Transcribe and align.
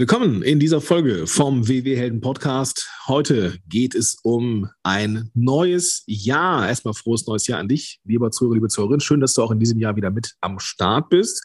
Willkommen 0.00 0.40
in 0.40 0.58
dieser 0.58 0.80
Folge 0.80 1.26
vom 1.26 1.68
WW 1.68 1.94
Helden 1.94 2.22
Podcast. 2.22 2.88
Heute 3.06 3.58
geht 3.68 3.94
es 3.94 4.16
um 4.22 4.70
ein 4.82 5.28
neues 5.34 6.04
Jahr. 6.06 6.66
Erstmal 6.66 6.94
frohes 6.94 7.26
neues 7.26 7.46
Jahr 7.46 7.60
an 7.60 7.68
dich, 7.68 8.00
lieber 8.04 8.30
Zuhörer, 8.30 8.54
liebe 8.54 8.68
Zuhörerin. 8.68 9.00
Schön, 9.00 9.20
dass 9.20 9.34
du 9.34 9.42
auch 9.42 9.50
in 9.50 9.58
diesem 9.58 9.78
Jahr 9.78 9.96
wieder 9.96 10.10
mit 10.10 10.36
am 10.40 10.58
Start 10.58 11.10
bist. 11.10 11.44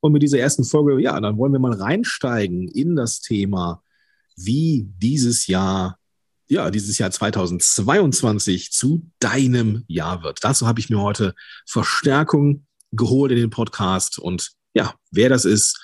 Und 0.00 0.10
mit 0.10 0.20
dieser 0.20 0.40
ersten 0.40 0.64
Folge, 0.64 1.00
ja, 1.00 1.20
dann 1.20 1.38
wollen 1.38 1.52
wir 1.52 1.60
mal 1.60 1.74
reinsteigen 1.74 2.66
in 2.66 2.96
das 2.96 3.20
Thema, 3.20 3.84
wie 4.36 4.90
dieses 4.98 5.46
Jahr, 5.46 5.96
ja, 6.48 6.72
dieses 6.72 6.98
Jahr 6.98 7.12
2022 7.12 8.72
zu 8.72 9.08
deinem 9.20 9.84
Jahr 9.86 10.24
wird. 10.24 10.40
Dazu 10.42 10.66
habe 10.66 10.80
ich 10.80 10.90
mir 10.90 11.00
heute 11.00 11.36
Verstärkung 11.68 12.66
geholt 12.90 13.30
in 13.30 13.38
den 13.38 13.50
Podcast 13.50 14.18
und 14.18 14.50
ja, 14.74 14.92
wer 15.12 15.28
das 15.28 15.44
ist, 15.44 15.78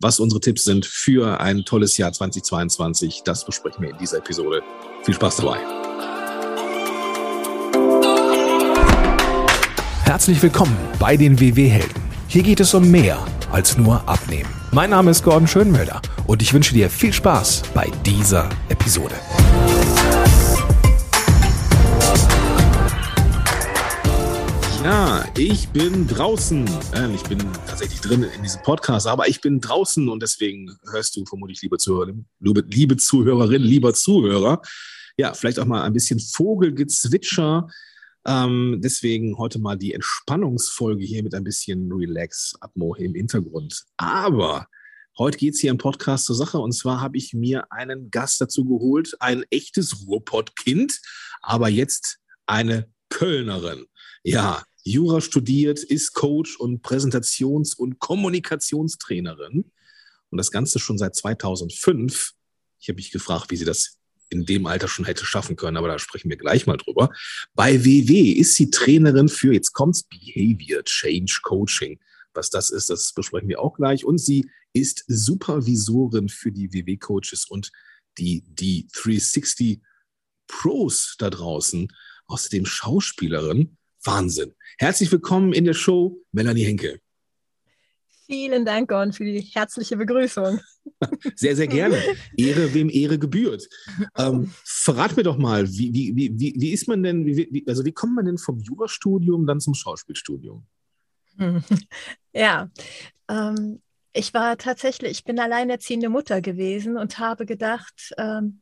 was 0.00 0.20
unsere 0.20 0.40
Tipps 0.40 0.64
sind 0.64 0.86
für 0.86 1.40
ein 1.40 1.64
tolles 1.64 1.96
Jahr 1.96 2.12
2022, 2.12 3.22
das 3.24 3.44
besprechen 3.44 3.82
wir 3.82 3.90
in 3.90 3.98
dieser 3.98 4.18
Episode. 4.18 4.62
Viel 5.02 5.14
Spaß 5.14 5.36
dabei. 5.36 5.58
Herzlich 10.04 10.42
willkommen 10.42 10.76
bei 10.98 11.16
den 11.16 11.40
WW-Helden. 11.40 12.02
Hier 12.28 12.42
geht 12.42 12.60
es 12.60 12.74
um 12.74 12.90
mehr 12.90 13.24
als 13.50 13.76
nur 13.76 14.08
Abnehmen. 14.08 14.50
Mein 14.72 14.90
Name 14.90 15.10
ist 15.10 15.22
Gordon 15.22 15.46
Schönmelder 15.46 16.02
und 16.26 16.42
ich 16.42 16.52
wünsche 16.52 16.74
dir 16.74 16.90
viel 16.90 17.12
Spaß 17.12 17.62
bei 17.74 17.90
dieser 18.04 18.48
Episode. 18.68 19.14
Ja, 24.84 25.24
ich 25.38 25.70
bin 25.70 26.06
draußen. 26.06 26.68
ich 27.14 27.22
bin 27.22 27.38
tatsächlich 27.66 28.02
drin 28.02 28.22
in 28.22 28.42
diesem 28.42 28.60
Podcast, 28.64 29.06
aber 29.06 29.26
ich 29.26 29.40
bin 29.40 29.58
draußen 29.58 30.10
und 30.10 30.22
deswegen 30.22 30.76
hörst 30.92 31.16
du 31.16 31.24
vermutlich, 31.24 31.62
liebe 31.62 31.78
Zuhörerin, 31.78 32.26
liebe 32.38 32.98
Zuhörerin, 32.98 33.62
lieber 33.62 33.94
Zuhörer, 33.94 34.60
ja, 35.16 35.32
vielleicht 35.32 35.58
auch 35.58 35.64
mal 35.64 35.84
ein 35.84 35.94
bisschen 35.94 36.20
Vogelgezwitscher. 36.20 37.66
Ähm, 38.26 38.80
deswegen 38.84 39.38
heute 39.38 39.58
mal 39.58 39.78
die 39.78 39.94
Entspannungsfolge 39.94 41.02
hier 41.02 41.22
mit 41.22 41.32
ein 41.32 41.44
bisschen 41.44 41.90
Relax-Atmo 41.90 42.94
im 42.96 43.14
Hintergrund. 43.14 43.84
Aber 43.96 44.66
heute 45.16 45.38
geht 45.38 45.54
es 45.54 45.60
hier 45.60 45.70
im 45.70 45.78
Podcast 45.78 46.26
zur 46.26 46.36
Sache 46.36 46.58
und 46.58 46.72
zwar 46.72 47.00
habe 47.00 47.16
ich 47.16 47.32
mir 47.32 47.72
einen 47.72 48.10
Gast 48.10 48.38
dazu 48.38 48.66
geholt, 48.66 49.16
ein 49.18 49.44
echtes 49.48 50.06
Ruhrpott-Kind, 50.06 51.00
aber 51.40 51.70
jetzt 51.70 52.18
eine 52.44 52.92
Kölnerin. 53.08 53.86
Ja, 54.22 54.62
Jura 54.84 55.20
studiert, 55.20 55.82
ist 55.82 56.12
Coach 56.12 56.58
und 56.58 56.84
Präsentations- 56.84 57.74
und 57.74 57.98
Kommunikationstrainerin. 57.98 59.72
Und 60.30 60.38
das 60.38 60.50
Ganze 60.50 60.78
schon 60.78 60.98
seit 60.98 61.16
2005. 61.16 62.32
Ich 62.78 62.88
habe 62.88 62.96
mich 62.96 63.10
gefragt, 63.10 63.50
wie 63.50 63.56
sie 63.56 63.64
das 63.64 63.98
in 64.28 64.44
dem 64.44 64.66
Alter 64.66 64.88
schon 64.88 65.04
hätte 65.04 65.24
schaffen 65.24 65.56
können, 65.56 65.76
aber 65.76 65.88
da 65.88 65.98
sprechen 65.98 66.28
wir 66.28 66.36
gleich 66.36 66.66
mal 66.66 66.76
drüber. 66.76 67.10
Bei 67.54 67.84
WW 67.84 68.32
ist 68.32 68.56
sie 68.56 68.70
Trainerin 68.70 69.28
für, 69.28 69.54
jetzt 69.54 69.72
kommt's, 69.72 70.02
Behavior 70.02 70.82
Change 70.84 71.40
Coaching. 71.42 71.98
Was 72.34 72.50
das 72.50 72.70
ist, 72.70 72.90
das 72.90 73.12
besprechen 73.12 73.48
wir 73.48 73.60
auch 73.60 73.76
gleich. 73.76 74.04
Und 74.04 74.18
sie 74.18 74.50
ist 74.72 75.04
Supervisorin 75.06 76.28
für 76.28 76.50
die 76.50 76.72
WW-Coaches 76.72 77.46
und 77.48 77.70
die, 78.18 78.42
die 78.46 78.88
360 78.92 79.80
Pros 80.46 81.14
da 81.18 81.30
draußen. 81.30 81.88
Außerdem 82.26 82.66
Schauspielerin 82.66 83.76
Wahnsinn. 84.04 84.54
Herzlich 84.78 85.10
willkommen 85.10 85.52
in 85.52 85.64
der 85.64 85.74
Show, 85.74 86.20
Melanie 86.32 86.64
Henke. 86.64 87.00
Vielen 88.26 88.64
Dank, 88.64 88.88
Gordon, 88.88 89.12
für 89.12 89.24
die 89.24 89.40
herzliche 89.40 89.96
Begrüßung. 89.96 90.58
Sehr, 91.34 91.56
sehr 91.56 91.66
gerne. 91.66 92.00
Ehre, 92.36 92.72
wem 92.72 92.88
Ehre 92.88 93.18
gebührt. 93.18 93.68
Ähm, 94.16 94.50
verrat 94.64 95.16
mir 95.16 95.22
doch 95.22 95.36
mal, 95.36 95.68
wie, 95.68 95.92
wie, 95.92 96.16
wie, 96.16 96.54
wie 96.56 96.72
ist 96.72 96.88
man 96.88 97.02
denn, 97.02 97.26
wie, 97.26 97.64
also 97.66 97.84
wie 97.84 97.92
kommt 97.92 98.14
man 98.14 98.24
denn 98.24 98.38
vom 98.38 98.60
Jurastudium 98.60 99.46
dann 99.46 99.60
zum 99.60 99.74
Schauspielstudium? 99.74 100.66
Ja, 102.36 102.68
ähm, 103.28 103.80
ich 104.12 104.34
war 104.34 104.56
tatsächlich, 104.58 105.12
ich 105.12 105.24
bin 105.24 105.38
alleinerziehende 105.38 106.08
Mutter 106.08 106.40
gewesen 106.40 106.96
und 106.96 107.20
habe 107.20 107.46
gedacht, 107.46 108.12
ähm, 108.18 108.60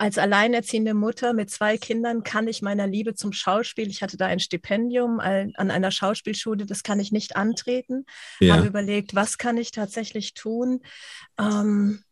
als 0.00 0.16
alleinerziehende 0.16 0.94
Mutter 0.94 1.34
mit 1.34 1.50
zwei 1.50 1.76
Kindern 1.76 2.22
kann 2.22 2.48
ich 2.48 2.62
meiner 2.62 2.86
Liebe 2.86 3.14
zum 3.14 3.34
Schauspiel, 3.34 3.90
ich 3.90 4.02
hatte 4.02 4.16
da 4.16 4.24
ein 4.26 4.40
Stipendium 4.40 5.20
an 5.20 5.52
einer 5.70 5.90
Schauspielschule, 5.90 6.64
das 6.64 6.82
kann 6.82 7.00
ich 7.00 7.12
nicht 7.12 7.36
antreten. 7.36 8.06
Ja. 8.40 8.56
Habe 8.56 8.66
überlegt, 8.66 9.14
was 9.14 9.36
kann 9.36 9.58
ich 9.58 9.72
tatsächlich 9.72 10.32
tun 10.32 10.80
ähm, 11.38 12.02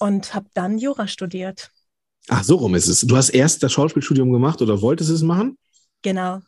und 0.00 0.34
habe 0.34 0.48
dann 0.52 0.76
Jura 0.76 1.08
studiert. 1.08 1.70
Ach, 2.28 2.44
so 2.44 2.56
rum 2.56 2.74
ist 2.74 2.88
es. 2.88 3.00
Du 3.00 3.16
hast 3.16 3.30
erst 3.30 3.62
das 3.62 3.72
Schauspielstudium 3.72 4.30
gemacht 4.30 4.60
oder 4.60 4.82
wolltest 4.82 5.08
es 5.08 5.22
machen? 5.22 5.56
Genau. 6.02 6.40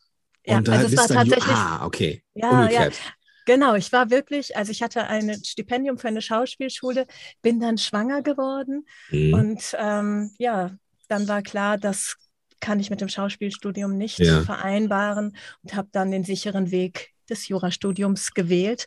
Ja, 0.45 0.59
und 0.59 0.69
also 0.69 0.89
es 0.89 0.97
war 0.99 1.09
tatsächlich. 1.09 1.55
Ah, 1.55 1.87
okay. 1.87 2.23
Ja, 2.35 2.51
Umgekehrt. 2.51 2.95
ja. 2.95 3.13
Genau, 3.47 3.75
ich 3.75 3.93
war 3.93 4.11
wirklich, 4.11 4.57
also 4.57 4.71
ich 4.71 4.83
hatte 4.83 5.05
ein 5.05 5.43
Stipendium 5.43 5.99
für 5.99 6.09
eine 6.09 6.23
Schauspielschule, 6.23 7.07
bin 7.41 7.61
dann 7.61 7.79
schwanger 7.79 8.23
geworden 8.23 8.87
mhm. 9.11 9.35
und 9.35 9.77
ähm, 9.79 10.31
ja, 10.39 10.77
dann 11.13 11.29
war 11.29 11.43
klar, 11.43 11.79
das 11.79 12.17
kann 12.61 12.81
ich 12.81 12.91
mit 12.91 13.01
dem 13.01 13.09
Schauspielstudium 13.09 13.97
nicht 13.99 14.19
ja. 14.19 14.41
vereinbaren 14.43 15.37
und 15.63 15.75
habe 15.75 15.89
dann 15.93 16.11
den 16.11 16.25
sicheren 16.25 16.71
Weg 16.71 17.11
des 17.29 17.49
Jurastudiums 17.49 18.33
gewählt 18.33 18.87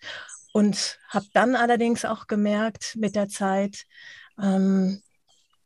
und 0.53 0.97
habe 1.09 1.27
dann 1.33 1.55
allerdings 1.55 2.03
auch 2.03 2.27
gemerkt 2.27 2.95
mit 2.95 3.15
der 3.15 3.27
Zeit, 3.27 3.83
ähm, 4.41 5.01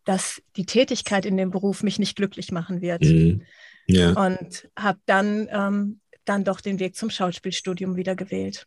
dass 0.04 0.42
die 0.58 0.66
Tätigkeit 0.66 1.26
in 1.26 1.38
dem 1.38 1.52
Beruf 1.52 1.84
mich 1.84 2.00
nicht 2.00 2.16
glücklich 2.16 2.52
machen 2.52 2.82
wird. 2.82 3.04
Mhm. 3.04 3.44
Ja. 3.88 4.12
Und 4.12 4.68
habe 4.78 5.00
dann, 5.06 5.48
ähm, 5.52 6.00
dann 6.26 6.44
doch 6.44 6.62
den 6.62 6.80
Weg 6.80 6.96
zum 6.96 7.10
Schauspielstudium 7.10 7.96
wieder 7.96 8.16
gewählt. 8.16 8.66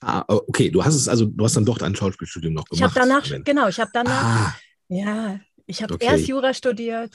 Ah, 0.00 0.24
okay, 0.28 0.70
du 0.70 0.84
hast 0.84 0.94
es 0.94 1.08
also, 1.08 1.24
du 1.26 1.44
hast 1.44 1.56
dann 1.56 1.64
doch 1.64 1.80
ein 1.80 1.96
Schauspielstudium 1.96 2.54
noch 2.54 2.66
gemacht. 2.66 2.78
Ich 2.78 2.82
habe 2.82 3.08
danach, 3.08 3.44
genau, 3.44 3.68
ich 3.68 3.80
habe 3.80 3.90
danach, 3.92 4.22
ah. 4.22 4.56
ja, 4.88 5.40
ich 5.66 5.82
habe 5.82 5.94
okay. 5.94 6.06
erst 6.06 6.26
Jura 6.26 6.54
studiert, 6.54 7.14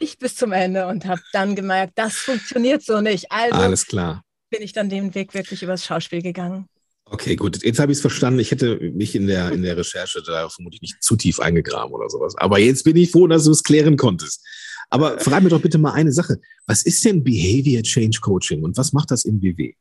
nicht 0.00 0.18
bis 0.18 0.36
zum 0.36 0.52
Ende 0.52 0.86
und 0.86 1.04
habe 1.06 1.22
dann 1.32 1.54
gemerkt, 1.54 1.92
das 1.96 2.14
funktioniert 2.14 2.82
so 2.82 3.00
nicht. 3.00 3.30
Also 3.30 3.56
Alles 3.56 3.86
klar. 3.86 4.22
bin 4.50 4.62
ich 4.62 4.72
dann 4.72 4.88
den 4.88 5.14
Weg 5.14 5.34
wirklich 5.34 5.62
übers 5.62 5.84
Schauspiel 5.84 6.22
gegangen. 6.22 6.66
Okay, 7.04 7.36
gut. 7.36 7.62
Jetzt 7.62 7.78
habe 7.78 7.92
ich 7.92 7.98
es 7.98 8.00
verstanden. 8.00 8.40
Ich 8.40 8.50
hätte 8.50 8.78
mich 8.80 9.14
in 9.14 9.26
der, 9.26 9.52
in 9.52 9.62
der 9.62 9.76
Recherche 9.76 10.22
da 10.22 10.48
vermutlich 10.48 10.80
nicht 10.80 11.02
zu 11.02 11.14
tief 11.14 11.40
eingegraben 11.40 11.92
oder 11.92 12.08
sowas. 12.08 12.34
Aber 12.38 12.58
jetzt 12.58 12.84
bin 12.84 12.96
ich 12.96 13.10
froh, 13.10 13.26
dass 13.26 13.44
du 13.44 13.50
es 13.50 13.62
klären 13.62 13.98
konntest. 13.98 14.42
Aber 14.88 15.18
frag 15.18 15.42
mir 15.42 15.50
doch 15.50 15.60
bitte 15.60 15.78
mal 15.78 15.92
eine 15.92 16.12
Sache. 16.12 16.38
Was 16.66 16.84
ist 16.84 17.04
denn 17.04 17.22
Behavior 17.22 17.82
Change 17.82 18.18
Coaching 18.20 18.62
und 18.62 18.76
was 18.78 18.92
macht 18.92 19.10
das 19.10 19.26
im 19.26 19.40
BW? 19.40 19.74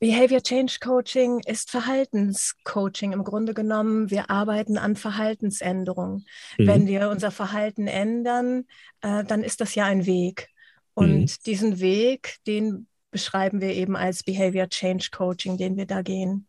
Behavior 0.00 0.42
Change 0.42 0.78
Coaching 0.80 1.40
ist 1.44 1.70
Verhaltenscoaching 1.70 3.12
im 3.12 3.22
Grunde 3.22 3.52
genommen. 3.52 4.10
Wir 4.10 4.30
arbeiten 4.30 4.78
an 4.78 4.96
Verhaltensänderungen. 4.96 6.24
Mhm. 6.56 6.66
Wenn 6.66 6.86
wir 6.86 7.10
unser 7.10 7.30
Verhalten 7.30 7.86
ändern, 7.86 8.64
äh, 9.02 9.24
dann 9.24 9.44
ist 9.44 9.60
das 9.60 9.74
ja 9.74 9.84
ein 9.84 10.06
Weg. 10.06 10.48
Und 10.94 11.20
mhm. 11.20 11.26
diesen 11.44 11.80
Weg, 11.80 12.38
den 12.46 12.86
beschreiben 13.10 13.60
wir 13.60 13.74
eben 13.74 13.94
als 13.94 14.22
Behavior 14.22 14.70
Change 14.70 15.10
Coaching, 15.12 15.58
den 15.58 15.76
wir 15.76 15.86
da 15.86 16.00
gehen. 16.00 16.46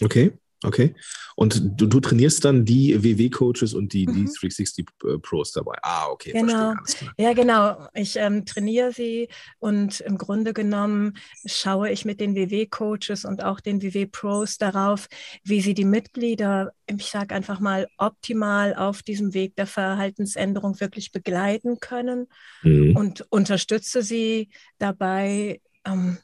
Okay. 0.00 0.32
Okay. 0.64 0.94
Und 1.34 1.80
du, 1.80 1.86
du 1.86 2.00
trainierst 2.00 2.44
dann 2.44 2.64
die 2.64 3.02
WW-Coaches 3.02 3.74
und 3.74 3.92
die, 3.92 4.06
die 4.06 4.24
360 4.24 4.86
mhm. 5.02 5.20
Pros 5.22 5.52
dabei. 5.52 5.76
Ah, 5.82 6.06
okay. 6.08 6.32
Genau. 6.32 6.74
Ja, 7.16 7.32
genau. 7.32 7.88
Ich 7.94 8.16
ähm, 8.16 8.44
trainiere 8.44 8.92
sie 8.92 9.28
und 9.58 10.00
im 10.00 10.18
Grunde 10.18 10.52
genommen 10.52 11.14
schaue 11.44 11.90
ich 11.90 12.04
mit 12.04 12.20
den 12.20 12.34
WW-Coaches 12.34 13.24
und 13.24 13.42
auch 13.42 13.60
den 13.60 13.82
WW-Pros 13.82 14.58
darauf, 14.58 15.08
wie 15.42 15.60
sie 15.60 15.74
die 15.74 15.84
Mitglieder, 15.84 16.72
ich 16.86 17.06
sage 17.06 17.34
einfach 17.34 17.58
mal, 17.58 17.88
optimal 17.98 18.74
auf 18.74 19.02
diesem 19.02 19.34
Weg 19.34 19.56
der 19.56 19.66
Verhaltensänderung 19.66 20.80
wirklich 20.80 21.12
begleiten 21.12 21.80
können 21.80 22.28
mhm. 22.62 22.96
und 22.96 23.26
unterstütze 23.30 24.02
sie 24.02 24.50
dabei. 24.78 25.60
Ähm, 25.84 26.18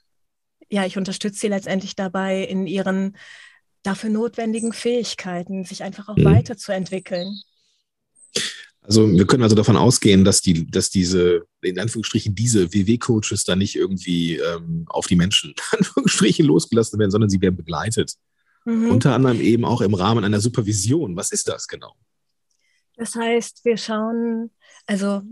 ja, 0.71 0.85
ich 0.85 0.99
unterstütze 0.99 1.41
sie 1.41 1.49
letztendlich 1.49 1.97
dabei 1.97 2.43
in 2.43 2.67
ihren 2.67 3.17
dafür 3.83 4.11
notwendigen 4.11 4.73
Fähigkeiten, 4.73 5.65
sich 5.65 5.83
einfach 5.83 6.09
auch 6.09 6.17
mhm. 6.17 6.25
weiterzuentwickeln. 6.25 7.41
Also 8.83 9.07
wir 9.07 9.27
können 9.27 9.43
also 9.43 9.55
davon 9.55 9.77
ausgehen, 9.77 10.25
dass 10.25 10.41
die, 10.41 10.71
dass 10.71 10.89
diese, 10.89 11.43
in 11.61 11.79
Anführungsstrichen, 11.79 12.35
diese 12.35 12.73
WW-Coaches 12.73 13.45
da 13.45 13.55
nicht 13.55 13.77
irgendwie 13.77 14.37
ähm, 14.37 14.85
auf 14.89 15.07
die 15.07 15.17
Menschen, 15.17 15.51
in 15.73 15.79
Anführungsstrichen, 15.79 16.47
losgelassen 16.47 16.99
werden, 16.99 17.11
sondern 17.11 17.29
sie 17.29 17.41
werden 17.41 17.57
begleitet. 17.57 18.15
Mhm. 18.65 18.91
Unter 18.91 19.15
anderem 19.15 19.41
eben 19.41 19.65
auch 19.65 19.83
im 19.83 19.95
Rahmen 19.95 20.25
einer 20.25 20.41
Supervision. 20.41 21.17
Was 21.17 21.33
ist 21.33 21.49
das 21.49 21.69
genau? 21.69 21.95
Das 22.97 23.15
heißt, 23.15 23.65
wir 23.65 23.77
schauen, 23.77 24.51
also 24.87 25.23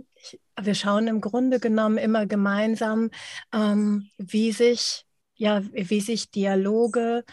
wir 0.60 0.75
schauen 0.75 1.08
im 1.08 1.20
Grunde 1.20 1.58
genommen 1.58 1.99
immer 1.99 2.26
gemeinsam, 2.26 3.10
ähm, 3.52 4.08
wie 4.19 4.52
sich, 4.52 5.04
ja, 5.34 5.62
wie 5.72 6.00
sich 6.00 6.31
Dialoge 6.31 7.25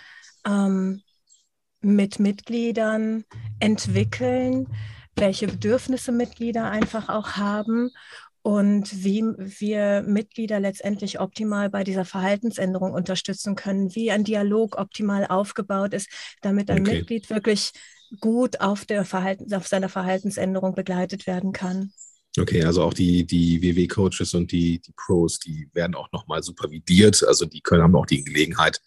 ähm, 0.46 1.02
mit 1.82 2.20
Mitgliedern 2.20 3.26
entwickeln, 3.60 4.68
welche 5.16 5.48
Bedürfnisse 5.48 6.12
Mitglieder 6.12 6.70
einfach 6.70 7.10
auch 7.10 7.32
haben 7.34 7.92
und 8.42 9.04
wie 9.04 9.24
wir 9.38 10.04
Mitglieder 10.06 10.60
letztendlich 10.60 11.20
optimal 11.20 11.70
bei 11.70 11.84
dieser 11.84 12.04
Verhaltensänderung 12.04 12.94
unterstützen 12.94 13.56
können, 13.56 13.96
wie 13.96 14.12
ein 14.12 14.26
Dialog 14.26 14.78
optimal 14.78 15.26
aufgebaut 15.28 15.94
ist, 15.94 16.10
damit 16.42 16.70
ein 16.70 16.82
okay. 16.82 16.98
Mitglied 16.98 17.30
wirklich 17.30 17.72
gut 18.20 18.60
auf, 18.60 18.86
der 18.86 19.06
Verhalten, 19.06 19.54
auf 19.54 19.68
seiner 19.68 19.90
Verhaltensänderung 19.90 20.76
begleitet 20.76 21.26
werden 21.26 21.54
kann. 21.54 21.94
Okay, 22.38 22.64
also 22.64 22.84
auch 22.84 22.94
die, 22.94 23.26
die 23.26 23.62
WW-Coaches 23.62 24.34
und 24.34 24.52
die, 24.52 24.82
die 24.82 24.94
Pros, 24.96 25.40
die 25.40 25.70
werden 25.74 25.96
auch 25.96 26.12
nochmal 26.12 26.42
supervidiert. 26.44 27.24
Also 27.26 27.46
die 27.46 27.62
können 27.62 27.84
haben 27.84 27.96
auch 27.96 28.08
die 28.08 28.24
Gelegenheit, 28.24 28.82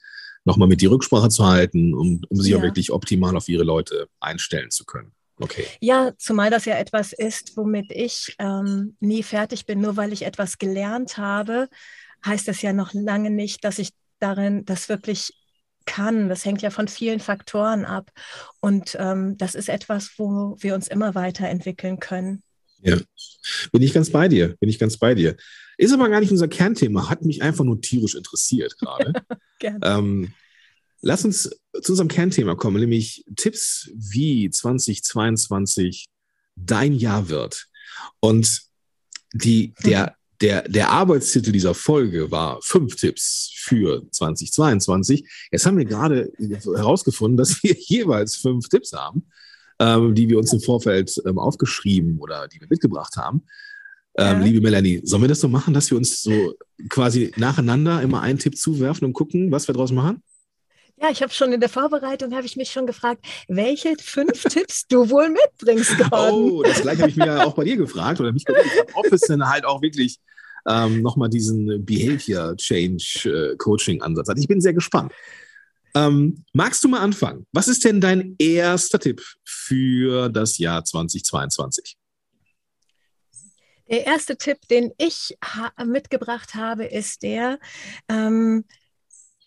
nochmal 0.47 0.69
mit 0.69 0.81
die 0.81 0.87
Rücksprache 0.87 1.29
zu 1.29 1.45
halten, 1.47 1.93
um, 1.93 2.23
um 2.29 2.41
sich 2.41 2.53
ja. 2.53 2.59
auch 2.59 2.63
wirklich 2.63 2.91
optimal 2.93 3.37
auf 3.37 3.49
ihre 3.49 3.65
Leute 3.65 4.09
einstellen 4.21 4.71
zu 4.71 4.85
können. 4.85 5.13
Okay. 5.39 5.67
Ja, 5.81 6.13
zumal 6.17 6.51
das 6.51 6.65
ja 6.65 6.77
etwas 6.77 7.13
ist, 7.13 7.57
womit 7.57 7.91
ich 7.91 8.35
ähm, 8.39 8.97
nie 9.01 9.23
fertig 9.23 9.67
bin. 9.67 9.81
Nur 9.81 9.97
weil 9.97 10.13
ich 10.13 10.23
etwas 10.23 10.57
gelernt 10.57 11.19
habe, 11.19 11.69
heißt 12.25 12.49
das 12.49 12.63
ja 12.63 12.73
noch 12.73 12.95
lange 12.95 13.31
nicht, 13.31 13.65
dass 13.65 13.79
ich 13.79 13.91
darin 14.19 14.65
das 14.65 14.89
wirklich 14.89 15.35
kann. 15.85 16.29
Das 16.29 16.45
hängt 16.45 16.63
ja 16.63 16.71
von 16.71 16.89
vielen 16.89 17.21
Faktoren 17.21 17.85
ab. 17.85 18.11
Und 18.61 18.97
ähm, 18.99 19.37
das 19.37 19.55
ist 19.55 19.69
etwas, 19.69 20.13
wo 20.17 20.57
wir 20.59 20.75
uns 20.75 20.89
immer 20.89 21.15
weiterentwickeln 21.15 22.01
können. 22.01 22.43
Ja, 22.81 22.97
bin 23.73 23.83
ich 23.83 23.93
ganz 23.93 24.11
bei 24.11 24.29
dir, 24.29 24.57
bin 24.59 24.69
ich 24.69 24.79
ganz 24.79 24.97
bei 24.97 25.15
dir. 25.15 25.37
Ist 25.77 25.93
aber 25.93 26.09
gar 26.09 26.21
nicht 26.21 26.33
unser 26.33 26.49
Kernthema, 26.49 27.11
hat 27.11 27.23
mich 27.23 27.43
einfach 27.43 27.65
nur 27.65 27.81
tierisch 27.81 28.15
interessiert 28.15 28.77
gerade. 28.79 29.13
Ähm, 29.83 30.35
Lass 31.03 31.25
uns 31.25 31.51
zu 31.83 31.93
unserem 31.93 32.09
Kernthema 32.09 32.57
kommen, 32.57 32.81
nämlich 32.81 33.25
Tipps, 33.37 33.91
wie 33.95 34.51
2022 34.51 36.07
dein 36.57 36.95
Jahr 36.95 37.29
wird. 37.29 37.69
Und 38.19 38.63
die, 39.33 39.75
der, 39.85 40.17
der, 40.41 40.69
der 40.69 40.91
Arbeitstitel 40.91 41.53
dieser 41.53 41.75
Folge 41.75 42.31
war 42.31 42.61
fünf 42.63 42.97
Tipps 42.97 43.53
für 43.55 44.03
2022. 44.11 45.29
Jetzt 45.53 45.67
haben 45.67 45.79
wir 45.79 45.85
gerade 45.85 46.33
herausgefunden, 46.39 47.37
dass 47.37 47.63
wir 47.63 47.75
jeweils 47.79 48.35
fünf 48.35 48.69
Tipps 48.69 48.93
haben, 48.93 49.29
ähm, 49.79 50.15
die 50.15 50.29
wir 50.29 50.39
uns 50.39 50.53
im 50.53 50.61
Vorfeld 50.61 51.23
ähm, 51.27 51.39
aufgeschrieben 51.39 52.19
oder 52.19 52.49
die 52.49 52.61
wir 52.61 52.69
mitgebracht 52.69 53.17
haben. 53.17 53.45
Ähm. 54.19 54.43
Liebe 54.43 54.61
Melanie, 54.61 55.01
sollen 55.05 55.23
wir 55.23 55.29
das 55.29 55.41
so 55.41 55.49
machen, 55.49 55.75
dass 55.75 55.91
wir 55.91 55.99
uns 55.99 56.23
so 56.23 56.55
quasi 56.89 57.33
nacheinander 57.37 58.01
immer 58.01 58.23
einen 58.23 58.39
Tipp 58.39 58.57
zuwerfen 58.57 59.05
und 59.05 59.13
gucken, 59.13 59.53
was 59.53 59.69
wir 59.69 59.75
daraus 59.75 59.93
machen? 59.93 60.23
Ja, 60.99 61.11
ich 61.11 61.23
habe 61.23 61.33
schon 61.33 61.53
in 61.53 61.61
der 61.61 61.69
Vorbereitung, 61.69 62.35
habe 62.35 62.47
ich 62.47 62.57
mich 62.57 62.71
schon 62.71 62.87
gefragt, 62.87 63.23
welche 63.49 63.95
fünf 64.01 64.43
Tipps 64.49 64.87
du 64.89 65.11
wohl 65.11 65.29
mitbringst, 65.29 65.99
Gordon. 65.99 66.53
Oh, 66.53 66.63
das 66.63 66.81
gleiche 66.81 67.03
habe 67.03 67.11
ich 67.11 67.17
mir 67.17 67.27
ja 67.27 67.45
auch 67.45 67.55
bei 67.55 67.65
dir 67.65 67.77
gefragt 67.77 68.19
oder 68.19 68.33
mich 68.33 68.47
gefragt, 68.47 68.95
ob 68.95 69.13
es 69.13 69.21
denn 69.23 69.47
halt 69.47 69.67
auch 69.67 69.83
wirklich 69.83 70.19
ähm, 70.67 71.03
nochmal 71.03 71.29
diesen 71.29 71.85
Behavior 71.85 72.57
Change 72.57 73.53
äh, 73.53 73.57
Coaching 73.57 74.01
Ansatz 74.01 74.29
hat. 74.29 74.39
Ich 74.39 74.49
bin 74.49 74.63
sehr 74.63 74.73
gespannt. 74.73 75.13
Ähm, 75.95 76.45
magst 76.55 76.83
du 76.83 76.89
mal 76.89 77.01
anfangen? 77.01 77.47
Was 77.53 77.69
ist 77.69 77.85
denn 77.85 78.01
dein 78.01 78.35
erster 78.39 78.99
Tipp 78.99 79.23
für 79.45 80.31
das 80.31 80.57
Jahr 80.57 80.83
2022? 80.83 81.97
Der 83.89 84.07
erste 84.07 84.37
Tipp, 84.37 84.59
den 84.69 84.93
ich 84.99 85.37
ha 85.45 85.73
mitgebracht 85.85 86.55
habe, 86.55 86.85
ist 86.85 87.23
der, 87.23 87.59
ähm, 88.09 88.65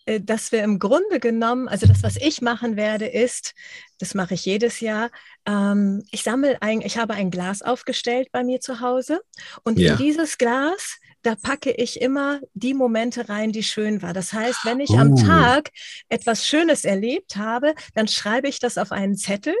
äh, 0.06 0.20
dass 0.20 0.52
wir 0.52 0.62
im 0.64 0.78
Grunde 0.78 1.20
genommen, 1.20 1.68
also 1.68 1.86
das, 1.86 2.02
was 2.02 2.16
ich 2.16 2.40
machen 2.40 2.76
werde, 2.76 3.06
ist, 3.06 3.54
das 3.98 4.14
mache 4.14 4.34
ich 4.34 4.44
jedes 4.44 4.80
Jahr, 4.80 5.10
ähm, 5.46 6.02
ich 6.10 6.22
sammle 6.22 6.60
ein, 6.62 6.80
ich 6.80 6.96
habe 6.98 7.14
ein 7.14 7.30
Glas 7.30 7.62
aufgestellt 7.62 8.28
bei 8.32 8.42
mir 8.42 8.60
zu 8.60 8.80
Hause 8.80 9.20
und 9.62 9.78
ja. 9.78 9.92
in 9.92 9.98
dieses 9.98 10.38
Glas 10.38 10.98
da 11.22 11.34
packe 11.34 11.70
ich 11.70 12.00
immer 12.00 12.40
die 12.54 12.74
Momente 12.74 13.28
rein, 13.28 13.52
die 13.52 13.62
schön 13.62 14.02
war. 14.02 14.12
Das 14.12 14.32
heißt, 14.32 14.64
wenn 14.64 14.80
ich 14.80 14.90
oh. 14.90 14.98
am 14.98 15.16
Tag 15.16 15.70
etwas 16.08 16.46
Schönes 16.46 16.84
erlebt 16.84 17.36
habe, 17.36 17.74
dann 17.94 18.08
schreibe 18.08 18.48
ich 18.48 18.58
das 18.58 18.78
auf 18.78 18.92
einen 18.92 19.16
Zettel 19.16 19.54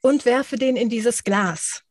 und 0.00 0.24
werfe 0.24 0.56
den 0.56 0.76
in 0.76 0.88
dieses 0.88 1.24
Glas. 1.24 1.82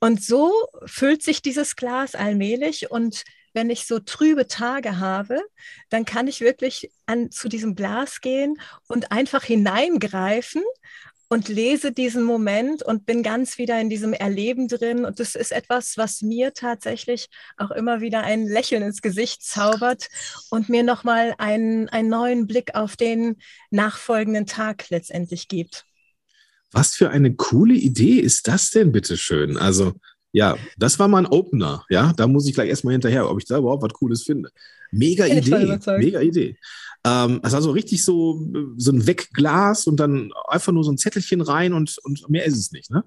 Und 0.00 0.22
so 0.22 0.52
füllt 0.86 1.22
sich 1.22 1.42
dieses 1.42 1.76
Glas 1.76 2.14
allmählich 2.14 2.90
und 2.90 3.24
wenn 3.54 3.70
ich 3.70 3.86
so 3.86 3.98
trübe 3.98 4.46
Tage 4.46 4.98
habe, 4.98 5.42
dann 5.88 6.04
kann 6.04 6.28
ich 6.28 6.40
wirklich 6.40 6.92
an, 7.06 7.30
zu 7.30 7.48
diesem 7.48 7.74
Glas 7.74 8.20
gehen 8.20 8.60
und 8.86 9.10
einfach 9.10 9.42
hineingreifen 9.42 10.62
und 11.28 11.48
lese 11.48 11.92
diesen 11.92 12.22
Moment 12.22 12.82
und 12.82 13.04
bin 13.04 13.22
ganz 13.22 13.58
wieder 13.58 13.78
in 13.80 13.90
diesem 13.90 14.12
Erleben 14.12 14.68
drin. 14.68 15.04
Und 15.04 15.20
das 15.20 15.34
ist 15.34 15.52
etwas, 15.52 15.96
was 15.96 16.22
mir 16.22 16.54
tatsächlich 16.54 17.28
auch 17.56 17.70
immer 17.70 18.00
wieder 18.00 18.22
ein 18.22 18.46
Lächeln 18.46 18.82
ins 18.82 19.02
Gesicht 19.02 19.42
zaubert 19.42 20.08
und 20.50 20.68
mir 20.68 20.82
nochmal 20.82 21.34
einen, 21.38 21.88
einen 21.90 22.08
neuen 22.08 22.46
Blick 22.46 22.74
auf 22.74 22.96
den 22.96 23.36
nachfolgenden 23.70 24.46
Tag 24.46 24.88
letztendlich 24.88 25.48
gibt. 25.48 25.87
Was 26.72 26.94
für 26.94 27.10
eine 27.10 27.34
coole 27.34 27.74
Idee 27.74 28.18
ist 28.18 28.46
das 28.48 28.70
denn, 28.70 28.92
bitteschön? 28.92 29.56
Also 29.56 29.94
ja, 30.32 30.56
das 30.76 30.98
war 30.98 31.08
mal 31.08 31.18
ein 31.18 31.26
Opener. 31.26 31.84
Ja, 31.88 32.12
da 32.16 32.26
muss 32.26 32.46
ich 32.46 32.54
gleich 32.54 32.68
erstmal 32.68 32.92
hinterher, 32.92 33.30
ob 33.30 33.38
ich 33.38 33.46
da 33.46 33.58
überhaupt 33.58 33.82
was 33.82 33.92
Cooles 33.94 34.22
finde. 34.22 34.50
Mega 34.90 35.26
Idee. 35.26 35.78
Mega 35.98 36.20
Idee. 36.20 36.56
Ähm, 37.04 37.40
also, 37.42 37.56
also 37.56 37.70
richtig 37.70 38.04
so, 38.04 38.40
so 38.76 38.92
ein 38.92 39.06
Wegglas 39.06 39.86
und 39.86 39.98
dann 39.98 40.30
einfach 40.48 40.72
nur 40.72 40.84
so 40.84 40.92
ein 40.92 40.98
Zettelchen 40.98 41.40
rein 41.40 41.72
und, 41.72 41.96
und 42.02 42.28
mehr 42.28 42.44
ist 42.44 42.58
es 42.58 42.72
nicht, 42.72 42.90
ne? 42.90 43.04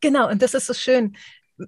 Genau, 0.00 0.30
und 0.30 0.40
das 0.40 0.54
ist 0.54 0.66
so 0.66 0.74
schön. 0.74 1.16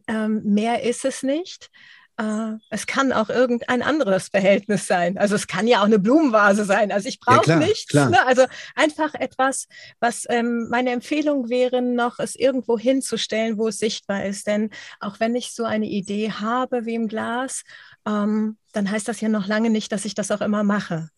Ähm, 0.06 0.42
mehr 0.44 0.82
ist 0.82 1.04
es 1.04 1.22
nicht. 1.22 1.70
Äh, 2.18 2.58
es 2.70 2.86
kann 2.86 3.12
auch 3.12 3.30
irgendein 3.30 3.82
anderes 3.82 4.30
Behältnis 4.30 4.86
sein. 4.86 5.16
Also 5.18 5.34
es 5.34 5.46
kann 5.46 5.66
ja 5.66 5.80
auch 5.80 5.86
eine 5.86 5.98
Blumenvase 5.98 6.64
sein. 6.64 6.92
Also 6.92 7.08
ich 7.08 7.20
brauche 7.20 7.50
ja, 7.50 7.56
nichts. 7.56 7.94
Ne? 7.94 8.26
Also 8.26 8.44
einfach 8.74 9.14
etwas, 9.14 9.66
was 10.00 10.24
ähm, 10.28 10.68
meine 10.70 10.90
Empfehlung 10.90 11.48
wäre, 11.48 11.80
noch 11.80 12.18
es 12.18 12.36
irgendwo 12.36 12.78
hinzustellen, 12.78 13.58
wo 13.58 13.68
es 13.68 13.78
sichtbar 13.78 14.24
ist. 14.24 14.46
Denn 14.46 14.70
auch 15.00 15.20
wenn 15.20 15.34
ich 15.34 15.52
so 15.52 15.64
eine 15.64 15.86
Idee 15.86 16.30
habe 16.30 16.84
wie 16.84 16.94
im 16.94 17.08
Glas, 17.08 17.62
ähm, 18.06 18.58
dann 18.72 18.90
heißt 18.90 19.08
das 19.08 19.20
ja 19.20 19.28
noch 19.28 19.46
lange 19.46 19.70
nicht, 19.70 19.92
dass 19.92 20.04
ich 20.04 20.14
das 20.14 20.30
auch 20.30 20.40
immer 20.40 20.62
mache. 20.62 21.08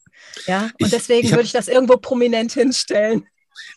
Ja, 0.47 0.65
und 0.65 0.87
ich, 0.87 0.91
deswegen 0.91 1.27
ich 1.27 1.33
hab, 1.33 1.39
würde 1.39 1.47
ich 1.47 1.53
das 1.53 1.69
irgendwo 1.69 1.97
prominent 1.97 2.53
hinstellen. 2.53 3.27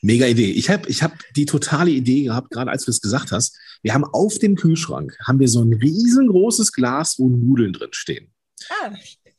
Mega 0.01 0.25
Idee. 0.25 0.51
Ich 0.51 0.69
habe 0.69 0.87
ich 0.89 1.03
hab 1.03 1.13
die 1.35 1.45
totale 1.45 1.91
Idee 1.91 2.23
gehabt, 2.23 2.51
gerade 2.51 2.71
als 2.71 2.85
du 2.85 2.91
es 2.91 3.01
gesagt 3.01 3.31
hast. 3.31 3.57
Wir 3.83 3.93
haben 3.93 4.05
auf 4.05 4.39
dem 4.39 4.55
Kühlschrank 4.55 5.17
haben 5.25 5.39
wir 5.39 5.47
so 5.47 5.61
ein 5.61 5.73
riesengroßes 5.73 6.71
Glas, 6.71 7.19
wo 7.19 7.29
Nudeln 7.29 7.73
drin 7.73 7.89
stehen. 7.91 8.31
Ah, 8.69 8.91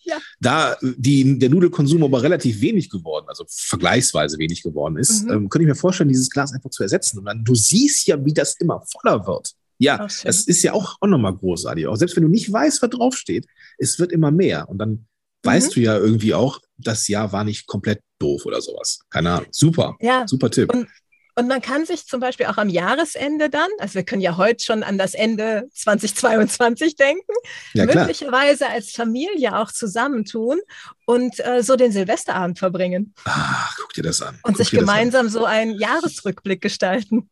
ja. 0.08 0.16
Da 0.40 0.76
die, 0.80 1.38
der 1.38 1.50
Nudelkonsum 1.50 2.02
aber 2.02 2.22
relativ 2.22 2.60
wenig 2.60 2.88
geworden, 2.88 3.26
also 3.28 3.44
vergleichsweise 3.48 4.38
wenig 4.38 4.62
geworden 4.62 4.96
ist, 4.96 5.24
mhm. 5.24 5.30
ähm, 5.30 5.48
könnte 5.48 5.64
ich 5.64 5.68
mir 5.68 5.74
vorstellen, 5.74 6.08
dieses 6.08 6.30
Glas 6.30 6.52
einfach 6.52 6.70
zu 6.70 6.82
ersetzen. 6.82 7.18
Und 7.18 7.26
dann, 7.26 7.44
du 7.44 7.54
siehst 7.54 8.06
ja, 8.06 8.24
wie 8.24 8.32
das 8.32 8.56
immer 8.58 8.82
voller 8.90 9.26
wird. 9.26 9.52
Ja, 9.80 9.98
das 9.98 10.46
ist 10.46 10.62
ja 10.62 10.72
auch, 10.72 10.96
auch 11.00 11.06
nochmal 11.06 11.36
großartig. 11.36 11.86
Auch 11.86 11.96
selbst 11.96 12.16
wenn 12.16 12.24
du 12.24 12.28
nicht 12.28 12.52
weißt, 12.52 12.82
was 12.82 12.90
draufsteht, 12.90 13.46
es 13.78 13.98
wird 14.00 14.10
immer 14.10 14.32
mehr. 14.32 14.68
Und 14.68 14.78
dann 14.78 15.06
weißt 15.42 15.70
mhm. 15.70 15.74
du 15.74 15.80
ja 15.80 15.96
irgendwie 15.96 16.34
auch, 16.34 16.60
das 16.76 17.08
Jahr 17.08 17.32
war 17.32 17.44
nicht 17.44 17.66
komplett 17.66 18.00
doof 18.18 18.46
oder 18.46 18.60
sowas. 18.60 19.00
Keine 19.10 19.32
Ahnung. 19.32 19.48
Super. 19.50 19.96
Ja. 20.00 20.26
Super 20.26 20.50
Tipp. 20.50 20.72
Und, 20.72 20.88
und 21.34 21.46
man 21.46 21.62
kann 21.62 21.86
sich 21.86 22.06
zum 22.06 22.18
Beispiel 22.18 22.46
auch 22.46 22.56
am 22.56 22.68
Jahresende 22.68 23.48
dann, 23.48 23.68
also 23.78 23.94
wir 23.94 24.02
können 24.02 24.22
ja 24.22 24.36
heute 24.36 24.64
schon 24.64 24.82
an 24.82 24.98
das 24.98 25.14
Ende 25.14 25.68
2022 25.72 26.96
denken, 26.96 27.32
ja, 27.74 27.86
möglicherweise 27.86 28.68
als 28.68 28.90
Familie 28.90 29.56
auch 29.56 29.70
zusammentun 29.70 30.58
und 31.06 31.38
äh, 31.46 31.62
so 31.62 31.76
den 31.76 31.92
Silvesterabend 31.92 32.58
verbringen. 32.58 33.14
Ach, 33.24 33.76
guck 33.78 33.92
dir 33.92 34.02
das 34.02 34.20
an. 34.20 34.34
Und 34.42 34.56
guck 34.56 34.56
sich 34.56 34.70
gemeinsam 34.70 35.28
so 35.28 35.44
einen 35.44 35.78
Jahresrückblick 35.78 36.60
gestalten 36.60 37.30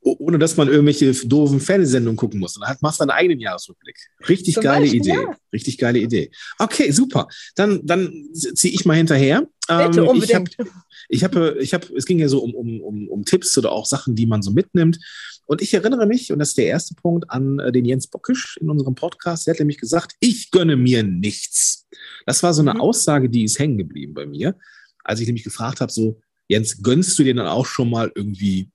ohne 0.00 0.38
dass 0.38 0.56
man 0.56 0.68
irgendwelche 0.68 1.12
doofen 1.26 1.60
Fernsehsendungen 1.60 2.16
gucken 2.16 2.40
muss. 2.40 2.54
Dann 2.54 2.76
machst 2.80 3.00
du 3.00 3.06
deinen 3.06 3.16
eigenen 3.16 3.40
Jahresrückblick. 3.40 3.96
Richtig 4.28 4.54
Zum 4.54 4.62
geile 4.62 4.82
Beispiel, 4.82 5.00
Idee. 5.00 5.12
Ja. 5.12 5.36
Richtig 5.52 5.78
geile 5.78 5.98
Idee. 5.98 6.30
Okay, 6.58 6.90
super. 6.90 7.28
Dann, 7.56 7.80
dann 7.84 8.28
ziehe 8.32 8.72
ich 8.72 8.84
mal 8.84 8.96
hinterher. 8.96 9.46
Bitte, 9.66 10.00
ähm, 10.00 10.08
unbedingt. 10.08 10.56
Ich 11.10 11.24
habe, 11.24 11.56
ich 11.60 11.74
habe, 11.74 11.86
es 11.94 12.06
ging 12.06 12.18
ja 12.18 12.28
so 12.28 12.42
um, 12.42 12.54
um, 12.54 12.80
um, 12.80 13.08
um 13.08 13.24
Tipps 13.24 13.56
oder 13.58 13.72
auch 13.72 13.86
Sachen, 13.86 14.14
die 14.14 14.26
man 14.26 14.42
so 14.42 14.50
mitnimmt. 14.50 14.98
Und 15.46 15.62
ich 15.62 15.72
erinnere 15.72 16.06
mich, 16.06 16.30
und 16.30 16.38
das 16.38 16.50
ist 16.50 16.58
der 16.58 16.66
erste 16.66 16.94
Punkt, 16.94 17.30
an 17.30 17.58
äh, 17.58 17.72
den 17.72 17.86
Jens 17.86 18.06
Bockisch 18.06 18.58
in 18.60 18.68
unserem 18.68 18.94
Podcast. 18.94 19.46
Der 19.46 19.54
hat 19.54 19.58
nämlich 19.58 19.78
gesagt, 19.78 20.14
ich 20.20 20.50
gönne 20.50 20.76
mir 20.76 21.02
nichts. 21.02 21.86
Das 22.26 22.42
war 22.42 22.52
so 22.52 22.60
eine 22.60 22.74
mhm. 22.74 22.80
Aussage, 22.80 23.30
die 23.30 23.44
ist 23.44 23.58
hängen 23.58 23.78
geblieben 23.78 24.14
bei 24.14 24.26
mir, 24.26 24.56
als 25.04 25.20
ich 25.20 25.26
nämlich 25.26 25.44
gefragt 25.44 25.80
habe, 25.80 25.90
so, 25.90 26.20
Jens, 26.48 26.82
gönnst 26.82 27.18
du 27.18 27.24
dir 27.24 27.34
dann 27.34 27.46
auch 27.46 27.66
schon 27.66 27.90
mal 27.90 28.12
irgendwie 28.14 28.70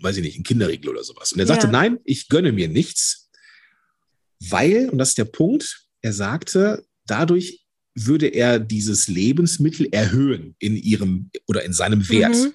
weiß 0.00 0.16
ich 0.18 0.22
nicht, 0.22 0.38
ein 0.38 0.44
Kinderriegel 0.44 0.90
oder 0.90 1.04
sowas. 1.04 1.32
Und 1.32 1.40
er 1.40 1.46
sagte, 1.46 1.66
ja. 1.66 1.72
nein, 1.72 1.98
ich 2.04 2.28
gönne 2.28 2.52
mir 2.52 2.68
nichts, 2.68 3.30
weil, 4.40 4.88
und 4.90 4.98
das 4.98 5.10
ist 5.10 5.18
der 5.18 5.24
Punkt, 5.24 5.86
er 6.00 6.12
sagte, 6.12 6.84
dadurch 7.06 7.64
würde 7.94 8.28
er 8.28 8.58
dieses 8.58 9.08
Lebensmittel 9.08 9.88
erhöhen 9.92 10.56
in 10.58 10.76
ihrem 10.76 11.30
oder 11.46 11.64
in 11.64 11.72
seinem 11.72 12.08
Wert. 12.08 12.34
Mhm. 12.34 12.54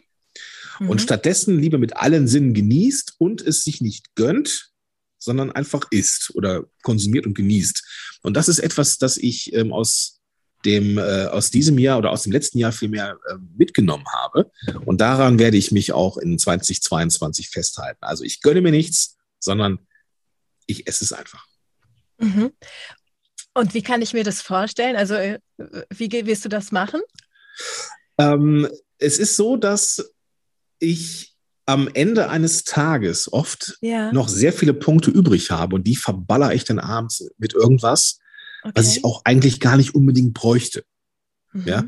mhm. 0.79 0.89
und 0.89 1.01
stattdessen 1.01 1.59
lieber 1.59 1.77
mit 1.77 1.95
allen 1.95 2.27
Sinnen 2.27 2.53
genießt 2.53 3.15
und 3.19 3.41
es 3.41 3.63
sich 3.63 3.81
nicht 3.81 4.15
gönnt, 4.15 4.71
sondern 5.19 5.51
einfach 5.51 5.87
isst 5.91 6.31
oder 6.35 6.65
konsumiert 6.83 7.25
und 7.25 7.35
genießt. 7.35 7.83
Und 8.21 8.35
das 8.35 8.49
ist 8.49 8.59
etwas, 8.59 8.97
das 8.97 9.17
ich 9.17 9.53
ähm, 9.53 9.73
aus 9.73 10.16
dem 10.65 10.97
äh, 10.97 11.25
aus 11.25 11.51
diesem 11.51 11.77
Jahr 11.77 11.97
oder 11.97 12.11
aus 12.11 12.23
dem 12.23 12.31
letzten 12.31 12.57
Jahr 12.57 12.71
vielmehr 12.71 13.17
äh, 13.29 13.35
mitgenommen 13.57 14.05
habe. 14.11 14.51
Und 14.85 15.01
daran 15.01 15.39
werde 15.39 15.57
ich 15.57 15.71
mich 15.71 15.93
auch 15.93 16.17
in 16.17 16.37
2022 16.37 17.49
festhalten. 17.49 18.03
Also 18.03 18.23
ich 18.23 18.41
gönne 18.41 18.61
mir 18.61 18.71
nichts, 18.71 19.17
sondern 19.39 19.79
ich 20.65 20.87
esse 20.87 21.03
es 21.03 21.13
einfach. 21.13 21.45
Mhm. 22.19 22.51
Und 23.53 23.73
wie 23.73 23.81
kann 23.81 24.01
ich 24.01 24.13
mir 24.13 24.23
das 24.23 24.41
vorstellen? 24.41 24.95
Also 24.95 25.15
äh, 25.15 25.39
wie 25.89 26.11
wirst 26.25 26.45
du 26.45 26.49
das 26.49 26.71
machen? 26.71 27.01
Ähm, 28.17 28.67
es 28.97 29.19
ist 29.19 29.35
so, 29.35 29.57
dass 29.57 30.13
ich 30.79 31.35
am 31.65 31.89
Ende 31.93 32.29
eines 32.29 32.63
Tages 32.63 33.31
oft 33.31 33.77
ja. 33.81 34.11
noch 34.13 34.29
sehr 34.29 34.53
viele 34.53 34.73
Punkte 34.73 35.11
übrig 35.11 35.51
habe 35.51 35.75
und 35.75 35.83
die 35.85 35.97
verballer 35.97 36.53
ich 36.53 36.63
dann 36.63 36.79
abends 36.79 37.29
mit 37.37 37.53
irgendwas, 37.53 38.19
okay. 38.63 38.73
was 38.75 38.95
ich 38.95 39.03
auch 39.03 39.21
eigentlich 39.25 39.59
gar 39.59 39.77
nicht 39.77 39.95
unbedingt 39.95 40.33
bräuchte. 40.33 40.83
Mhm. 41.53 41.63
Ja. 41.65 41.83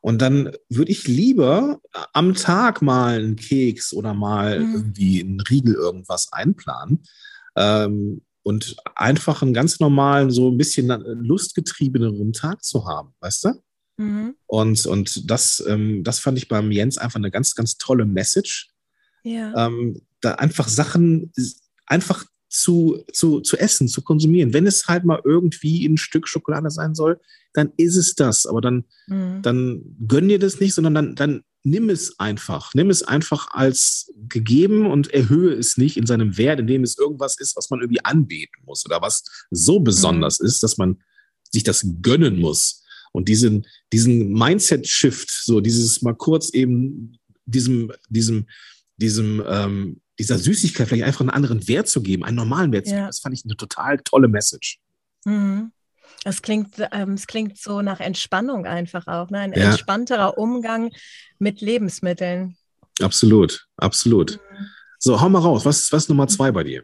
Und 0.00 0.20
dann 0.20 0.52
würde 0.68 0.92
ich 0.92 1.08
lieber 1.08 1.80
am 2.12 2.34
Tag 2.34 2.82
mal 2.82 3.18
einen 3.18 3.36
Keks 3.36 3.92
oder 3.92 4.12
mal 4.12 4.60
mhm. 4.60 4.74
irgendwie 4.74 5.20
einen 5.20 5.40
Riegel 5.40 5.74
irgendwas 5.74 6.32
einplanen. 6.32 7.04
Ähm, 7.56 8.22
und 8.42 8.76
einfach 8.94 9.40
einen 9.40 9.54
ganz 9.54 9.80
normalen, 9.80 10.30
so 10.30 10.50
ein 10.50 10.58
bisschen 10.58 10.88
lustgetriebeneren 10.88 12.34
Tag 12.34 12.62
zu 12.62 12.86
haben, 12.86 13.14
weißt 13.20 13.44
du? 13.44 13.62
Mhm. 13.96 14.34
Und, 14.46 14.84
und 14.84 15.30
das, 15.30 15.64
ähm, 15.66 16.04
das 16.04 16.18
fand 16.18 16.36
ich 16.36 16.48
beim 16.48 16.70
Jens 16.70 16.98
einfach 16.98 17.16
eine 17.16 17.30
ganz, 17.30 17.54
ganz 17.54 17.78
tolle 17.78 18.04
Message, 18.04 18.74
ja. 19.24 19.66
Ähm, 19.66 20.02
da 20.20 20.34
einfach 20.34 20.68
Sachen 20.68 21.32
einfach 21.86 22.24
zu, 22.54 23.02
zu, 23.12 23.40
zu 23.40 23.56
essen, 23.56 23.88
zu 23.88 24.00
konsumieren. 24.02 24.52
Wenn 24.52 24.66
es 24.66 24.86
halt 24.86 25.04
mal 25.04 25.20
irgendwie 25.24 25.84
ein 25.86 25.96
Stück 25.96 26.28
Schokolade 26.28 26.70
sein 26.70 26.94
soll, 26.94 27.20
dann 27.52 27.72
ist 27.76 27.96
es 27.96 28.14
das. 28.14 28.46
Aber 28.46 28.60
dann, 28.60 28.84
mhm. 29.08 29.42
dann 29.42 29.82
gönn 30.06 30.28
dir 30.28 30.38
das 30.38 30.60
nicht, 30.60 30.72
sondern 30.72 30.94
dann, 30.94 31.14
dann 31.16 31.42
nimm 31.64 31.90
es 31.90 32.20
einfach. 32.20 32.72
Nimm 32.74 32.90
es 32.90 33.02
einfach 33.02 33.48
als 33.50 34.12
gegeben 34.28 34.86
und 34.86 35.12
erhöhe 35.12 35.52
es 35.52 35.76
nicht 35.76 35.96
in 35.96 36.06
seinem 36.06 36.36
Wert, 36.36 36.60
indem 36.60 36.84
es 36.84 36.96
irgendwas 36.96 37.40
ist, 37.40 37.56
was 37.56 37.70
man 37.70 37.80
irgendwie 37.80 38.04
anbeten 38.04 38.62
muss 38.64 38.86
oder 38.86 39.02
was 39.02 39.24
so 39.50 39.80
besonders 39.80 40.38
mhm. 40.38 40.46
ist, 40.46 40.62
dass 40.62 40.78
man 40.78 41.02
sich 41.50 41.64
das 41.64 41.84
gönnen 42.02 42.38
muss. 42.38 42.84
Und 43.10 43.28
diesen, 43.28 43.66
diesen 43.92 44.32
Mindset-Shift, 44.32 45.28
so 45.44 45.60
dieses 45.60 46.02
mal 46.02 46.14
kurz 46.14 46.50
eben 46.50 47.18
diesem, 47.46 47.90
diesem, 48.08 48.46
diesem, 48.96 49.42
ähm, 49.44 50.00
dieser 50.18 50.38
Süßigkeit 50.38 50.88
vielleicht 50.88 51.04
einfach 51.04 51.20
einen 51.20 51.30
anderen 51.30 51.66
Wert 51.68 51.88
zu 51.88 52.02
geben, 52.02 52.24
einen 52.24 52.36
normalen 52.36 52.72
Wert 52.72 52.86
zu 52.86 52.92
geben. 52.94 53.06
Das 53.06 53.20
fand 53.20 53.36
ich 53.36 53.44
eine 53.44 53.56
total 53.56 53.98
tolle 53.98 54.28
Message. 54.28 54.78
Mhm. 55.24 55.72
Es 56.24 56.40
klingt, 56.40 56.76
ähm, 56.92 57.14
es 57.14 57.26
klingt 57.26 57.58
so 57.58 57.82
nach 57.82 58.00
Entspannung 58.00 58.66
einfach 58.66 59.06
auch, 59.06 59.30
ne? 59.30 59.40
ein 59.40 59.52
ja. 59.52 59.70
entspannterer 59.70 60.38
Umgang 60.38 60.90
mit 61.38 61.60
Lebensmitteln. 61.60 62.56
Absolut, 63.00 63.66
absolut. 63.76 64.40
Mhm. 64.50 64.66
So, 64.98 65.20
hau 65.20 65.28
mal 65.28 65.40
raus. 65.40 65.64
Was, 65.64 65.92
was 65.92 66.04
ist 66.04 66.08
Nummer 66.08 66.28
zwei 66.28 66.50
bei 66.52 66.64
dir? 66.64 66.82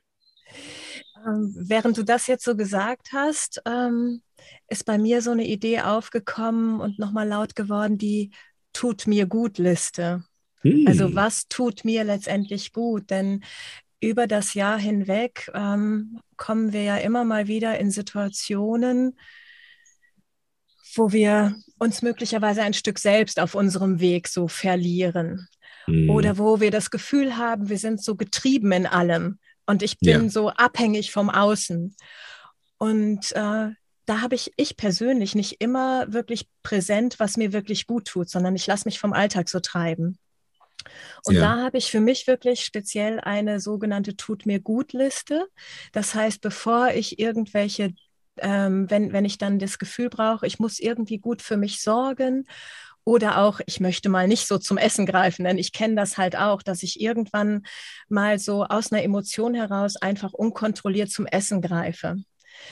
Ähm, 1.27 1.55
während 1.57 1.97
du 1.97 2.03
das 2.03 2.27
jetzt 2.27 2.45
so 2.45 2.57
gesagt 2.57 3.09
hast, 3.13 3.63
ähm, 3.65 4.23
ist 4.69 4.85
bei 4.85 4.99
mir 4.99 5.23
so 5.23 5.31
eine 5.31 5.47
Idee 5.47 5.81
aufgekommen 5.81 6.81
und 6.81 6.99
nochmal 6.99 7.29
laut 7.29 7.55
geworden, 7.55 7.97
die 7.99 8.33
Tut 8.73 9.07
mir 9.07 9.27
gut 9.27 9.59
Liste. 9.59 10.25
Also 10.87 11.07
hm. 11.07 11.15
was 11.15 11.49
tut 11.49 11.85
mir 11.85 12.05
letztendlich 12.05 12.73
gut? 12.73 13.11
Denn 13.11 13.43
über 14.01 14.27
das 14.27 14.55
Jahr 14.55 14.79
hinweg 14.79 15.51
ähm, 15.55 16.21
kommen 16.37 16.73
wir 16.73 16.83
ja 16.83 16.97
immer 16.97 17.25
mal 17.25 17.49
wieder 17.49 17.79
in 17.79 17.91
Situationen, 17.91 19.19
wo 20.95 21.13
wir 21.13 21.55
uns 21.79 22.03
möglicherweise 22.03 22.63
ein 22.63 22.75
Stück 22.75 22.99
selbst 22.99 23.39
auf 23.39 23.55
unserem 23.55 24.01
Weg 24.01 24.29
so 24.29 24.49
verlieren. 24.49 25.49
Hm. 25.85 26.11
Oder 26.11 26.39
wo 26.39 26.61
wir 26.61 26.71
das 26.71 26.91
Gefühl 26.91 27.37
haben, 27.37 27.69
wir 27.69 27.79
sind 27.79 28.03
so 28.03 28.17
getrieben 28.17 28.73
in 28.73 28.87
allem 28.87 29.39
und 29.67 29.83
ich 29.83 29.99
bin 29.99 30.25
ja. 30.25 30.29
so 30.29 30.51
abhängig 30.51 31.13
vom 31.13 31.31
Außen. 31.31 31.95
Und 32.79 33.33
äh, 33.33 33.69
da 34.07 34.21
habe 34.21 34.35
ich 34.35 34.53
ich 34.57 34.77
persönlich 34.77 35.35
nicht 35.35 35.61
immer 35.61 36.13
wirklich 36.13 36.49
präsent, 36.63 37.21
was 37.21 37.37
mir 37.37 37.53
wirklich 37.53 37.87
gut 37.87 38.07
tut, 38.07 38.29
sondern 38.29 38.57
ich 38.57 38.67
lasse 38.67 38.89
mich 38.89 38.99
vom 38.99 39.13
Alltag 39.13 39.49
so 39.49 39.61
treiben. 39.61 40.19
Und 41.25 41.35
ja. 41.35 41.41
da 41.41 41.65
habe 41.65 41.79
ich 41.79 41.91
für 41.91 42.01
mich 42.01 42.27
wirklich 42.27 42.65
speziell 42.65 43.21
eine 43.21 43.61
sogenannte 43.61 44.17
Tut 44.17 44.47
mir 44.47 44.61
gut 44.61 44.93
Liste. 44.93 45.47
Das 45.93 46.15
heißt, 46.15 46.41
bevor 46.41 46.91
ich 46.91 47.19
irgendwelche, 47.19 47.95
ähm, 48.39 48.91
wenn, 48.91 49.13
wenn 49.13 49.25
ich 49.25 49.39
dann 49.39 49.59
das 49.59 49.79
Gefühl 49.79 50.11
brauche, 50.11 50.47
ich 50.47 50.59
muss 50.59 50.79
irgendwie 50.79 51.19
gut 51.19 51.43
für 51.43 51.57
mich 51.57 51.81
sorgen 51.81 52.47
oder 53.05 53.39
auch, 53.39 53.61
ich 53.67 53.81
möchte 53.81 54.09
mal 54.09 54.29
nicht 54.29 54.47
so 54.47 54.59
zum 54.59 54.77
Essen 54.77 55.07
greifen, 55.07 55.45
denn 55.45 55.59
ich 55.59 55.73
kenne 55.73 55.97
das 55.97 56.19
halt 56.19 56.37
auch, 56.37 56.63
dass 56.63 56.83
ich 56.83 57.01
irgendwann 57.01 57.63
mal 58.09 58.39
so 58.39 58.65
aus 58.65 58.93
einer 58.93 59.03
Emotion 59.03 59.55
heraus 59.55 59.97
einfach 59.97 60.33
unkontrolliert 60.33 61.11
zum 61.11 61.27
Essen 61.27 61.63
greife. 61.63 62.17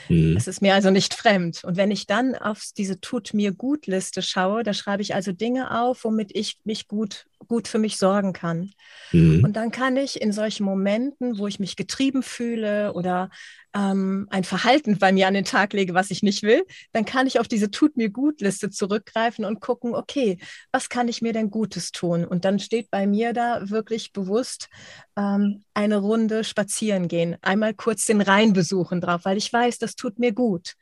Mhm. 0.08 0.36
Es 0.36 0.46
ist 0.46 0.62
mir 0.62 0.74
also 0.74 0.90
nicht 0.90 1.14
fremd. 1.14 1.64
Und 1.64 1.76
wenn 1.76 1.90
ich 1.90 2.06
dann 2.06 2.34
auf 2.34 2.62
diese 2.76 3.00
Tut 3.00 3.34
mir 3.34 3.52
gut 3.52 3.86
Liste 3.86 4.22
schaue, 4.22 4.62
da 4.62 4.72
schreibe 4.72 5.02
ich 5.02 5.14
also 5.14 5.32
Dinge 5.32 5.80
auf, 5.80 6.04
womit 6.04 6.34
ich 6.34 6.58
mich 6.64 6.88
gut, 6.88 7.26
gut 7.46 7.68
für 7.68 7.78
mich 7.78 7.98
sorgen 7.98 8.32
kann. 8.32 8.72
Mhm. 9.12 9.44
Und 9.44 9.54
dann 9.54 9.70
kann 9.70 9.96
ich 9.96 10.20
in 10.20 10.32
solchen 10.32 10.64
Momenten, 10.64 11.38
wo 11.38 11.46
ich 11.46 11.58
mich 11.58 11.76
getrieben 11.76 12.22
fühle 12.22 12.92
oder 12.94 13.30
ähm, 13.78 14.26
ein 14.30 14.44
Verhalten 14.44 14.98
bei 14.98 15.12
mir 15.12 15.28
an 15.28 15.34
den 15.34 15.44
Tag 15.44 15.72
lege, 15.72 15.94
was 15.94 16.10
ich 16.10 16.22
nicht 16.22 16.42
will, 16.42 16.64
dann 16.92 17.04
kann 17.04 17.26
ich 17.26 17.38
auf 17.38 17.46
diese 17.46 17.70
Tut 17.70 17.96
mir 17.96 18.10
gut 18.10 18.40
Liste 18.40 18.70
zurückgreifen 18.70 19.44
und 19.44 19.60
gucken, 19.60 19.94
okay, 19.94 20.38
was 20.72 20.88
kann 20.88 21.06
ich 21.06 21.22
mir 21.22 21.32
denn 21.32 21.50
Gutes 21.50 21.92
tun? 21.92 22.24
Und 22.24 22.44
dann 22.44 22.58
steht 22.58 22.90
bei 22.90 23.06
mir 23.06 23.32
da 23.32 23.70
wirklich 23.70 24.12
bewusst 24.12 24.68
ähm, 25.16 25.64
eine 25.74 25.98
Runde 25.98 26.42
spazieren 26.42 27.06
gehen, 27.06 27.36
einmal 27.40 27.72
kurz 27.72 28.06
den 28.06 28.20
Rhein 28.20 28.52
besuchen 28.52 29.00
drauf, 29.00 29.20
weil 29.24 29.36
ich 29.36 29.52
weiß, 29.52 29.78
das 29.78 29.94
tut 29.94 30.18
mir 30.18 30.32
gut. 30.32 30.74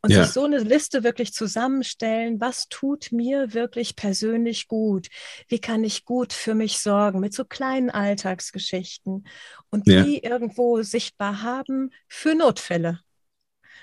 Und 0.00 0.10
ja. 0.10 0.24
sich 0.24 0.32
so 0.32 0.44
eine 0.44 0.58
Liste 0.58 1.02
wirklich 1.02 1.32
zusammenstellen, 1.32 2.40
was 2.40 2.68
tut 2.68 3.10
mir 3.10 3.52
wirklich 3.52 3.96
persönlich 3.96 4.68
gut? 4.68 5.08
Wie 5.48 5.58
kann 5.58 5.82
ich 5.82 6.04
gut 6.04 6.32
für 6.32 6.54
mich 6.54 6.78
sorgen 6.78 7.18
mit 7.18 7.34
so 7.34 7.44
kleinen 7.44 7.90
Alltagsgeschichten 7.90 9.26
und 9.70 9.86
ja. 9.88 10.04
die 10.04 10.18
irgendwo 10.18 10.82
sichtbar 10.82 11.42
haben 11.42 11.90
für 12.06 12.34
Notfälle, 12.36 13.00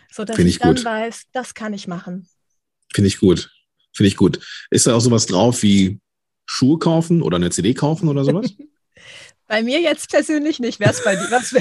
sodass 0.10 0.38
ich, 0.40 0.46
ich 0.46 0.60
dann 0.60 0.76
gut. 0.76 0.86
weiß, 0.86 1.24
das 1.34 1.54
kann 1.54 1.74
ich 1.74 1.88
machen. 1.88 2.30
Finde 2.94 3.10
ich 3.10 3.20
gut. 3.20 3.52
Finde 3.94 4.08
ich 4.08 4.16
gut. 4.16 4.40
Ist 4.72 4.88
da 4.88 4.96
auch 4.96 5.02
sowas 5.02 5.26
drauf 5.26 5.64
wie 5.64 6.00
Schuhe 6.46 6.80
kaufen 6.80 7.22
oder 7.22 7.36
eine 7.36 7.50
CD 7.50 7.74
kaufen 7.74 8.08
oder 8.08 8.24
sowas? 8.24 8.54
bei 9.48 9.64
mir 9.64 9.82
jetzt 9.82 10.10
persönlich 10.10 10.60
nicht. 10.60 10.80
Wäre 10.80 10.92
es 10.92 11.04
bei 11.04 11.16
dir? 11.16 11.28
Was 11.30 11.54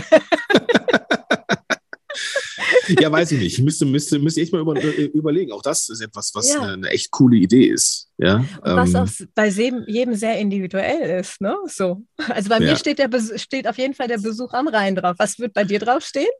ja, 2.89 3.11
weiß 3.11 3.33
ich 3.33 3.39
nicht. 3.39 3.59
Ich 3.59 3.65
müsste, 3.65 3.87
müsste, 3.87 4.19
müsste 4.19 4.41
echt 4.41 4.53
mal 4.53 4.61
über, 4.61 4.77
äh, 4.77 5.05
überlegen. 5.07 5.53
Auch 5.53 5.63
das 5.63 5.89
ist 5.89 6.01
etwas, 6.01 6.33
was 6.35 6.53
ja. 6.53 6.61
eine, 6.61 6.73
eine, 6.73 6.89
echt 6.91 7.11
coole 7.11 7.37
Idee 7.37 7.67
ist. 7.67 8.11
Ja, 8.19 8.45
was 8.63 8.91
ähm, 8.91 8.97
auch 8.97 9.09
bei 9.35 9.49
jedem 9.49 10.15
sehr 10.15 10.39
individuell 10.39 11.21
ist. 11.21 11.41
Ne? 11.41 11.57
So. 11.67 12.03
Also 12.29 12.49
bei 12.49 12.59
ja. 12.59 12.71
mir 12.71 12.77
steht, 12.77 12.99
der, 12.99 13.11
steht 13.37 13.67
auf 13.67 13.79
jeden 13.79 13.95
Fall 13.95 14.09
der 14.09 14.19
Besuch 14.19 14.53
am 14.53 14.69
Rhein 14.69 14.95
drauf. 14.95 15.17
Was 15.19 15.39
wird 15.39 15.53
bei 15.53 15.65
dir 15.65 15.79
draufstehen? 15.79 16.31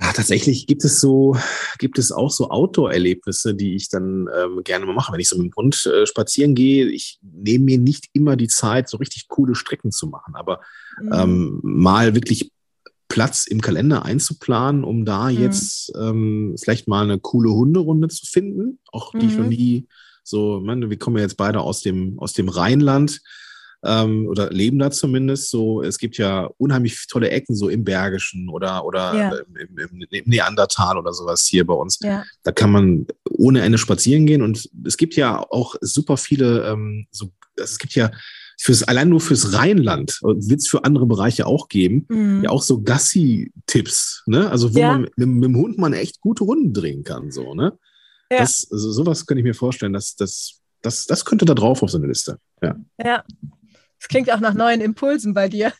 Ja, 0.00 0.12
tatsächlich 0.12 0.66
gibt 0.66 0.84
es 0.84 1.00
so, 1.00 1.36
gibt 1.78 1.98
es 1.98 2.10
auch 2.10 2.30
so 2.30 2.50
Outdoor-Erlebnisse, 2.50 3.54
die 3.54 3.74
ich 3.74 3.88
dann 3.88 4.28
ähm, 4.36 4.62
gerne 4.64 4.84
mal 4.86 4.94
mache. 4.94 5.12
Wenn 5.12 5.20
ich 5.20 5.28
so 5.28 5.38
mit 5.38 5.46
dem 5.46 5.56
Hund 5.56 5.86
äh, 5.86 6.04
spazieren 6.04 6.54
gehe, 6.54 6.88
ich 6.88 7.18
nehme 7.22 7.64
mir 7.64 7.78
nicht 7.78 8.08
immer 8.12 8.36
die 8.36 8.48
Zeit, 8.48 8.88
so 8.88 8.96
richtig 8.96 9.28
coole 9.28 9.54
Strecken 9.54 9.92
zu 9.92 10.08
machen, 10.08 10.34
aber 10.34 10.60
mhm. 11.00 11.12
ähm, 11.12 11.60
mal 11.62 12.14
wirklich 12.14 12.50
Platz 13.08 13.46
im 13.46 13.60
Kalender 13.60 14.04
einzuplanen, 14.04 14.84
um 14.84 15.04
da 15.04 15.30
mhm. 15.30 15.40
jetzt 15.40 15.92
ähm, 15.98 16.56
vielleicht 16.60 16.88
mal 16.88 17.04
eine 17.04 17.18
coole 17.18 17.50
Hunderunde 17.50 18.08
zu 18.08 18.26
finden. 18.26 18.78
Auch 18.92 19.12
die 19.12 19.26
mhm. 19.26 19.30
ich 19.30 19.38
noch 19.38 19.46
nie 19.46 19.88
so, 20.24 20.60
meine, 20.64 20.88
wir 20.88 20.98
kommen 20.98 21.16
ja 21.16 21.22
jetzt 21.22 21.36
beide 21.36 21.60
aus 21.60 21.82
dem, 21.82 22.18
aus 22.18 22.32
dem 22.32 22.48
Rheinland 22.48 23.20
ähm, 23.84 24.26
oder 24.26 24.50
leben 24.50 24.78
da 24.78 24.90
zumindest. 24.90 25.50
So, 25.50 25.82
es 25.82 25.98
gibt 25.98 26.16
ja 26.16 26.48
unheimlich 26.56 27.06
tolle 27.08 27.28
Ecken, 27.28 27.54
so 27.54 27.68
im 27.68 27.84
Bergischen 27.84 28.48
oder, 28.48 28.84
oder 28.86 29.14
ja. 29.14 29.30
im, 29.34 29.78
im, 29.78 30.06
im, 30.10 30.22
Neandertal 30.24 30.96
oder 30.96 31.12
sowas 31.12 31.46
hier 31.46 31.66
bei 31.66 31.74
uns. 31.74 31.98
Ja. 32.02 32.24
Da 32.42 32.52
kann 32.52 32.72
man 32.72 33.06
ohne 33.30 33.60
Ende 33.60 33.76
spazieren 33.76 34.24
gehen 34.24 34.40
und 34.40 34.68
es 34.86 34.96
gibt 34.96 35.14
ja 35.14 35.38
auch 35.38 35.76
super 35.82 36.16
viele, 36.16 36.66
ähm, 36.66 37.06
so, 37.10 37.26
also 37.58 37.72
es 37.72 37.78
gibt 37.78 37.94
ja 37.94 38.10
fürs, 38.64 38.82
allein 38.82 39.10
nur 39.10 39.20
fürs 39.20 39.52
Rheinland, 39.52 40.20
wird 40.22 40.60
es 40.60 40.68
für 40.68 40.84
andere 40.84 41.04
Bereiche 41.04 41.46
auch 41.46 41.68
geben, 41.68 42.06
mhm. 42.08 42.44
ja 42.44 42.50
auch 42.50 42.62
so 42.62 42.80
Gassi-Tipps, 42.80 44.22
ne? 44.26 44.50
Also 44.50 44.74
wo 44.74 44.78
ja. 44.78 44.92
man 44.92 45.02
mit, 45.02 45.18
mit, 45.18 45.44
dem 45.44 45.56
Hund 45.56 45.76
mal 45.76 45.92
echt 45.92 46.22
gute 46.22 46.44
Runden 46.44 46.72
drehen 46.72 47.04
kann, 47.04 47.30
so, 47.30 47.54
ne? 47.54 47.78
Ja. 48.30 48.38
Das, 48.38 48.66
also 48.70 48.90
sowas 48.90 49.26
könnte 49.26 49.40
ich 49.40 49.44
mir 49.44 49.54
vorstellen, 49.54 49.92
dass 49.92 50.16
das, 50.16 50.60
das, 50.80 51.04
das 51.04 51.26
könnte 51.26 51.44
da 51.44 51.52
drauf 51.52 51.82
auf 51.82 51.90
so 51.90 51.98
eine 51.98 52.06
Liste. 52.06 52.38
Ja. 52.62 52.74
Ja. 53.04 53.24
Es 54.00 54.08
klingt 54.08 54.32
auch 54.32 54.40
nach 54.40 54.54
neuen 54.54 54.80
Impulsen 54.80 55.34
bei 55.34 55.50
dir. 55.50 55.74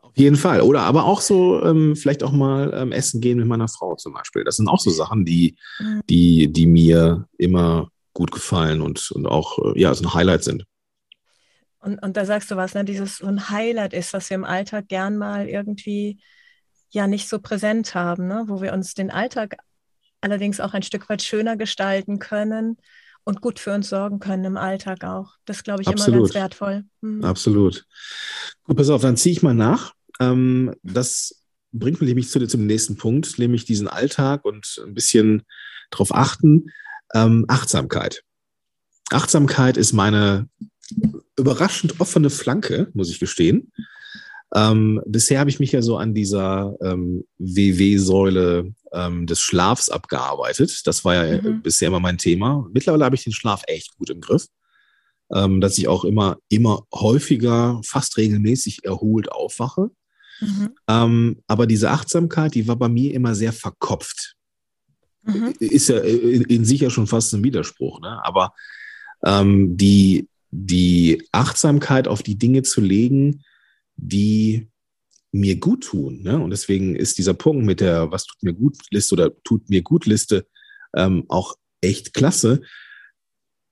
Auf 0.00 0.16
jeden 0.16 0.36
Fall. 0.36 0.60
Oder 0.60 0.82
aber 0.82 1.04
auch 1.04 1.20
so, 1.20 1.62
ähm, 1.62 1.94
vielleicht 1.94 2.24
auch 2.24 2.32
mal 2.32 2.72
ähm, 2.74 2.90
essen 2.90 3.20
gehen 3.20 3.38
mit 3.38 3.46
meiner 3.46 3.68
Frau 3.68 3.94
zum 3.94 4.12
Beispiel. 4.12 4.42
Das 4.42 4.56
sind 4.56 4.66
auch 4.66 4.80
so 4.80 4.90
Sachen, 4.90 5.24
die, 5.24 5.56
mhm. 5.78 6.00
die, 6.10 6.52
die 6.52 6.66
mir 6.66 7.28
immer 7.38 7.90
gut 8.12 8.32
gefallen 8.32 8.80
und, 8.80 9.12
und 9.12 9.26
auch 9.26 9.58
äh, 9.58 9.80
ja, 9.80 9.94
so 9.94 10.04
ein 10.04 10.14
Highlight 10.14 10.42
sind. 10.42 10.64
Und, 11.84 11.98
und 11.98 12.16
da 12.16 12.24
sagst 12.24 12.50
du 12.50 12.56
was, 12.56 12.72
ne, 12.74 12.84
dieses 12.84 13.18
so 13.18 13.26
ein 13.26 13.50
Highlight 13.50 13.92
ist, 13.92 14.14
was 14.14 14.30
wir 14.30 14.36
im 14.36 14.44
Alltag 14.44 14.88
gern 14.88 15.18
mal 15.18 15.46
irgendwie 15.46 16.18
ja 16.88 17.06
nicht 17.06 17.28
so 17.28 17.38
präsent 17.38 17.94
haben, 17.94 18.26
ne? 18.26 18.44
wo 18.46 18.62
wir 18.62 18.72
uns 18.72 18.94
den 18.94 19.10
Alltag 19.10 19.56
allerdings 20.22 20.60
auch 20.60 20.72
ein 20.72 20.82
Stück 20.82 21.10
weit 21.10 21.22
schöner 21.22 21.56
gestalten 21.56 22.18
können 22.18 22.78
und 23.24 23.42
gut 23.42 23.58
für 23.58 23.74
uns 23.74 23.90
sorgen 23.90 24.18
können 24.18 24.44
im 24.44 24.56
Alltag 24.56 25.04
auch. 25.04 25.34
Das 25.44 25.62
glaube 25.62 25.82
ich 25.82 25.88
Absolut. 25.88 26.14
immer 26.14 26.22
ganz 26.22 26.34
wertvoll. 26.34 26.84
Mhm. 27.02 27.22
Absolut. 27.22 27.84
Gut, 28.62 28.76
pass 28.78 28.88
auf, 28.88 29.02
dann 29.02 29.18
ziehe 29.18 29.34
ich 29.34 29.42
mal 29.42 29.54
nach. 29.54 29.92
Ähm, 30.20 30.74
das 30.82 31.42
bringt 31.72 32.00
mich 32.00 32.08
nämlich 32.08 32.30
zu, 32.30 32.46
zum 32.46 32.64
nächsten 32.64 32.96
Punkt, 32.96 33.38
nämlich 33.38 33.66
diesen 33.66 33.88
Alltag 33.88 34.46
und 34.46 34.82
ein 34.86 34.94
bisschen 34.94 35.42
darauf 35.90 36.14
achten. 36.14 36.70
Ähm, 37.12 37.44
Achtsamkeit. 37.48 38.22
Achtsamkeit 39.10 39.76
ist 39.76 39.92
meine 39.92 40.48
überraschend 41.36 42.00
offene 42.00 42.30
Flanke, 42.30 42.88
muss 42.94 43.10
ich 43.10 43.20
gestehen. 43.20 43.72
Ähm, 44.54 45.02
bisher 45.04 45.40
habe 45.40 45.50
ich 45.50 45.58
mich 45.58 45.72
ja 45.72 45.82
so 45.82 45.96
an 45.96 46.14
dieser 46.14 46.76
ähm, 46.80 47.24
WW-Säule 47.38 48.72
ähm, 48.92 49.26
des 49.26 49.40
Schlafs 49.40 49.88
abgearbeitet. 49.88 50.86
Das 50.86 51.04
war 51.04 51.14
ja 51.26 51.42
mhm. 51.42 51.62
bisher 51.62 51.88
immer 51.88 52.00
mein 52.00 52.18
Thema. 52.18 52.68
Mittlerweile 52.72 53.04
habe 53.04 53.16
ich 53.16 53.24
den 53.24 53.32
Schlaf 53.32 53.62
echt 53.66 53.96
gut 53.96 54.10
im 54.10 54.20
Griff, 54.20 54.46
ähm, 55.34 55.60
dass 55.60 55.76
ich 55.76 55.88
auch 55.88 56.04
immer, 56.04 56.38
immer 56.48 56.86
häufiger, 56.94 57.80
fast 57.84 58.16
regelmäßig 58.16 58.84
erholt 58.84 59.32
aufwache. 59.32 59.90
Mhm. 60.40 60.70
Ähm, 60.88 61.42
aber 61.48 61.66
diese 61.66 61.90
Achtsamkeit, 61.90 62.54
die 62.54 62.68
war 62.68 62.76
bei 62.76 62.88
mir 62.88 63.12
immer 63.12 63.34
sehr 63.34 63.52
verkopft. 63.52 64.36
Mhm. 65.22 65.54
Ist 65.58 65.88
ja 65.88 65.98
in, 65.98 66.42
in, 66.42 66.64
sich 66.64 66.80
ja 66.80 66.90
schon 66.90 67.08
fast 67.08 67.32
ein 67.34 67.42
Widerspruch, 67.42 68.00
ne? 68.00 68.20
aber 68.24 68.52
ähm, 69.24 69.76
die, 69.76 70.28
die 70.56 71.26
Achtsamkeit 71.32 72.06
auf 72.06 72.22
die 72.22 72.38
Dinge 72.38 72.62
zu 72.62 72.80
legen, 72.80 73.42
die 73.96 74.70
mir 75.32 75.56
gut 75.56 75.82
tun. 75.82 76.22
Ne? 76.22 76.38
Und 76.38 76.50
deswegen 76.50 76.94
ist 76.94 77.18
dieser 77.18 77.34
Punkt 77.34 77.66
mit 77.66 77.80
der 77.80 78.12
Was 78.12 78.24
tut 78.24 78.40
mir 78.42 78.52
gut 78.52 78.76
Liste 78.90 79.14
oder 79.14 79.42
tut 79.42 79.68
mir 79.68 79.82
gut 79.82 80.06
Liste 80.06 80.46
ähm, 80.94 81.24
auch 81.28 81.56
echt 81.80 82.14
klasse. 82.14 82.62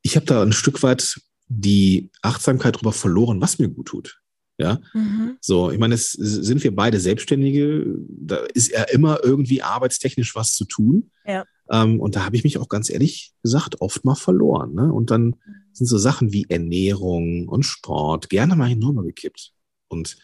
Ich 0.02 0.16
habe 0.16 0.26
da 0.26 0.42
ein 0.42 0.52
Stück 0.52 0.82
weit 0.82 1.20
die 1.46 2.10
Achtsamkeit 2.20 2.74
darüber 2.74 2.92
verloren, 2.92 3.40
was 3.40 3.60
mir 3.60 3.68
gut 3.68 3.86
tut. 3.86 4.20
Ja, 4.58 4.80
mhm. 4.92 5.38
so, 5.40 5.70
ich 5.70 5.78
meine, 5.78 5.94
es 5.94 6.12
sind 6.12 6.62
wir 6.62 6.74
beide 6.74 7.00
Selbstständige, 7.00 7.86
da 8.08 8.36
ist 8.54 8.70
ja 8.70 8.82
immer 8.84 9.20
irgendwie 9.22 9.62
arbeitstechnisch 9.62 10.34
was 10.34 10.54
zu 10.54 10.64
tun. 10.64 11.10
Ja. 11.24 11.44
Ähm, 11.70 12.00
und 12.00 12.16
da 12.16 12.24
habe 12.24 12.36
ich 12.36 12.44
mich 12.44 12.58
auch 12.58 12.68
ganz 12.68 12.90
ehrlich 12.90 13.32
gesagt 13.42 13.80
oft 13.80 14.04
mal 14.04 14.14
verloren. 14.14 14.74
Ne? 14.74 14.92
Und 14.92 15.10
dann 15.10 15.36
sind 15.72 15.86
so 15.86 15.98
Sachen 15.98 16.32
wie 16.32 16.46
Ernährung 16.48 17.48
und 17.48 17.64
Sport 17.64 18.28
gerne 18.28 18.56
mal 18.56 18.68
hinüber 18.68 19.02
gekippt. 19.02 19.52
Und 19.88 20.16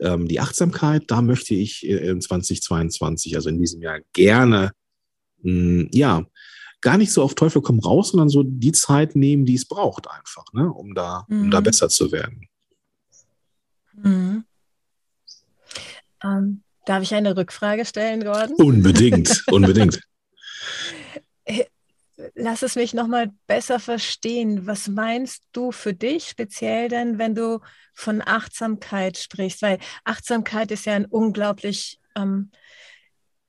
ähm, 0.00 0.28
die 0.28 0.40
Achtsamkeit, 0.40 1.04
da 1.08 1.22
möchte 1.22 1.54
ich 1.54 1.86
in 1.86 2.20
2022, 2.20 3.36
also 3.36 3.48
in 3.48 3.58
diesem 3.58 3.80
Jahr, 3.82 4.00
gerne, 4.12 4.72
mh, 5.42 5.52
hm, 5.52 5.88
ja, 5.92 6.26
gar 6.80 6.98
nicht 6.98 7.12
so 7.12 7.22
auf 7.22 7.34
Teufel 7.34 7.62
komm 7.62 7.78
raus, 7.80 8.10
sondern 8.10 8.28
so 8.28 8.42
die 8.42 8.72
Zeit 8.72 9.16
nehmen, 9.16 9.46
die 9.46 9.54
es 9.54 9.66
braucht 9.66 10.08
einfach, 10.10 10.44
ne, 10.52 10.70
um 10.70 10.94
da, 10.94 11.24
mhm. 11.28 11.44
um 11.44 11.50
da 11.50 11.60
mhm. 11.60 11.64
besser 11.64 11.88
zu 11.88 12.12
werden. 12.12 12.46
Mhm. 13.94 14.44
Ähm, 16.22 16.62
darf 16.84 17.02
ich 17.02 17.14
eine 17.14 17.36
Rückfrage 17.36 17.84
stellen, 17.84 18.22
Gordon? 18.22 18.56
Unbedingt, 18.56 19.44
unbedingt. 19.50 20.00
Lass 22.34 22.62
es 22.62 22.74
mich 22.74 22.94
nochmal 22.94 23.30
besser 23.46 23.78
verstehen. 23.78 24.66
Was 24.66 24.88
meinst 24.88 25.44
du 25.52 25.70
für 25.70 25.94
dich 25.94 26.28
speziell 26.28 26.88
denn, 26.88 27.18
wenn 27.18 27.34
du 27.34 27.60
von 27.92 28.22
Achtsamkeit 28.24 29.16
sprichst? 29.16 29.62
Weil 29.62 29.78
Achtsamkeit 30.04 30.70
ist 30.72 30.86
ja 30.86 30.94
ein 30.94 31.06
unglaublich 31.06 32.00
ähm, 32.16 32.50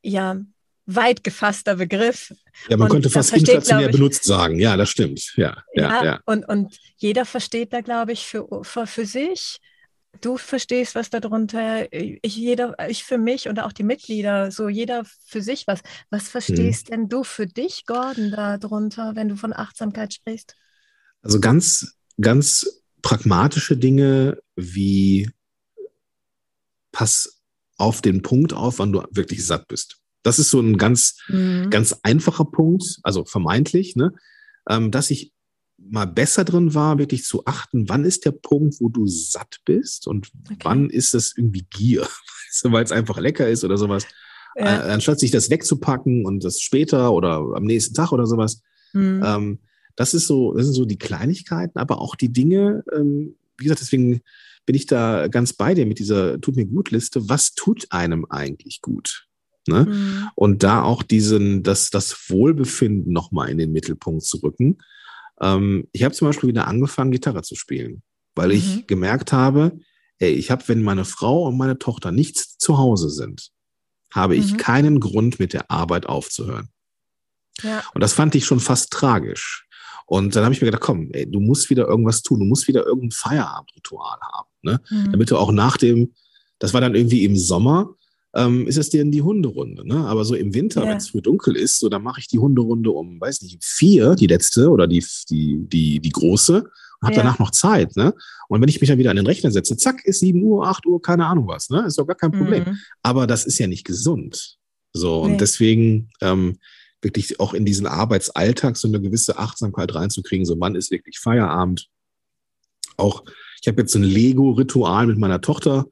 ja, 0.04 0.38
weit 0.86 1.24
gefasster 1.24 1.76
Begriff. 1.76 2.32
Ja, 2.69 2.78
man 2.78 2.86
und 2.86 2.91
könnte 2.91 3.10
fast 3.10 3.34
inflationär 3.34 3.89
benutzt 3.89 4.24
sagen. 4.24 4.60
Ja, 4.60 4.78
das 4.78 4.89
stimmt. 4.89 5.34
Ja, 5.36 5.63
ja, 5.74 5.89
ja, 5.89 6.06
ja. 6.06 6.19
Und, 6.26 6.48
und 6.48 6.78
jeder 6.98 7.26
versteht 7.26 7.74
da, 7.74 7.82
glaube 7.82 8.12
ich, 8.12 8.26
für, 8.26 8.48
für, 8.63 8.86
für 8.86 9.06
sich 9.06 9.60
du 10.21 10.38
verstehst 10.38 10.95
was 10.95 11.10
darunter, 11.10 11.91
ich, 11.91 12.36
jeder, 12.36 12.75
ich 12.89 13.04
für 13.04 13.17
mich 13.17 13.47
und 13.47 13.60
auch 13.60 13.71
die 13.71 13.84
Mitglieder, 13.84 14.51
so 14.51 14.69
jeder 14.69 15.04
für 15.25 15.41
sich 15.41 15.67
was. 15.67 15.82
Was 16.10 16.28
verstehst 16.28 16.89
hm. 16.89 16.91
denn 16.91 17.10
du 17.10 17.23
für 17.23 17.47
dich, 17.47 17.86
Gordon, 17.86 18.32
darunter, 18.32 19.15
wenn 19.15 19.30
du 19.30 19.36
von 19.36 19.54
Achtsamkeit 19.54 20.13
sprichst? 20.13 20.56
Also 21.21 21.39
ganz, 21.39 21.97
ganz 22.19 22.84
pragmatische 23.01 23.78
Dinge 23.78 24.39
wie 24.56 25.30
pass 26.91 27.41
auf 27.78 28.01
den 28.01 28.21
Punkt 28.21 28.54
auf, 28.54 28.80
wann 28.80 28.91
du 28.91 29.04
wirklich 29.12 29.45
satt 29.45 29.67
bist. 29.67 29.97
Das 30.23 30.39
ist 30.39 30.49
so 30.49 30.60
ein 30.60 30.78
ganz, 30.78 31.17
mhm. 31.28 31.69
ganz 31.69 31.99
einfacher 32.04 32.45
Punkt, 32.45 32.99
also 33.04 33.25
vermeintlich, 33.25 33.95
ne? 33.95 34.13
Ähm, 34.67 34.89
dass 34.89 35.12
ich 35.12 35.35
mal 35.89 36.06
besser 36.06 36.43
drin 36.43 36.74
war, 36.74 36.98
wirklich 36.98 37.24
zu 37.24 37.45
achten, 37.45 37.88
wann 37.89 38.06
ist 38.06 38.26
der 38.26 38.32
Punkt, 38.32 38.76
wo 38.80 38.89
du 38.89 39.08
satt 39.08 39.60
bist 39.65 40.08
und 40.08 40.30
okay. 40.45 40.58
wann 40.63 40.89
ist 40.89 41.13
das 41.13 41.34
irgendwie 41.38 41.65
Gier, 41.69 42.08
weil 42.63 42.84
es 42.84 42.91
einfach 42.91 43.19
lecker 43.19 43.48
ist 43.48 43.63
oder 43.63 43.78
sowas. 43.78 44.06
Ja. 44.56 44.88
Äh, 44.88 44.91
anstatt 44.91 45.19
sich 45.19 45.32
das 45.32 45.50
wegzupacken 45.50 46.26
und 46.26 46.43
das 46.43 46.62
später 46.62 47.12
oder 47.12 47.43
am 47.56 47.65
nächsten 47.65 47.93
Tag 47.93 48.12
oder 48.12 48.26
sowas. 48.26 48.62
Mhm. 48.93 49.21
Ähm, 49.26 49.60
das 49.95 50.13
ist 50.13 50.28
so, 50.28 50.54
das 50.54 50.65
sind 50.65 50.74
so 50.74 50.86
die 50.86 50.98
Kleinigkeiten, 50.98 51.78
aber 51.78 52.00
auch 52.02 52.15
die 52.15 52.32
Dinge, 52.32 52.84
ähm, 52.93 53.36
wie 53.58 53.65
gesagt, 53.65 53.82
deswegen 53.82 54.21
bin 54.65 54.76
ich 54.76 54.86
da 54.86 55.28
ganz 55.28 55.54
bei 55.54 55.74
dir 55.74 55.86
mit 55.86 56.00
dieser 56.00 56.39
Tut 56.41 56.56
mir 56.56 56.65
gut 56.65 56.91
Liste. 56.91 57.30
Was 57.30 57.54
tut 57.54 57.88
einem 57.91 58.26
eigentlich 58.30 58.82
gut? 58.82 59.28
Ne? 59.67 59.86
Mhm. 59.86 60.28
Und 60.36 60.63
da 60.63 60.84
auch 60.84 61.04
diesen, 61.04 61.63
das, 61.63 61.89
das 61.89 62.30
Wohlbefinden 62.30 63.12
nochmal 63.12 63.50
in 63.50 63.58
den 63.58 63.71
Mittelpunkt 63.71 64.24
zu 64.24 64.38
rücken. 64.38 64.78
Ähm, 65.41 65.88
ich 65.91 66.04
habe 66.04 66.15
zum 66.15 66.28
Beispiel 66.28 66.50
wieder 66.50 66.67
angefangen, 66.67 67.12
Gitarre 67.12 67.41
zu 67.41 67.56
spielen, 67.56 68.04
weil 68.36 68.50
mhm. 68.50 68.56
ich 68.56 68.88
gemerkt 68.88 69.34
habe, 69.34 69.80
ey, 70.19 70.32
ich 70.32 70.52
habe, 70.52 70.63
wenn 70.67 70.84
meine 70.84 71.06
Frau 71.06 71.43
und 71.48 71.58
meine 71.58 71.78
Tochter 71.78 72.12
nicht 72.12 72.38
zu 72.38 72.78
Hause 72.78 73.10
sind, 73.10 73.52
habe 74.12 74.36
ich 74.36 74.54
mhm. 74.54 74.58
keinen 74.58 75.00
Grund, 75.00 75.39
mit 75.39 75.54
der 75.54 75.69
Arbeit 75.69 76.06
aufzuhören. 76.06 76.69
Ja. 77.62 77.84
Und 77.93 78.02
das 78.02 78.13
fand 78.13 78.36
ich 78.36 78.45
schon 78.45 78.60
fast 78.60 78.91
tragisch. 78.91 79.67
Und 80.06 80.36
dann 80.36 80.43
habe 80.43 80.54
ich 80.54 80.62
mir 80.62 80.67
gedacht, 80.67 80.84
komm, 80.84 81.10
ey, 81.13 81.30
du 81.30 81.39
musst 81.39 81.69
wieder 81.69 81.88
irgendwas 81.88 82.21
tun, 82.21 82.39
du 82.39 82.45
musst 82.45 82.67
wieder 82.67 82.86
irgendein 82.86 83.12
Feierabendritual 83.12 84.19
haben, 84.34 84.50
ne? 84.62 84.82
Mhm. 84.89 85.12
damit 85.12 85.32
du 85.32 85.38
auch 85.38 85.52
nach 85.52 85.78
dem, 85.78 86.13
das 86.60 86.74
war 86.74 86.82
dann 86.82 86.95
irgendwie 86.95 87.26
im 87.26 87.36
Sommer, 87.36 87.95
ähm, 88.36 88.67
ist 88.67 88.78
es 88.78 88.89
denn 88.89 89.12
die 89.12 89.21
Hunderunde. 89.21 89.88
Ne? 89.88 89.95
Aber 89.95 90.26
so 90.26 90.36
im 90.36 90.54
Winter, 90.54 90.84
ja. 90.84 90.89
wenn 90.89 90.98
es 90.98 91.10
früh 91.10 91.21
dunkel 91.21 91.56
ist, 91.56 91.80
so 91.80 91.89
dann 91.89 92.04
mache 92.04 92.19
ich 92.19 92.28
die 92.28 92.39
Hunderunde 92.39 92.91
um, 92.91 93.19
weiß 93.19 93.41
nicht, 93.41 93.63
vier, 93.63 94.15
die 94.15 94.28
letzte 94.28 94.69
oder 94.69 94.88
die, 94.88 95.04
die, 95.30 95.65
die, 95.67 96.00
die 96.02 96.10
große 96.10 96.62
und 96.62 97.02
habe 97.02 97.15
ja. 97.15 97.24
danach 97.24 97.39
noch 97.39 97.52
Zeit. 97.52 97.95
Ne? 97.95 98.13
Und 98.50 98.62
wenn 98.62 98.67
ich 98.67 98.82
mich 98.82 98.89
dann 98.89 99.00
wieder 99.00 99.10
an 99.10 99.15
den 99.15 99.26
Rechner 99.26 99.52
setze, 99.52 99.78
zack, 99.78 100.04
ist 100.06 100.19
7 100.19 100.41
Uhr, 100.43 100.67
8 100.67 100.86
Uhr, 100.86 101.02
keine 101.02 101.26
Ahnung 101.26 101.48
was. 101.48 101.69
Ne? 101.69 101.86
Ist 101.88 101.98
doch 101.98 102.06
gar 102.06 102.17
kein 102.17 102.32
Problem. 102.32 102.63
Mhm. 102.65 102.78
Aber 103.02 103.26
das 103.26 103.45
ist 103.45 103.58
ja 103.58 103.67
nicht 103.67 103.86
gesund. 103.86 104.58
So, 104.91 105.21
und 105.21 105.32
nee. 105.32 105.38
deswegen 105.38 106.10
ähm, 106.21 106.58
wirklich 107.02 107.39
auch 107.39 107.54
in 107.54 107.65
diesen 107.65 107.88
Arbeitsalltag 107.88 108.76
so 108.76 108.88
eine 108.88 109.00
gewisse 109.00 109.38
Achtsamkeit 109.38 109.93
reinzukriegen. 109.95 110.45
So, 110.45 110.60
wann 110.60 110.76
ist 110.76 110.91
wirklich 110.91 111.19
Feierabend? 111.19 111.88
Auch, 112.98 113.24
ich 113.62 113.67
habe 113.67 113.82
jetzt 113.82 113.93
so 113.93 114.00
ein 114.00 114.04
Lego-Ritual 114.04 115.08
mit 115.08 115.17
meiner 115.17 115.41
Tochter 115.41 115.86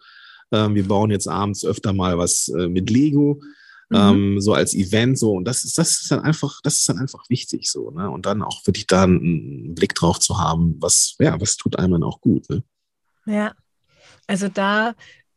ähm, 0.53 0.75
wir 0.75 0.87
bauen 0.87 1.11
jetzt 1.11 1.27
abends 1.27 1.65
öfter 1.65 1.91
mal 1.91 2.17
was 2.17 2.47
äh, 2.49 2.67
mit 2.67 2.89
Lego. 2.89 3.41
Mhm. 3.89 3.97
Ähm, 3.97 4.41
so 4.41 4.53
als 4.53 4.73
Event 4.73 5.19
so 5.19 5.33
und 5.33 5.45
das 5.45 5.65
ist 5.65 5.77
das 5.77 6.01
ist 6.01 6.09
dann 6.09 6.21
einfach 6.21 6.61
das 6.63 6.77
ist 6.77 6.89
dann 6.89 6.99
einfach 6.99 7.29
wichtig 7.29 7.69
so 7.69 7.91
ne 7.91 8.09
und 8.09 8.25
dann 8.25 8.41
auch 8.41 8.65
wirklich 8.65 8.87
da 8.87 9.03
einen 9.03 9.75
Blick 9.75 9.93
drauf 9.93 10.19
zu 10.19 10.39
haben 10.39 10.77
was 10.79 11.15
ja 11.19 11.39
was 11.39 11.57
tut 11.57 11.77
einem 11.77 11.91
dann 11.91 12.03
auch 12.03 12.21
gut 12.21 12.49
ne? 12.49 12.63
ja 13.25 13.53
also 14.25 14.47
da 14.47 14.95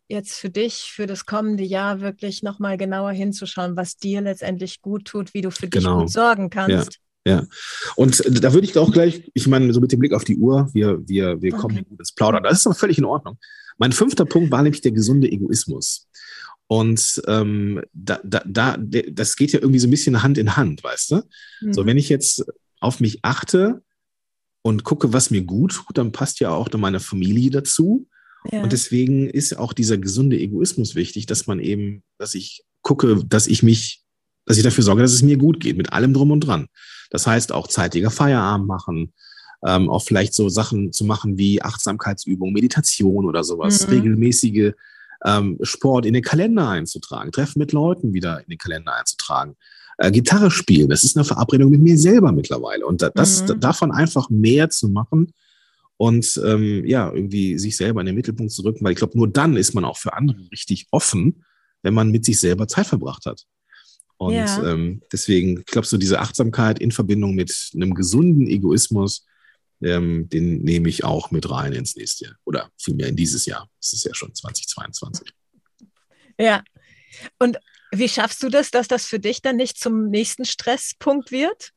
jetzt 0.08 0.34
für 0.34 0.48
dich 0.48 0.92
für 0.94 1.06
das 1.06 1.26
kommende 1.26 1.64
Jahr 1.64 2.00
wirklich 2.00 2.44
noch 2.44 2.60
mal 2.60 2.78
genauer 2.78 3.10
hinzuschauen 3.10 3.76
was 3.76 3.96
dir 3.96 4.20
letztendlich 4.20 4.80
gut 4.80 5.06
tut 5.06 5.34
wie 5.34 5.42
du 5.42 5.50
für 5.50 5.66
dich 5.66 5.82
genau. 5.82 6.02
gut 6.02 6.12
sorgen 6.12 6.48
kannst 6.48 6.94
ja. 6.94 6.98
Ja, 7.26 7.44
und 7.96 8.22
da 8.40 8.52
würde 8.52 8.68
ich 8.68 8.78
auch 8.78 8.92
gleich, 8.92 9.32
ich 9.34 9.48
meine, 9.48 9.72
so 9.72 9.80
mit 9.80 9.90
dem 9.90 9.98
Blick 9.98 10.12
auf 10.12 10.22
die 10.22 10.36
Uhr, 10.36 10.70
wir, 10.72 11.00
wir, 11.08 11.42
wir 11.42 11.54
okay. 11.54 11.60
kommen 11.60 11.84
gut 11.88 11.98
ins 11.98 12.12
Plaudern. 12.12 12.44
Das 12.44 12.60
ist 12.60 12.66
aber 12.68 12.76
völlig 12.76 12.98
in 12.98 13.04
Ordnung. 13.04 13.36
Mein 13.78 13.92
fünfter 13.92 14.24
Punkt 14.24 14.50
war 14.50 14.62
nämlich 14.62 14.80
der 14.80 14.92
gesunde 14.92 15.30
Egoismus. 15.30 16.08
Und 16.68 17.22
ähm, 17.28 17.82
da, 17.92 18.20
da, 18.24 18.42
da, 18.46 18.76
das 18.76 19.36
geht 19.36 19.52
ja 19.52 19.60
irgendwie 19.60 19.78
so 19.78 19.86
ein 19.86 19.90
bisschen 19.90 20.22
Hand 20.22 20.36
in 20.38 20.56
Hand, 20.56 20.82
weißt 20.82 21.12
du? 21.12 21.22
Mhm. 21.60 21.72
So, 21.72 21.86
wenn 21.86 21.98
ich 21.98 22.08
jetzt 22.08 22.44
auf 22.80 23.00
mich 23.00 23.20
achte 23.22 23.82
und 24.62 24.82
gucke, 24.82 25.12
was 25.12 25.30
mir 25.30 25.42
gut 25.42 25.74
tut, 25.74 25.96
dann 25.96 26.12
passt 26.12 26.40
ja 26.40 26.50
auch 26.50 26.68
meine 26.72 27.00
Familie 27.00 27.50
dazu. 27.50 28.08
Ja. 28.50 28.62
Und 28.62 28.72
deswegen 28.72 29.28
ist 29.28 29.56
auch 29.56 29.72
dieser 29.72 29.98
gesunde 29.98 30.38
Egoismus 30.38 30.94
wichtig, 30.94 31.26
dass 31.26 31.46
man 31.46 31.60
eben, 31.60 32.02
dass 32.18 32.34
ich 32.34 32.64
gucke, 32.82 33.24
dass 33.24 33.46
ich 33.46 33.62
mich, 33.62 34.02
dass 34.44 34.56
ich 34.56 34.62
dafür 34.64 34.84
sorge, 34.84 35.02
dass 35.02 35.12
es 35.12 35.22
mir 35.22 35.36
gut 35.36 35.60
geht, 35.60 35.76
mit 35.76 35.92
allem 35.92 36.14
drum 36.14 36.30
und 36.30 36.40
dran. 36.40 36.66
Das 37.10 37.26
heißt 37.26 37.52
auch 37.52 37.68
zeitiger 37.68 38.10
Feierabend 38.10 38.66
machen, 38.66 39.12
ähm, 39.66 39.88
auch 39.88 40.02
vielleicht 40.02 40.34
so 40.34 40.48
Sachen 40.48 40.92
zu 40.92 41.04
machen 41.04 41.38
wie 41.38 41.62
Achtsamkeitsübung, 41.62 42.52
Meditation 42.52 43.24
oder 43.26 43.44
sowas, 43.44 43.86
mhm. 43.86 43.94
regelmäßige 43.94 44.72
ähm, 45.24 45.58
Sport 45.62 46.06
in 46.06 46.14
den 46.14 46.22
Kalender 46.22 46.68
einzutragen, 46.68 47.32
Treffen 47.32 47.58
mit 47.58 47.72
Leuten 47.72 48.12
wieder 48.12 48.40
in 48.40 48.48
den 48.48 48.58
Kalender 48.58 48.94
einzutragen. 48.94 49.56
Äh, 49.98 50.10
Gitarre 50.10 50.50
spielen, 50.50 50.88
das 50.88 51.04
ist 51.04 51.16
eine 51.16 51.24
Verabredung 51.24 51.70
mit 51.70 51.80
mir 51.80 51.96
selber 51.96 52.32
mittlerweile. 52.32 52.86
Und 52.86 53.02
das, 53.14 53.42
mhm. 53.42 53.60
davon 53.60 53.92
einfach 53.92 54.28
mehr 54.28 54.68
zu 54.68 54.88
machen 54.88 55.32
und 55.96 56.40
ähm, 56.44 56.84
ja, 56.84 57.10
irgendwie 57.12 57.58
sich 57.58 57.76
selber 57.76 58.00
in 58.00 58.06
den 58.06 58.14
Mittelpunkt 58.14 58.52
zu 58.52 58.62
rücken, 58.62 58.84
weil 58.84 58.92
ich 58.92 58.98
glaube, 58.98 59.16
nur 59.16 59.28
dann 59.28 59.56
ist 59.56 59.74
man 59.74 59.84
auch 59.84 59.96
für 59.96 60.12
andere 60.12 60.38
richtig 60.52 60.86
offen, 60.90 61.44
wenn 61.82 61.94
man 61.94 62.10
mit 62.10 62.24
sich 62.24 62.38
selber 62.38 62.68
Zeit 62.68 62.86
verbracht 62.86 63.24
hat. 63.26 63.46
Und 64.18 64.34
ja. 64.34 64.62
ähm, 64.64 65.02
deswegen, 65.12 65.60
ich 65.60 65.66
glaube, 65.66 65.86
so 65.86 65.96
diese 65.96 66.20
Achtsamkeit 66.20 66.78
in 66.78 66.90
Verbindung 66.90 67.34
mit 67.34 67.70
einem 67.74 67.94
gesunden 67.94 68.46
Egoismus, 68.46 69.26
ähm, 69.82 70.28
den 70.28 70.62
nehme 70.62 70.88
ich 70.88 71.04
auch 71.04 71.30
mit 71.30 71.50
rein 71.50 71.72
ins 71.72 71.96
nächste 71.96 72.26
Jahr 72.26 72.36
oder 72.44 72.70
vielmehr 72.78 73.08
in 73.08 73.16
dieses 73.16 73.46
Jahr. 73.46 73.68
Es 73.80 73.92
ist 73.92 74.04
ja 74.04 74.14
schon 74.14 74.34
2022. 74.34 75.32
Ja. 76.38 76.62
Und 77.38 77.58
wie 77.92 78.08
schaffst 78.08 78.42
du 78.42 78.48
das, 78.48 78.70
dass 78.70 78.88
das 78.88 79.06
für 79.06 79.20
dich 79.20 79.42
dann 79.42 79.56
nicht 79.56 79.78
zum 79.78 80.08
nächsten 80.08 80.44
Stresspunkt 80.44 81.30
wird? 81.30 81.72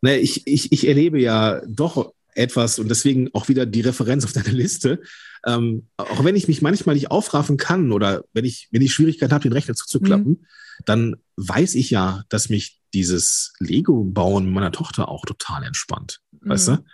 Naja, 0.00 0.18
ich, 0.18 0.46
ich, 0.46 0.72
ich 0.72 0.86
erlebe 0.86 1.20
ja 1.20 1.60
doch 1.66 2.12
etwas 2.34 2.78
und 2.78 2.88
deswegen 2.88 3.30
auch 3.34 3.48
wieder 3.48 3.66
die 3.66 3.80
Referenz 3.80 4.24
auf 4.24 4.32
deine 4.32 4.50
Liste. 4.50 5.00
Ähm, 5.46 5.88
auch 5.96 6.24
wenn 6.24 6.36
ich 6.36 6.48
mich 6.48 6.62
manchmal 6.62 6.94
nicht 6.94 7.10
aufraffen 7.10 7.56
kann 7.56 7.92
oder 7.92 8.24
wenn 8.32 8.44
ich, 8.44 8.68
wenn 8.70 8.82
ich 8.82 8.92
Schwierigkeiten 8.92 9.32
habe, 9.32 9.42
den 9.42 9.52
Rechner 9.52 9.74
zuzuklappen, 9.74 10.32
mhm. 10.32 10.46
dann 10.84 11.16
weiß 11.36 11.74
ich 11.74 11.90
ja, 11.90 12.24
dass 12.28 12.48
mich 12.48 12.80
dieses 12.94 13.52
Lego-Bauen 13.58 14.52
meiner 14.52 14.72
Tochter 14.72 15.08
auch 15.08 15.24
total 15.24 15.64
entspannt. 15.64 16.20
Mhm. 16.32 16.48
Weißt 16.50 16.68
du? 16.68 16.84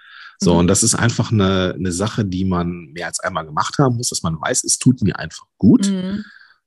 So, 0.43 0.55
mhm. 0.55 0.61
und 0.61 0.67
das 0.67 0.83
ist 0.83 0.95
einfach 0.95 1.31
eine, 1.31 1.75
eine 1.75 1.93
Sache, 1.93 2.25
die 2.25 2.45
man 2.45 2.93
mehr 2.93 3.07
als 3.07 3.21
einmal 3.21 3.47
gemacht 3.47 3.79
haben 3.79 3.97
muss, 3.97 4.09
dass 4.09 4.23
man 4.23 4.41
weiß, 4.41 4.65
es 4.65 4.79
tut 4.79 5.01
mir 5.03 5.17
einfach 5.19 5.47
gut. 5.57 5.89
Mhm. 5.89 6.25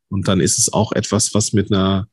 Und 0.08 0.28
dann 0.30 0.40
ist 0.40 0.58
es 0.58 0.72
auch 0.72 0.94
etwas, 0.94 1.34
was 1.34 1.52
mit 1.52 1.72
einer, 1.72 2.08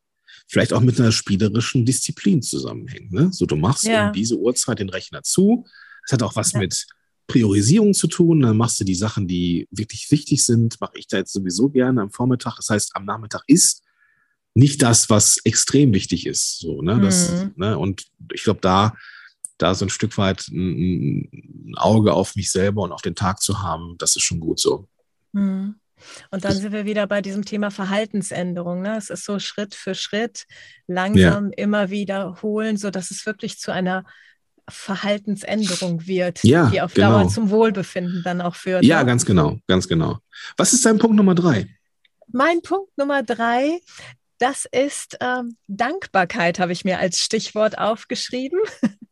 vielleicht 0.49 0.73
auch 0.73 0.81
mit 0.81 0.99
einer 0.99 1.13
spielerischen 1.13 1.85
Disziplin 1.85 2.43
zusammenhängt. 2.43 3.13
Ne? 3.13 3.33
So, 3.33 3.47
du 3.47 3.55
machst 3.55 3.85
ja. 3.85 4.09
um 4.09 4.13
diese 4.13 4.37
Uhrzeit 4.37 4.81
den 4.81 4.89
Rechner 4.89 5.23
zu. 5.23 5.65
Es 6.05 6.13
hat 6.13 6.23
auch 6.25 6.35
was 6.35 6.53
ja. 6.53 6.59
mit 6.59 6.85
Priorisierung 7.29 7.95
zu 7.95 8.09
tun. 8.09 8.41
Dann 8.41 8.57
machst 8.57 8.81
du 8.81 8.85
die 8.85 8.97
Sachen, 8.97 9.29
die 9.29 9.69
wirklich 9.71 10.11
wichtig 10.11 10.45
sind, 10.45 10.81
mache 10.81 10.99
ich 10.99 11.07
da 11.07 11.19
jetzt 11.19 11.33
sowieso 11.33 11.69
gerne 11.69 12.03
am 12.03 12.11
Vormittag. 12.11 12.57
Das 12.57 12.71
heißt, 12.71 12.97
am 12.97 13.05
Nachmittag 13.05 13.45
ist 13.47 13.83
nicht 14.55 14.83
das, 14.83 15.09
was 15.09 15.39
extrem 15.45 15.95
wichtig 15.95 16.27
ist. 16.27 16.59
So, 16.59 16.83
ne? 16.83 17.01
Das, 17.01 17.31
mhm. 17.31 17.53
ne? 17.57 17.79
Und 17.79 18.07
ich 18.33 18.43
glaube, 18.43 18.61
da 18.61 18.95
da 19.63 19.75
so 19.75 19.85
ein 19.85 19.91
Stück 19.91 20.19
weit 20.19 20.49
ein, 20.49 21.29
ein, 21.29 21.75
Auge 21.77 22.13
auf 22.13 22.37
mich 22.37 22.51
selber 22.51 22.83
und 22.83 22.93
auf 22.93 23.03
den 23.03 23.15
Tag 23.15 23.41
zu 23.41 23.63
haben, 23.63 23.97
das 23.99 24.17
ist 24.17 24.23
schon 24.23 24.41
gut 24.41 24.61
so. 24.61 24.89
Mhm. 25.33 25.77
Und 26.31 26.45
dann 26.45 26.53
sind 26.53 26.73
wir 26.73 26.85
wieder 26.85 27.07
bei 27.07 27.23
diesem 27.23 27.45
Thema 27.45 27.71
Verhaltensänderung. 27.71 28.83
Ne? 28.83 28.97
Es 28.97 29.09
ist 29.09 29.25
so 29.25 29.39
Schritt 29.39 29.75
für 29.75 29.95
Schritt 29.95 30.47
langsam 30.89 31.51
ja. 31.51 31.57
immer 31.57 31.91
wiederholen, 31.91 32.77
sodass 32.77 33.13
es 33.13 33.25
wirklich 33.25 33.59
zu 33.59 33.73
einer 33.73 34.05
Verhaltensänderung 34.69 36.07
wird, 36.07 36.43
ja, 36.45 36.71
die 36.71 36.81
auf 36.81 36.95
genau. 36.95 37.21
Dauer 37.21 37.29
zum 37.29 37.51
Wohlbefinden 37.51 38.23
dann 38.25 38.41
auch 38.41 38.55
führt. 38.55 38.85
Ja, 38.85 39.01
ne? 39.01 39.07
ganz 39.07 39.25
genau, 39.25 39.59
ganz 39.67 39.89
genau. 39.89 40.19
Was 40.57 40.73
ist 40.73 40.85
dein 40.85 40.99
Punkt 40.99 41.17
Nummer 41.17 41.35
drei? 41.35 41.69
Mein 42.29 42.63
Punkt 42.63 42.97
Nummer 42.97 43.23
drei, 43.23 43.81
das 44.39 44.67
ist 44.71 45.19
ähm, 45.21 45.57
Dankbarkeit, 45.67 46.59
habe 46.59 46.73
ich 46.73 46.85
mir 46.85 46.99
als 46.99 47.21
Stichwort 47.21 47.79
aufgeschrieben. 47.79 48.59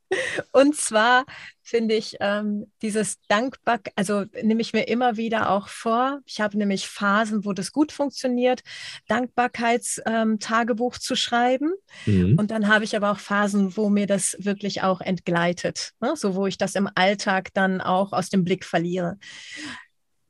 Und 0.52 0.76
zwar 0.76 1.24
finde 1.62 1.94
ich 1.94 2.16
ähm, 2.20 2.70
dieses 2.82 3.20
Dankbar, 3.28 3.80
also 3.94 4.24
nehme 4.42 4.60
ich 4.60 4.72
mir 4.72 4.88
immer 4.88 5.16
wieder 5.16 5.50
auch 5.50 5.68
vor. 5.68 6.20
Ich 6.26 6.40
habe 6.40 6.58
nämlich 6.58 6.88
Phasen, 6.88 7.44
wo 7.44 7.52
das 7.52 7.70
gut 7.70 7.92
funktioniert, 7.92 8.62
Dankbarkeitstagebuch 9.06 10.94
ähm, 10.94 11.00
zu 11.00 11.14
schreiben. 11.14 11.72
Mhm. 12.06 12.36
Und 12.38 12.50
dann 12.50 12.68
habe 12.68 12.84
ich 12.84 12.96
aber 12.96 13.12
auch 13.12 13.20
Phasen, 13.20 13.76
wo 13.76 13.88
mir 13.88 14.06
das 14.06 14.36
wirklich 14.40 14.82
auch 14.82 15.00
entgleitet, 15.00 15.92
ne? 16.00 16.14
so 16.16 16.34
wo 16.34 16.46
ich 16.46 16.58
das 16.58 16.74
im 16.74 16.88
Alltag 16.94 17.54
dann 17.54 17.80
auch 17.80 18.12
aus 18.12 18.30
dem 18.30 18.44
Blick 18.44 18.64
verliere. 18.64 19.18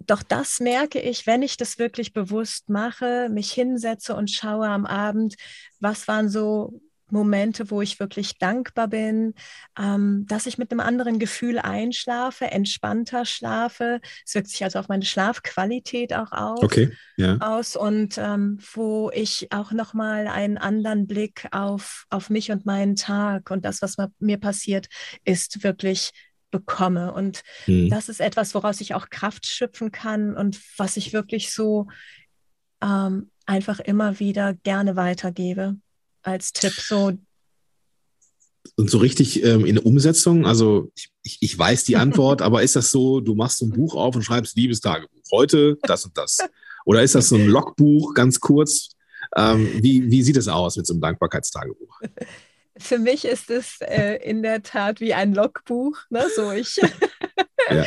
Doch 0.07 0.23
das 0.23 0.61
merke 0.61 1.01
ich, 1.01 1.27
wenn 1.27 1.43
ich 1.43 1.57
das 1.57 1.79
wirklich 1.79 2.13
bewusst 2.13 2.69
mache, 2.69 3.29
mich 3.31 3.53
hinsetze 3.53 4.15
und 4.15 4.31
schaue 4.31 4.67
am 4.67 4.85
Abend, 4.85 5.37
was 5.79 6.09
waren 6.09 6.29
so 6.29 6.81
Momente, 7.13 7.71
wo 7.71 7.83
ich 7.83 8.01
wirklich 8.01 8.39
dankbar 8.39 8.89
bin, 8.89 9.35
ähm, 9.79 10.27
dass 10.29 10.47
ich 10.47 10.59
mit 10.59 10.71
einem 10.71 10.81
anderen 10.81 11.19
Gefühl 11.19 11.59
einschlafe, 11.59 12.47
entspannter 12.47 13.25
schlafe. 13.25 14.01
Es 14.27 14.35
wirkt 14.35 14.49
sich 14.49 14.65
also 14.65 14.79
auf 14.79 14.89
meine 14.89 15.05
Schlafqualität 15.05 16.15
auch 16.15 16.33
aus. 16.33 16.63
Okay, 16.63 16.93
ja. 17.17 17.37
aus 17.41 17.77
und 17.77 18.19
ähm, 18.19 18.59
wo 18.75 19.11
ich 19.13 19.49
auch 19.53 19.73
nochmal 19.73 20.27
einen 20.27 20.59
anderen 20.59 21.07
Blick 21.07 21.49
auf, 21.53 22.07
auf 22.11 22.31
mich 22.31 22.51
und 22.51 22.67
meinen 22.67 22.97
Tag 22.97 23.51
und 23.51 23.65
das, 23.65 23.83
was 23.83 23.97
mir 24.19 24.39
passiert, 24.39 24.89
ist 25.25 25.63
wirklich 25.63 26.11
bekomme. 26.51 27.13
Und 27.13 27.43
hm. 27.65 27.91
das 27.91 28.09
ist 28.09 28.21
etwas, 28.21 28.55
woraus 28.55 28.81
ich 28.81 28.95
auch 28.95 29.09
Kraft 29.11 29.47
schöpfen 29.47 29.93
kann 29.93 30.37
und 30.37 30.61
was 30.77 30.97
ich 30.97 31.13
wirklich 31.13 31.53
so 31.53 31.87
ähm, 32.83 33.31
einfach 33.47 33.81
immer 33.81 34.19
wieder 34.19 34.55
gerne 34.55 34.97
weitergebe 34.97 35.77
als 36.23 36.53
Tipp 36.53 36.73
so? 36.73 37.13
Und 38.77 38.91
so 38.91 38.99
richtig 38.99 39.43
ähm, 39.43 39.65
in 39.65 39.77
der 39.77 39.87
Umsetzung, 39.87 40.47
also 40.47 40.91
ich, 41.23 41.39
ich, 41.41 41.59
weiß 41.59 41.85
die 41.85 41.97
Antwort, 41.97 42.43
aber 42.43 42.63
ist 42.63 42.77
das 42.77 42.91
so, 42.91 43.21
du 43.21 43.35
machst 43.35 43.59
so 43.59 43.67
ein 43.67 43.71
Buch 43.71 43.95
auf 43.95 44.15
und 44.15 44.23
schreibst 44.23 44.57
Liebestagebuch, 44.57 45.23
heute 45.33 45.79
das 45.83 46.05
und 46.05 46.17
das? 46.17 46.39
Oder 46.85 47.03
ist 47.03 47.15
das 47.15 47.29
so 47.29 47.37
ein 47.37 47.47
Logbuch, 47.47 48.15
ganz 48.15 48.41
kurz? 48.41 48.91
Ähm, 49.37 49.71
wie, 49.83 50.11
wie 50.11 50.23
sieht 50.23 50.37
es 50.37 50.49
aus 50.49 50.77
mit 50.77 50.87
so 50.87 50.95
einem 50.95 51.01
Dankbarkeitstagebuch? 51.01 52.01
Für 52.79 52.99
mich 52.99 53.25
ist 53.25 53.51
es 53.51 53.81
äh, 53.81 54.17
in 54.23 54.43
der 54.43 54.63
Tat 54.63 55.01
wie 55.01 55.13
ein 55.13 55.35
Logbuch. 55.35 55.99
Ne? 56.09 56.25
So 56.35 56.51
ich, 56.53 56.77
ja. 57.71 57.85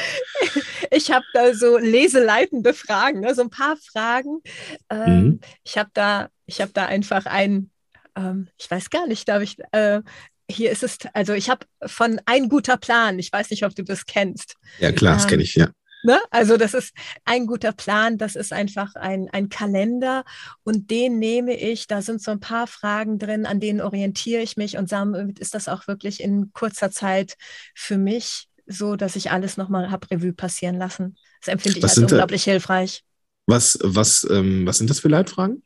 ich 0.91 1.11
habe 1.11 1.25
da 1.33 1.55
so 1.55 1.77
leseleitende 1.77 2.73
Fragen, 2.73 3.21
ne? 3.21 3.33
so 3.33 3.41
ein 3.41 3.49
paar 3.49 3.77
Fragen. 3.77 4.41
Ähm, 4.89 5.23
mhm. 5.23 5.39
Ich 5.63 5.77
habe 5.77 5.89
da, 5.93 6.29
ich 6.45 6.61
habe 6.61 6.71
da 6.73 6.85
einfach 6.85 7.25
ein 7.25 7.71
ähm, 8.15 8.47
ich 8.57 8.69
weiß 8.69 8.89
gar 8.89 9.07
nicht, 9.07 9.27
darf 9.27 9.41
ich, 9.41 9.57
äh, 9.71 10.01
hier 10.49 10.71
ist 10.71 10.83
es, 10.83 10.97
also 11.13 11.33
ich 11.33 11.49
habe 11.49 11.65
von 11.85 12.19
ein 12.25 12.49
guter 12.49 12.77
Plan, 12.77 13.19
ich 13.19 13.31
weiß 13.31 13.49
nicht, 13.49 13.65
ob 13.65 13.75
du 13.75 13.83
das 13.83 14.05
kennst. 14.05 14.55
Ja, 14.79 14.91
klar, 14.91 15.15
das 15.15 15.27
kenne 15.27 15.43
ich, 15.43 15.55
ja. 15.55 15.69
Ne? 16.05 16.19
Also 16.31 16.57
das 16.57 16.73
ist 16.73 16.93
ein 17.23 17.47
guter 17.47 17.71
Plan, 17.71 18.17
das 18.17 18.35
ist 18.35 18.51
einfach 18.51 18.93
ein, 18.95 19.29
ein 19.31 19.47
Kalender 19.47 20.25
und 20.63 20.91
den 20.91 21.17
nehme 21.17 21.55
ich, 21.57 21.87
da 21.87 22.01
sind 22.01 22.21
so 22.21 22.31
ein 22.31 22.41
paar 22.41 22.67
Fragen 22.67 23.19
drin, 23.19 23.45
an 23.45 23.61
denen 23.61 23.79
orientiere 23.79 24.41
ich 24.41 24.57
mich 24.57 24.77
und 24.77 24.91
damit 24.91 25.39
ist 25.39 25.53
das 25.53 25.69
auch 25.69 25.87
wirklich 25.87 26.21
in 26.21 26.51
kurzer 26.51 26.91
Zeit 26.91 27.37
für 27.73 27.97
mich 27.97 28.49
so, 28.67 28.97
dass 28.97 29.15
ich 29.15 29.31
alles 29.31 29.55
nochmal 29.55 29.91
habe 29.91 30.11
Revue 30.11 30.33
passieren 30.33 30.77
lassen. 30.77 31.15
Das 31.39 31.53
empfinde 31.53 31.77
ich 31.77 31.83
was 31.83 31.97
als 31.97 32.11
unglaublich 32.11 32.43
da, 32.43 32.51
hilfreich. 32.51 33.03
Was, 33.45 33.79
was, 33.81 34.27
ähm, 34.29 34.65
was 34.65 34.79
sind 34.79 34.89
das 34.89 34.99
für 34.99 35.09
Leitfragen? 35.09 35.63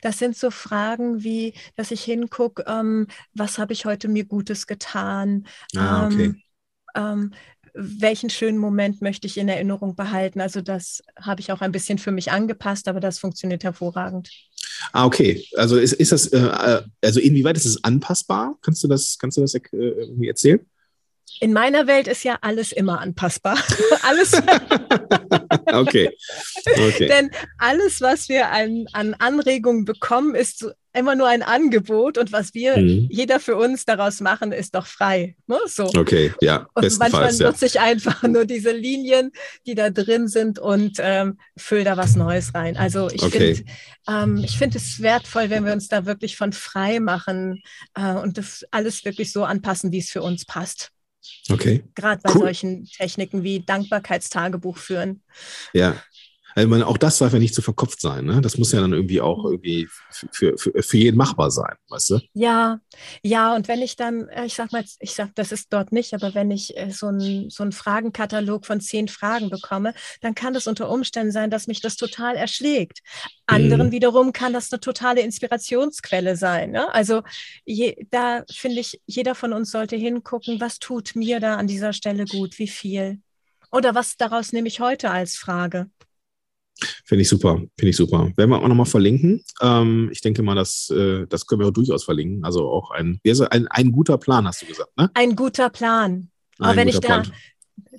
Das 0.00 0.18
sind 0.18 0.36
so 0.36 0.50
Fragen 0.50 1.22
wie, 1.22 1.54
dass 1.76 1.90
ich 1.90 2.02
hingucke, 2.02 2.64
ähm, 2.66 3.06
was 3.34 3.58
habe 3.58 3.72
ich 3.72 3.84
heute 3.84 4.08
mir 4.08 4.24
Gutes 4.24 4.66
getan? 4.66 5.46
Ah, 5.76 6.06
okay. 6.06 6.24
Ähm, 6.24 6.42
ähm, 6.94 7.34
welchen 7.74 8.30
schönen 8.30 8.58
Moment 8.58 9.02
möchte 9.02 9.26
ich 9.26 9.36
in 9.36 9.48
Erinnerung 9.48 9.96
behalten? 9.96 10.40
Also 10.40 10.62
das 10.62 11.02
habe 11.20 11.40
ich 11.40 11.52
auch 11.52 11.60
ein 11.60 11.72
bisschen 11.72 11.98
für 11.98 12.10
mich 12.10 12.32
angepasst, 12.32 12.88
aber 12.88 13.00
das 13.00 13.18
funktioniert 13.18 13.64
hervorragend. 13.64 14.30
Ah, 14.92 15.04
okay. 15.04 15.46
Also 15.56 15.76
ist, 15.76 15.92
ist 15.92 16.12
das, 16.12 16.26
äh, 16.28 16.38
äh 16.38 16.82
also 17.02 17.20
inwieweit 17.20 17.56
ist 17.56 17.66
es 17.66 17.84
anpassbar? 17.84 18.56
Kannst 18.62 18.82
du 18.82 18.88
das, 18.88 19.18
kannst 19.18 19.36
du 19.36 19.42
das 19.42 19.54
äh, 19.54 19.60
irgendwie 19.72 20.28
erzählen? 20.28 20.60
In 21.40 21.52
meiner 21.52 21.86
Welt 21.86 22.08
ist 22.08 22.24
ja 22.24 22.38
alles 22.40 22.72
immer 22.72 23.00
anpassbar. 23.00 23.58
alles. 24.02 24.32
okay. 25.72 26.10
okay. 26.66 27.08
Denn 27.08 27.30
alles, 27.58 28.00
was 28.00 28.28
wir 28.28 28.50
an, 28.50 28.86
an 28.92 29.14
Anregungen 29.14 29.84
bekommen, 29.84 30.34
ist 30.34 30.66
immer 30.96 31.14
nur 31.14 31.28
ein 31.28 31.42
Angebot 31.42 32.16
und 32.16 32.32
was 32.32 32.54
wir, 32.54 32.78
mhm. 32.78 33.08
jeder 33.10 33.38
für 33.38 33.56
uns 33.56 33.84
daraus 33.84 34.20
machen, 34.20 34.52
ist 34.52 34.74
doch 34.74 34.86
frei. 34.86 35.36
Ne? 35.46 35.58
So. 35.66 35.90
Okay, 35.94 36.32
ja. 36.40 36.68
Und 36.74 36.98
manchmal 36.98 37.32
nutze 37.32 37.66
ja. 37.66 37.66
ich 37.66 37.80
einfach 37.80 38.22
nur 38.22 38.46
diese 38.46 38.72
Linien, 38.72 39.30
die 39.66 39.74
da 39.74 39.90
drin 39.90 40.26
sind 40.26 40.58
und 40.58 40.96
ähm, 41.00 41.38
fülle 41.56 41.84
da 41.84 41.96
was 41.98 42.16
Neues 42.16 42.54
rein. 42.54 42.76
Also 42.78 43.10
ich 43.10 43.22
okay. 43.22 43.54
finde 43.56 43.72
ähm, 44.08 44.36
ich 44.42 44.56
finde 44.56 44.78
es 44.78 45.02
wertvoll, 45.02 45.50
wenn 45.50 45.66
wir 45.66 45.74
uns 45.74 45.88
da 45.88 46.06
wirklich 46.06 46.36
von 46.36 46.52
frei 46.52 46.98
machen 46.98 47.62
äh, 47.94 48.14
und 48.14 48.38
das 48.38 48.64
alles 48.70 49.04
wirklich 49.04 49.32
so 49.32 49.44
anpassen, 49.44 49.92
wie 49.92 49.98
es 49.98 50.10
für 50.10 50.22
uns 50.22 50.46
passt. 50.46 50.92
Okay. 51.50 51.84
Gerade 51.94 52.20
bei 52.22 52.34
cool. 52.34 52.40
solchen 52.40 52.84
Techniken 52.86 53.42
wie 53.42 53.60
Dankbarkeitstagebuch 53.60 54.76
führen. 54.76 55.22
Ja. 55.72 55.96
Also 56.56 56.70
meine, 56.70 56.86
auch 56.86 56.96
das 56.96 57.18
darf 57.18 57.34
ja 57.34 57.38
nicht 57.38 57.54
zu 57.54 57.60
verkopft 57.60 58.00
sein. 58.00 58.24
Ne? 58.24 58.40
Das 58.40 58.56
muss 58.56 58.72
ja 58.72 58.80
dann 58.80 58.94
irgendwie 58.94 59.20
auch 59.20 59.44
irgendwie 59.44 59.88
für, 60.10 60.56
für, 60.56 60.82
für 60.82 60.96
jeden 60.96 61.18
machbar 61.18 61.50
sein, 61.50 61.74
weißt 61.90 62.10
du? 62.10 62.20
Ja, 62.32 62.80
ja, 63.22 63.54
und 63.54 63.68
wenn 63.68 63.82
ich 63.82 63.96
dann, 63.96 64.26
äh, 64.28 64.46
ich 64.46 64.54
sag 64.54 64.72
mal, 64.72 64.82
ich 65.00 65.12
sag, 65.12 65.34
das 65.34 65.52
ist 65.52 65.70
dort 65.70 65.92
nicht, 65.92 66.14
aber 66.14 66.34
wenn 66.34 66.50
ich 66.50 66.74
äh, 66.78 66.90
so 66.90 67.08
einen 67.08 67.50
so 67.50 67.62
einen 67.62 67.72
Fragenkatalog 67.72 68.64
von 68.64 68.80
zehn 68.80 69.06
Fragen 69.06 69.50
bekomme, 69.50 69.92
dann 70.22 70.34
kann 70.34 70.54
das 70.54 70.66
unter 70.66 70.88
Umständen 70.88 71.30
sein, 71.30 71.50
dass 71.50 71.66
mich 71.66 71.82
das 71.82 71.96
total 71.96 72.36
erschlägt. 72.36 73.00
Anderen 73.44 73.88
mhm. 73.88 73.92
wiederum 73.92 74.32
kann 74.32 74.54
das 74.54 74.72
eine 74.72 74.80
totale 74.80 75.20
Inspirationsquelle 75.20 76.36
sein. 76.36 76.70
Ne? 76.70 76.90
Also 76.94 77.20
je, 77.66 78.06
da 78.10 78.44
finde 78.50 78.80
ich, 78.80 78.98
jeder 79.04 79.34
von 79.34 79.52
uns 79.52 79.70
sollte 79.70 79.96
hingucken, 79.96 80.58
was 80.58 80.78
tut 80.78 81.16
mir 81.16 81.38
da 81.38 81.56
an 81.56 81.66
dieser 81.66 81.92
Stelle 81.92 82.24
gut, 82.24 82.58
wie 82.58 82.68
viel. 82.68 83.20
Oder 83.70 83.94
was 83.94 84.16
daraus 84.16 84.54
nehme 84.54 84.68
ich 84.68 84.80
heute 84.80 85.10
als 85.10 85.36
Frage? 85.36 85.90
Finde 87.04 87.22
ich 87.22 87.28
super, 87.28 87.56
finde 87.78 87.90
ich 87.90 87.96
super. 87.96 88.30
Werden 88.36 88.50
wir 88.50 88.62
auch 88.62 88.68
nochmal 88.68 88.86
verlinken. 88.86 89.44
Ähm, 89.62 90.10
ich 90.12 90.20
denke 90.20 90.42
mal, 90.42 90.54
das, 90.54 90.90
äh, 90.90 91.26
das 91.26 91.46
können 91.46 91.60
wir 91.60 91.68
auch 91.68 91.72
durchaus 91.72 92.04
verlinken. 92.04 92.44
Also 92.44 92.68
auch 92.68 92.90
ein, 92.90 93.20
ein, 93.24 93.66
ein 93.68 93.92
guter 93.92 94.18
Plan, 94.18 94.46
hast 94.46 94.62
du 94.62 94.66
gesagt, 94.66 94.96
ne? 94.96 95.10
Ein 95.14 95.36
guter 95.36 95.70
Plan. 95.70 96.28
Aber 96.58 96.70
ein 96.70 96.76
wenn 96.76 96.88
ich 96.88 97.00
da, 97.00 97.20
Plan 97.20 97.32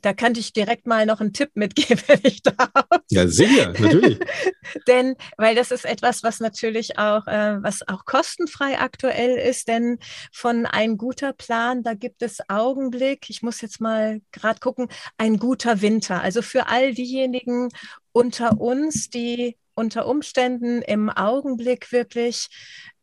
da 0.01 0.13
könnte 0.13 0.39
ich 0.39 0.53
direkt 0.53 0.87
mal 0.87 1.05
noch 1.05 1.19
einen 1.19 1.33
Tipp 1.33 1.51
mitgeben, 1.55 2.01
wenn 2.07 2.19
ich 2.23 2.41
darf. 2.41 2.85
Ja, 3.09 3.27
sicher, 3.27 3.67
natürlich. 3.69 4.19
denn, 4.87 5.15
weil 5.37 5.55
das 5.55 5.71
ist 5.71 5.85
etwas, 5.85 6.23
was 6.23 6.39
natürlich 6.39 6.97
auch, 6.97 7.27
äh, 7.27 7.61
was 7.61 7.87
auch 7.87 8.05
kostenfrei 8.05 8.79
aktuell 8.79 9.37
ist, 9.37 9.67
denn 9.67 9.99
von 10.31 10.65
ein 10.65 10.97
guter 10.97 11.33
Plan, 11.33 11.83
da 11.83 11.93
gibt 11.93 12.21
es 12.21 12.37
Augenblick, 12.49 13.29
ich 13.29 13.41
muss 13.41 13.61
jetzt 13.61 13.81
mal 13.81 14.21
gerade 14.31 14.59
gucken, 14.59 14.87
ein 15.17 15.37
guter 15.37 15.81
Winter. 15.81 16.21
Also 16.21 16.41
für 16.41 16.67
all 16.67 16.93
diejenigen 16.93 17.69
unter 18.11 18.59
uns, 18.59 19.09
die 19.09 19.57
unter 19.75 20.07
Umständen 20.07 20.81
im 20.81 21.09
Augenblick 21.09 21.91
wirklich, 21.91 22.47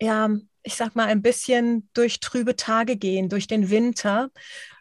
ja, 0.01 0.29
ich 0.65 0.75
sag 0.75 0.97
mal, 0.97 1.07
ein 1.07 1.23
bisschen 1.23 1.89
durch 1.95 2.21
trübe 2.21 2.57
Tage 2.57 2.97
gehen, 2.97 3.29
durch 3.29 3.47
den 3.47 3.71
Winter 3.71 4.31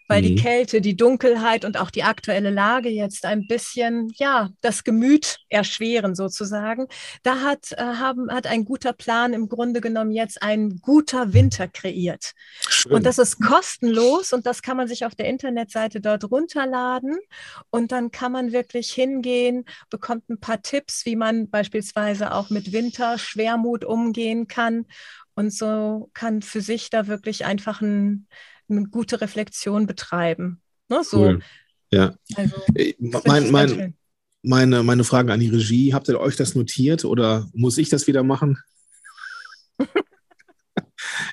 weil 0.07 0.21
mhm. 0.21 0.25
die 0.25 0.35
Kälte, 0.35 0.81
die 0.81 0.95
Dunkelheit 0.95 1.65
und 1.65 1.77
auch 1.77 1.89
die 1.89 2.03
aktuelle 2.03 2.49
Lage 2.49 2.89
jetzt 2.89 3.25
ein 3.25 3.47
bisschen, 3.47 4.11
ja, 4.15 4.49
das 4.61 4.83
Gemüt 4.83 5.37
erschweren 5.49 6.15
sozusagen. 6.15 6.87
Da 7.23 7.41
hat, 7.41 7.71
äh, 7.73 7.81
haben, 7.81 8.31
hat 8.31 8.47
ein 8.47 8.65
guter 8.65 8.93
Plan 8.93 9.33
im 9.33 9.47
Grunde 9.47 9.81
genommen 9.81 10.11
jetzt 10.11 10.41
ein 10.41 10.79
guter 10.81 11.33
Winter 11.33 11.67
kreiert. 11.67 12.33
Schön. 12.67 12.91
Und 12.91 13.05
das 13.05 13.17
ist 13.17 13.41
kostenlos 13.41 14.33
und 14.33 14.45
das 14.45 14.61
kann 14.61 14.77
man 14.77 14.87
sich 14.87 15.05
auf 15.05 15.15
der 15.15 15.27
Internetseite 15.27 16.01
dort 16.01 16.29
runterladen 16.29 17.17
und 17.69 17.91
dann 17.91 18.11
kann 18.11 18.31
man 18.31 18.51
wirklich 18.51 18.91
hingehen, 18.91 19.65
bekommt 19.89 20.29
ein 20.29 20.39
paar 20.39 20.61
Tipps, 20.61 21.05
wie 21.05 21.15
man 21.15 21.49
beispielsweise 21.49 22.33
auch 22.33 22.49
mit 22.49 22.71
Winter 22.71 23.17
Schwermut 23.17 23.85
umgehen 23.85 24.47
kann 24.47 24.85
und 25.35 25.53
so 25.53 26.09
kann 26.13 26.41
für 26.41 26.61
sich 26.61 26.89
da 26.89 27.07
wirklich 27.07 27.45
einfach 27.45 27.81
ein 27.81 28.27
gute 28.91 29.21
Reflexion 29.21 29.87
betreiben. 29.87 30.61
Ne, 30.89 31.03
so. 31.03 31.19
Cool. 31.19 31.41
Ja. 31.91 32.15
Also, 32.35 32.55
äh, 32.75 32.93
mein, 32.99 33.51
mein, 33.51 33.95
meine, 34.41 34.83
meine 34.83 35.03
Frage 35.03 35.31
an 35.31 35.39
die 35.39 35.49
Regie, 35.49 35.93
habt 35.93 36.07
ihr 36.09 36.19
euch 36.19 36.35
das 36.35 36.55
notiert 36.55 37.05
oder 37.05 37.49
muss 37.53 37.77
ich 37.77 37.89
das 37.89 38.07
wieder 38.07 38.23
machen? 38.23 38.59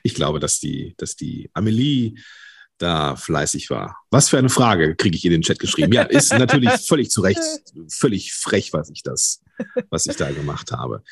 ich 0.03 0.15
glaube, 0.15 0.41
dass 0.41 0.61
die, 0.61 0.95
dass 0.99 1.17
die 1.17 1.51
Amelie 1.55 2.15
da 2.79 3.17
fleißig 3.17 3.69
war. 3.71 3.97
Was 4.11 4.29
für 4.29 4.39
eine 4.39 4.49
Frage 4.49 4.97
kriege 4.97 5.17
ich 5.17 5.25
in 5.25 5.33
den 5.33 5.43
Chat 5.43 5.59
geschrieben? 5.59 5.93
Ja, 5.93 6.03
ist 6.03 6.33
natürlich 6.33 6.71
völlig 6.87 7.11
zu 7.11 7.21
Recht, 7.21 7.41
völlig 7.89 8.33
frech, 8.33 8.73
was 8.73 8.91
ich 8.91 9.03
das, 9.03 9.43
was 9.91 10.07
ich 10.07 10.17
da 10.17 10.31
gemacht 10.31 10.73
habe. 10.73 11.03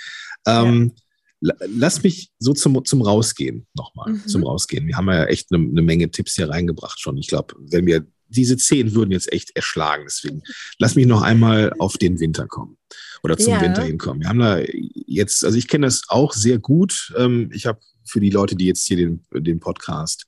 Ähm, 0.46 0.92
ja 0.94 1.02
lass 1.40 2.02
mich 2.02 2.30
so 2.38 2.52
zum, 2.52 2.84
zum 2.84 3.02
Rausgehen 3.02 3.66
nochmal, 3.74 4.12
mhm. 4.12 4.26
zum 4.26 4.44
Rausgehen. 4.44 4.86
Wir 4.86 4.96
haben 4.96 5.08
ja 5.08 5.24
echt 5.24 5.52
eine, 5.52 5.64
eine 5.64 5.82
Menge 5.82 6.10
Tipps 6.10 6.34
hier 6.34 6.48
reingebracht 6.48 7.00
schon. 7.00 7.16
Ich 7.16 7.28
glaube, 7.28 7.54
wenn 7.70 7.86
wir 7.86 8.06
diese 8.28 8.56
zehn 8.56 8.94
würden 8.94 9.10
jetzt 9.10 9.32
echt 9.32 9.56
erschlagen. 9.56 10.04
Deswegen 10.06 10.42
lass 10.78 10.94
mich 10.94 11.06
noch 11.06 11.22
einmal 11.22 11.72
auf 11.78 11.96
den 11.96 12.20
Winter 12.20 12.46
kommen 12.46 12.76
oder 13.22 13.36
zum 13.36 13.54
ja. 13.54 13.60
Winter 13.60 13.84
hinkommen. 13.84 14.22
Wir 14.22 14.28
haben 14.28 14.38
da 14.38 14.60
jetzt, 15.06 15.44
also 15.44 15.56
ich 15.56 15.68
kenne 15.68 15.86
das 15.86 16.02
auch 16.08 16.32
sehr 16.32 16.58
gut. 16.58 17.12
Ähm, 17.16 17.50
ich 17.52 17.66
habe 17.66 17.80
für 18.04 18.20
die 18.20 18.30
Leute, 18.30 18.56
die 18.56 18.66
jetzt 18.66 18.86
hier 18.86 18.96
den, 18.96 19.24
den 19.32 19.60
Podcast 19.60 20.27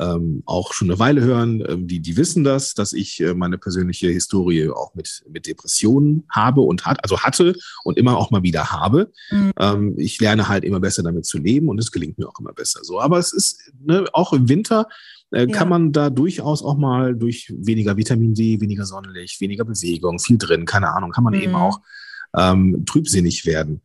ähm, 0.00 0.42
auch 0.46 0.72
schon 0.72 0.90
eine 0.90 0.98
Weile 0.98 1.20
hören, 1.20 1.62
ähm, 1.68 1.86
die, 1.86 2.00
die 2.00 2.16
wissen 2.16 2.42
das, 2.42 2.74
dass 2.74 2.92
ich 2.92 3.20
äh, 3.20 3.34
meine 3.34 3.58
persönliche 3.58 4.08
Historie 4.08 4.70
auch 4.70 4.94
mit, 4.94 5.22
mit 5.28 5.46
Depressionen 5.46 6.24
habe 6.30 6.62
und 6.62 6.86
hat, 6.86 7.02
also 7.02 7.20
hatte 7.20 7.54
und 7.84 7.98
immer 7.98 8.16
auch 8.16 8.30
mal 8.30 8.42
wieder 8.42 8.72
habe. 8.72 9.12
Mhm. 9.30 9.52
Ähm, 9.58 9.94
ich 9.98 10.18
lerne 10.20 10.48
halt 10.48 10.64
immer 10.64 10.80
besser 10.80 11.02
damit 11.02 11.26
zu 11.26 11.38
leben 11.38 11.68
und 11.68 11.78
es 11.78 11.92
gelingt 11.92 12.18
mir 12.18 12.28
auch 12.28 12.40
immer 12.40 12.52
besser 12.52 12.80
so. 12.82 13.00
Aber 13.00 13.18
es 13.18 13.32
ist 13.32 13.72
ne, 13.78 14.06
auch 14.12 14.32
im 14.32 14.48
Winter 14.48 14.86
äh, 15.32 15.46
ja. 15.46 15.46
kann 15.46 15.68
man 15.68 15.92
da 15.92 16.08
durchaus 16.08 16.62
auch 16.62 16.76
mal 16.76 17.14
durch 17.14 17.52
weniger 17.54 17.96
Vitamin 17.96 18.34
D, 18.34 18.60
weniger 18.60 18.86
Sonnenlicht, 18.86 19.40
weniger 19.40 19.64
Bewegung, 19.64 20.18
viel 20.18 20.38
drin, 20.38 20.64
keine 20.64 20.94
Ahnung, 20.94 21.10
kann 21.10 21.24
man 21.24 21.34
mhm. 21.34 21.40
eben 21.40 21.54
auch 21.54 21.80
ähm, 22.36 22.84
trübsinnig 22.86 23.44
werden. 23.44 23.82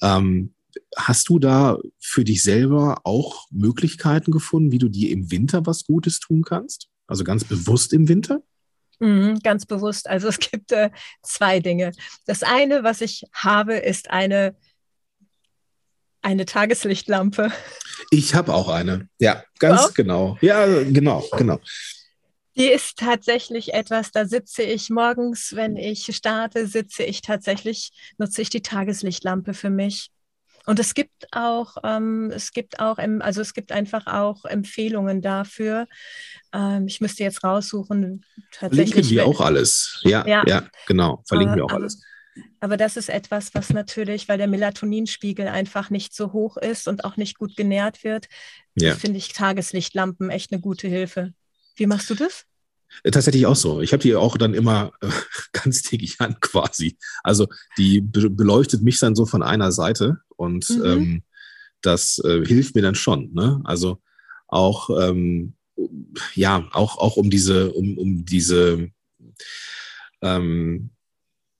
Ähm, 0.00 0.52
Hast 0.96 1.28
du 1.28 1.38
da 1.38 1.78
für 2.00 2.24
dich 2.24 2.42
selber 2.42 3.00
auch 3.04 3.46
Möglichkeiten 3.50 4.30
gefunden, 4.30 4.72
wie 4.72 4.78
du 4.78 4.88
dir 4.88 5.10
im 5.10 5.30
Winter 5.30 5.66
was 5.66 5.84
Gutes 5.84 6.20
tun 6.20 6.42
kannst? 6.42 6.88
Also 7.06 7.22
ganz 7.22 7.44
bewusst 7.44 7.92
im 7.92 8.08
Winter? 8.08 8.42
Mhm, 8.98 9.40
ganz 9.40 9.66
bewusst. 9.66 10.08
Also 10.08 10.28
es 10.28 10.38
gibt 10.38 10.72
äh, 10.72 10.90
zwei 11.22 11.60
Dinge. 11.60 11.92
Das 12.26 12.42
eine, 12.42 12.82
was 12.82 13.00
ich 13.00 13.24
habe, 13.32 13.74
ist 13.74 14.10
eine, 14.10 14.56
eine 16.22 16.46
Tageslichtlampe. 16.46 17.52
Ich 18.10 18.34
habe 18.34 18.54
auch 18.54 18.68
eine. 18.68 19.08
Ja, 19.18 19.44
ganz 19.58 19.94
genau. 19.94 20.38
Ja, 20.40 20.66
genau, 20.82 21.24
genau. 21.36 21.60
Die 22.56 22.68
ist 22.68 22.96
tatsächlich 22.96 23.74
etwas, 23.74 24.12
da 24.12 24.24
sitze 24.24 24.62
ich 24.62 24.88
morgens, 24.88 25.54
wenn 25.54 25.76
ich 25.76 26.06
starte, 26.16 26.66
sitze 26.66 27.02
ich 27.02 27.20
tatsächlich, 27.20 27.90
nutze 28.16 28.40
ich 28.40 28.48
die 28.48 28.62
Tageslichtlampe 28.62 29.52
für 29.52 29.68
mich. 29.68 30.10
Und 30.66 30.80
es 30.80 30.94
gibt 30.94 31.28
auch, 31.30 31.76
ähm, 31.84 32.32
es 32.34 32.52
gibt 32.52 32.80
auch, 32.80 32.98
also 32.98 33.40
es 33.40 33.54
gibt 33.54 33.70
einfach 33.70 34.06
auch 34.06 34.44
Empfehlungen 34.44 35.22
dafür. 35.22 35.86
Ähm, 36.52 36.86
ich 36.88 37.00
müsste 37.00 37.22
jetzt 37.22 37.44
raussuchen. 37.44 38.24
Verlinken 38.50 39.08
wir 39.08 39.26
auch 39.26 39.40
alles. 39.40 40.00
Ja, 40.02 40.26
ja, 40.26 40.42
ja 40.46 40.68
genau. 40.86 41.22
Verlinken 41.26 41.56
wir 41.56 41.64
auch 41.64 41.72
alles. 41.72 42.02
Aber 42.60 42.76
das 42.76 42.96
ist 42.96 43.08
etwas, 43.08 43.54
was 43.54 43.70
natürlich, 43.70 44.28
weil 44.28 44.38
der 44.38 44.48
Melatoninspiegel 44.48 45.46
einfach 45.48 45.88
nicht 45.88 46.14
so 46.14 46.32
hoch 46.32 46.56
ist 46.56 46.88
und 46.88 47.04
auch 47.04 47.16
nicht 47.16 47.38
gut 47.38 47.56
genährt 47.56 48.04
wird, 48.04 48.26
ja. 48.74 48.94
finde 48.94 49.18
ich 49.18 49.32
Tageslichtlampen 49.32 50.30
echt 50.30 50.52
eine 50.52 50.60
gute 50.60 50.88
Hilfe. 50.88 51.32
Wie 51.76 51.86
machst 51.86 52.10
du 52.10 52.14
das? 52.14 52.44
Äh, 53.04 53.10
tatsächlich 53.10 53.46
auch 53.46 53.56
so. 53.56 53.80
Ich 53.80 53.92
habe 53.92 54.02
die 54.02 54.14
auch 54.14 54.36
dann 54.36 54.54
immer 54.54 54.92
äh, 55.00 55.08
ganz 55.52 55.82
täglich 55.82 56.16
an 56.20 56.40
quasi. 56.40 56.98
Also 57.22 57.46
die 57.78 58.00
be 58.00 58.30
beleuchtet 58.30 58.82
mich 58.82 58.98
dann 58.98 59.14
so 59.14 59.26
von 59.26 59.42
einer 59.42 59.72
Seite 59.72 60.18
und 60.36 60.68
mhm. 60.70 60.84
ähm, 60.84 61.22
das 61.82 62.18
äh, 62.24 62.44
hilft 62.44 62.74
mir 62.74 62.82
dann 62.82 62.94
schon. 62.94 63.32
Ne? 63.32 63.60
Also 63.64 64.00
auch 64.48 64.90
ähm, 65.00 65.54
ja 66.34 66.68
auch 66.72 66.98
auch 66.98 67.16
um 67.16 67.30
diese 67.30 67.72
um 67.72 67.98
um 67.98 68.24
diese 68.24 68.90
ähm, 70.22 70.90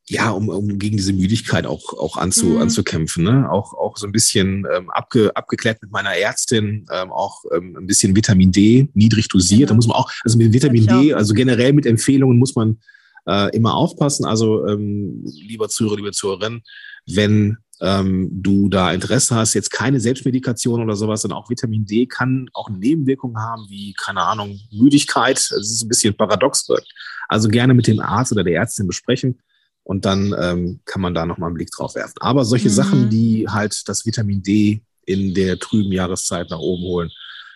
ja, 0.09 0.31
um, 0.31 0.49
um 0.49 0.79
gegen 0.79 0.97
diese 0.97 1.13
Müdigkeit 1.13 1.67
auch, 1.67 1.93
auch 1.95 2.17
anzu, 2.17 2.47
mhm. 2.47 2.59
anzukämpfen. 2.59 3.25
Ne? 3.25 3.51
Auch, 3.51 3.75
auch 3.75 3.97
so 3.97 4.07
ein 4.07 4.13
bisschen 4.13 4.65
ähm, 4.73 4.89
abge, 4.91 5.35
abgeklärt 5.35 5.83
mit 5.83 5.91
meiner 5.91 6.17
Ärztin, 6.17 6.87
ähm, 6.93 7.11
auch 7.11 7.45
ähm, 7.53 7.77
ein 7.77 7.87
bisschen 7.87 8.15
Vitamin 8.15 8.53
D, 8.53 8.89
niedrig 8.95 9.29
dosiert. 9.29 9.63
Ja. 9.63 9.67
Da 9.67 9.75
muss 9.75 9.89
man 9.89 9.97
auch, 9.97 10.11
also 10.25 10.39
mit 10.39 10.53
Vitamin 10.53 10.87
D, 10.87 11.13
also 11.13 11.35
generell 11.35 11.73
mit 11.73 11.87
Empfehlungen 11.87 12.39
muss 12.39 12.55
man 12.55 12.79
äh, 13.27 13.55
immer 13.57 13.75
aufpassen. 13.75 14.25
Also, 14.25 14.65
ähm, 14.67 15.25
lieber 15.25 15.69
Zuhörer, 15.69 15.97
liebe 15.97 16.13
Zuhörerin, 16.13 16.63
wenn 17.07 17.57
ähm, 17.81 18.31
du 18.33 18.69
da 18.69 18.93
Interesse 18.93 19.35
hast, 19.35 19.55
jetzt 19.55 19.71
keine 19.71 20.01
Selbstmedikation 20.01 20.83
oder 20.83 20.97
sowas, 20.97 21.23
dann 21.23 21.33
auch 21.33 21.51
Vitamin 21.51 21.85
D 21.85 22.07
kann 22.07 22.49
auch 22.53 22.71
Nebenwirkungen 22.71 23.39
haben, 23.39 23.67
wie, 23.69 23.93
keine 23.95 24.23
Ahnung, 24.23 24.59
Müdigkeit. 24.73 25.37
Das 25.37 25.71
ist 25.71 25.83
ein 25.83 25.89
bisschen 25.89 26.17
paradox 26.17 26.69
wirkt. 26.69 26.91
Also 27.29 27.49
gerne 27.49 27.75
mit 27.75 27.87
dem 27.87 28.01
Arzt 28.01 28.33
oder 28.33 28.45
der 28.45 28.55
Ärztin 28.55 28.87
besprechen 28.87 29.39
und 29.83 30.05
dann 30.05 30.35
ähm, 30.39 30.81
kann 30.85 31.03
man 31.03 31.15
da 31.15 31.27
nochmal 31.27 31.49
einen 31.49 31.57
Blick 31.57 31.71
drauf 31.71 31.95
werfen. 31.95 32.17
Aber 32.21 32.45
solche 32.45 32.69
mhm. 32.69 32.73
Sachen, 32.73 33.11
die 33.11 33.47
halt 33.49 33.89
das 33.89 34.07
Vitamin 34.07 34.43
D 34.43 34.83
in 35.05 35.35
der 35.35 35.59
trüben 35.59 35.93
Jahreszeit 35.93 36.51
nach 36.51 36.59
oben 36.59 36.83
holen, 36.83 37.11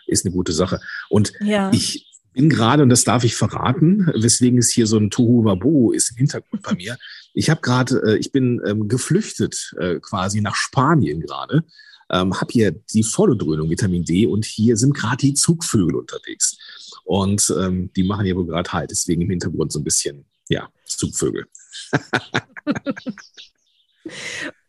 ist 0.06 0.24
eine 0.24 0.34
gute 0.34 0.52
Sache. 0.52 0.80
Und 1.08 1.32
ja. 1.40 1.70
ich 1.72 2.06
bin 2.32 2.48
gerade, 2.48 2.82
und 2.82 2.88
das 2.88 3.04
darf 3.04 3.24
ich 3.24 3.34
verraten, 3.34 4.10
weswegen 4.14 4.58
es 4.58 4.70
hier 4.70 4.86
so 4.86 4.96
ein 4.96 5.10
Tohu 5.10 5.44
Wabohu 5.44 5.92
ist 5.92 6.10
im 6.12 6.16
Hintergrund 6.18 6.62
bei 6.62 6.74
mir. 6.74 6.96
Ich 7.34 7.50
habe 7.50 7.60
gerade, 7.60 8.02
äh, 8.04 8.16
ich 8.18 8.32
bin 8.32 8.60
ähm, 8.66 8.88
geflüchtet 8.88 9.74
äh, 9.78 10.00
quasi 10.00 10.40
nach 10.40 10.56
Spanien 10.56 11.20
gerade, 11.20 11.64
ähm, 12.10 12.40
habe 12.40 12.52
hier 12.52 12.72
die 12.72 13.04
volle 13.04 13.36
Dröhnung 13.36 13.70
Vitamin 13.70 14.04
D 14.04 14.26
und 14.26 14.44
hier 14.44 14.76
sind 14.76 14.94
gerade 14.94 15.18
die 15.18 15.34
Zugvögel 15.34 15.96
unterwegs. 15.96 16.58
Und 17.04 17.52
ähm, 17.58 17.92
die 17.94 18.02
machen 18.02 18.24
hier 18.24 18.36
wohl 18.36 18.46
gerade 18.46 18.72
halt, 18.72 18.90
deswegen 18.90 19.22
im 19.22 19.30
Hintergrund 19.30 19.72
so 19.72 19.80
ein 19.80 19.84
bisschen, 19.84 20.24
ja, 20.48 20.68
Zugvögel. 20.84 21.46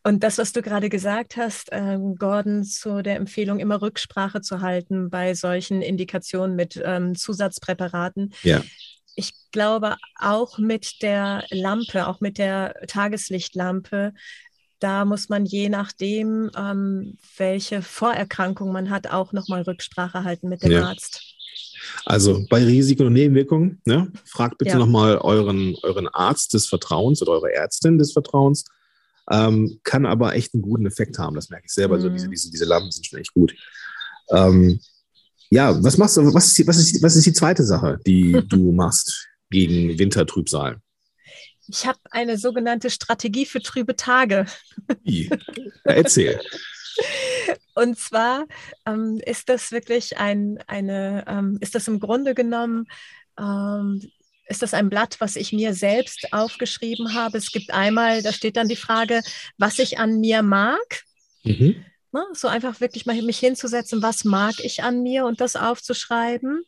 Und 0.04 0.24
das, 0.24 0.40
was 0.40 0.52
du 0.52 0.62
gerade 0.62 0.90
gesagt 0.90 1.38
hast, 1.38 1.70
ähm, 1.72 2.16
Gordon, 2.16 2.64
zu 2.64 3.04
der 3.04 3.18
Empfehlung, 3.18 3.60
immer 3.60 3.82
Rücksprache 3.82 4.42
zu 4.42 4.62
halten 4.62 5.10
bei 5.12 5.36
solchen 5.36 5.82
Indikationen 5.82 6.56
mit 6.56 6.82
ähm, 6.84 7.16
Zusatzpräparaten. 7.16 8.34
Ja. 8.42 8.64
Ich 9.16 9.34
glaube, 9.52 9.98
auch 10.20 10.58
mit 10.58 11.02
der 11.02 11.46
Lampe, 11.50 12.08
auch 12.08 12.22
mit 12.22 12.38
der 12.38 12.76
Tageslichtlampe, 12.88 14.14
da 14.80 15.06
muss 15.06 15.30
man 15.30 15.46
je 15.46 15.70
nachdem, 15.70 16.50
ähm, 16.58 17.18
welche 17.38 17.82
Vorerkrankung 17.82 18.72
man 18.72 18.90
hat, 18.90 19.08
auch 19.08 19.32
nochmal 19.32 19.62
Rücksprache 19.62 20.24
halten 20.24 20.50
mit 20.50 20.64
dem 20.64 20.72
ja. 20.72 20.88
Arzt. 20.88 21.22
Also 22.06 22.46
bei 22.50 22.64
Risiken 22.64 23.08
und 23.08 23.14
Nebenwirkungen, 23.14 23.82
ne, 23.86 24.12
fragt 24.26 24.58
bitte 24.58 24.72
ja. 24.72 24.78
nochmal 24.78 25.18
euren, 25.18 25.76
euren 25.84 26.08
Arzt 26.08 26.54
des 26.54 26.68
Vertrauens 26.68 27.22
oder 27.22 27.34
eure 27.34 27.54
Ärztin 27.54 27.98
des 27.98 28.12
Vertrauens. 28.12 28.66
Ähm, 29.30 29.80
kann 29.84 30.06
aber 30.06 30.36
echt 30.36 30.54
einen 30.54 30.64
guten 30.64 30.86
Effekt 30.86 31.20
haben, 31.20 31.36
das 31.36 31.50
merke 31.50 31.66
ich 31.68 31.74
selber. 31.74 31.98
Mhm. 31.98 32.04
Also 32.04 32.10
diese, 32.10 32.30
diese, 32.30 32.52
diese 32.52 32.66
Lampen 32.66 32.92
sind 32.92 33.06
schon 33.06 33.20
echt 33.20 33.34
gut. 33.34 33.54
Ähm, 34.30 34.80
ja, 35.52 35.84
was 35.84 35.98
machst 35.98 36.18
du, 36.18 36.34
was 36.34 36.48
ist, 36.48 36.58
die, 36.58 36.68
was, 36.68 36.78
ist, 36.78 37.04
was 37.04 37.16
ist 37.16 37.26
die 37.26 37.34
zweite 37.34 37.64
Sache, 37.64 38.00
die 38.08 38.42
du 38.48 38.72
machst 38.72 39.28
gegen 39.50 40.00
Wintertrübsal? 40.00 40.80
Ich 41.68 41.86
habe 41.86 42.00
eine 42.10 42.38
sogenannte 42.38 42.90
Strategie 42.90 43.46
für 43.46 43.62
trübe 43.62 43.96
Tage. 43.96 44.46
Ja, 45.04 45.38
erzähl. 45.84 46.40
Und 47.76 47.98
zwar 47.98 48.46
ähm, 48.86 49.22
ist 49.26 49.50
das 49.50 49.72
wirklich 49.72 50.18
ein, 50.18 50.60
eine, 50.68 51.26
ähm, 51.28 51.58
ist 51.62 51.76
das 51.76 51.88
im 51.88 52.00
Grunde 52.00 52.34
genommen, 52.34 52.88
ähm, 53.40 54.02
ist 54.48 54.62
das 54.62 54.74
ein 54.74 54.90
Blatt, 54.90 55.18
was 55.20 55.36
ich 55.36 55.54
mir 55.54 55.74
selbst 55.74 56.28
aufgeschrieben 56.32 57.14
habe. 57.14 57.38
Es 57.38 57.52
gibt 57.52 57.72
einmal, 57.72 58.22
da 58.22 58.34
steht 58.34 58.58
dann 58.58 58.68
die 58.68 58.76
Frage, 58.76 59.22
was 59.58 59.80
ich 59.80 60.00
an 60.00 60.20
mir 60.20 60.44
mag. 60.44 61.04
Mhm. 61.44 61.86
Ne, 62.14 62.26
so 62.34 62.50
einfach 62.50 62.82
wirklich 62.82 63.06
mal 63.06 63.22
mich 63.22 63.40
hinzusetzen, 63.40 64.02
was 64.02 64.26
mag 64.26 64.56
ich 64.60 64.84
an 64.84 65.02
mir 65.02 65.26
und 65.26 65.40
das 65.40 65.56
aufzuschreiben 65.56 66.62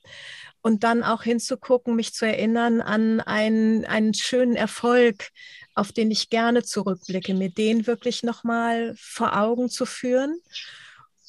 und 0.61 0.85
dann 0.85 1.03
auch 1.03 1.23
hinzugucken, 1.23 1.95
mich 1.97 2.13
zu 2.13 2.25
erinnern 2.25 2.79
an 2.79 3.19
einen, 3.19 3.83
einen 3.83 4.13
schönen 4.13 4.55
Erfolg, 4.55 5.29
auf 5.75 5.91
den 5.91 6.11
ich 6.11 6.29
gerne 6.29 6.63
zurückblicke, 6.63 7.33
mir 7.33 7.49
den 7.49 7.87
wirklich 7.87 8.23
nochmal 8.23 8.95
vor 8.97 9.37
Augen 9.37 9.69
zu 9.69 9.85
führen 9.85 10.39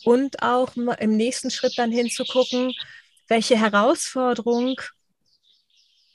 und 0.04 0.42
auch 0.42 0.76
im 0.76 1.16
nächsten 1.16 1.50
Schritt 1.50 1.76
dann 1.76 1.90
hinzugucken, 1.90 2.72
welche 3.26 3.58
Herausforderung 3.58 4.76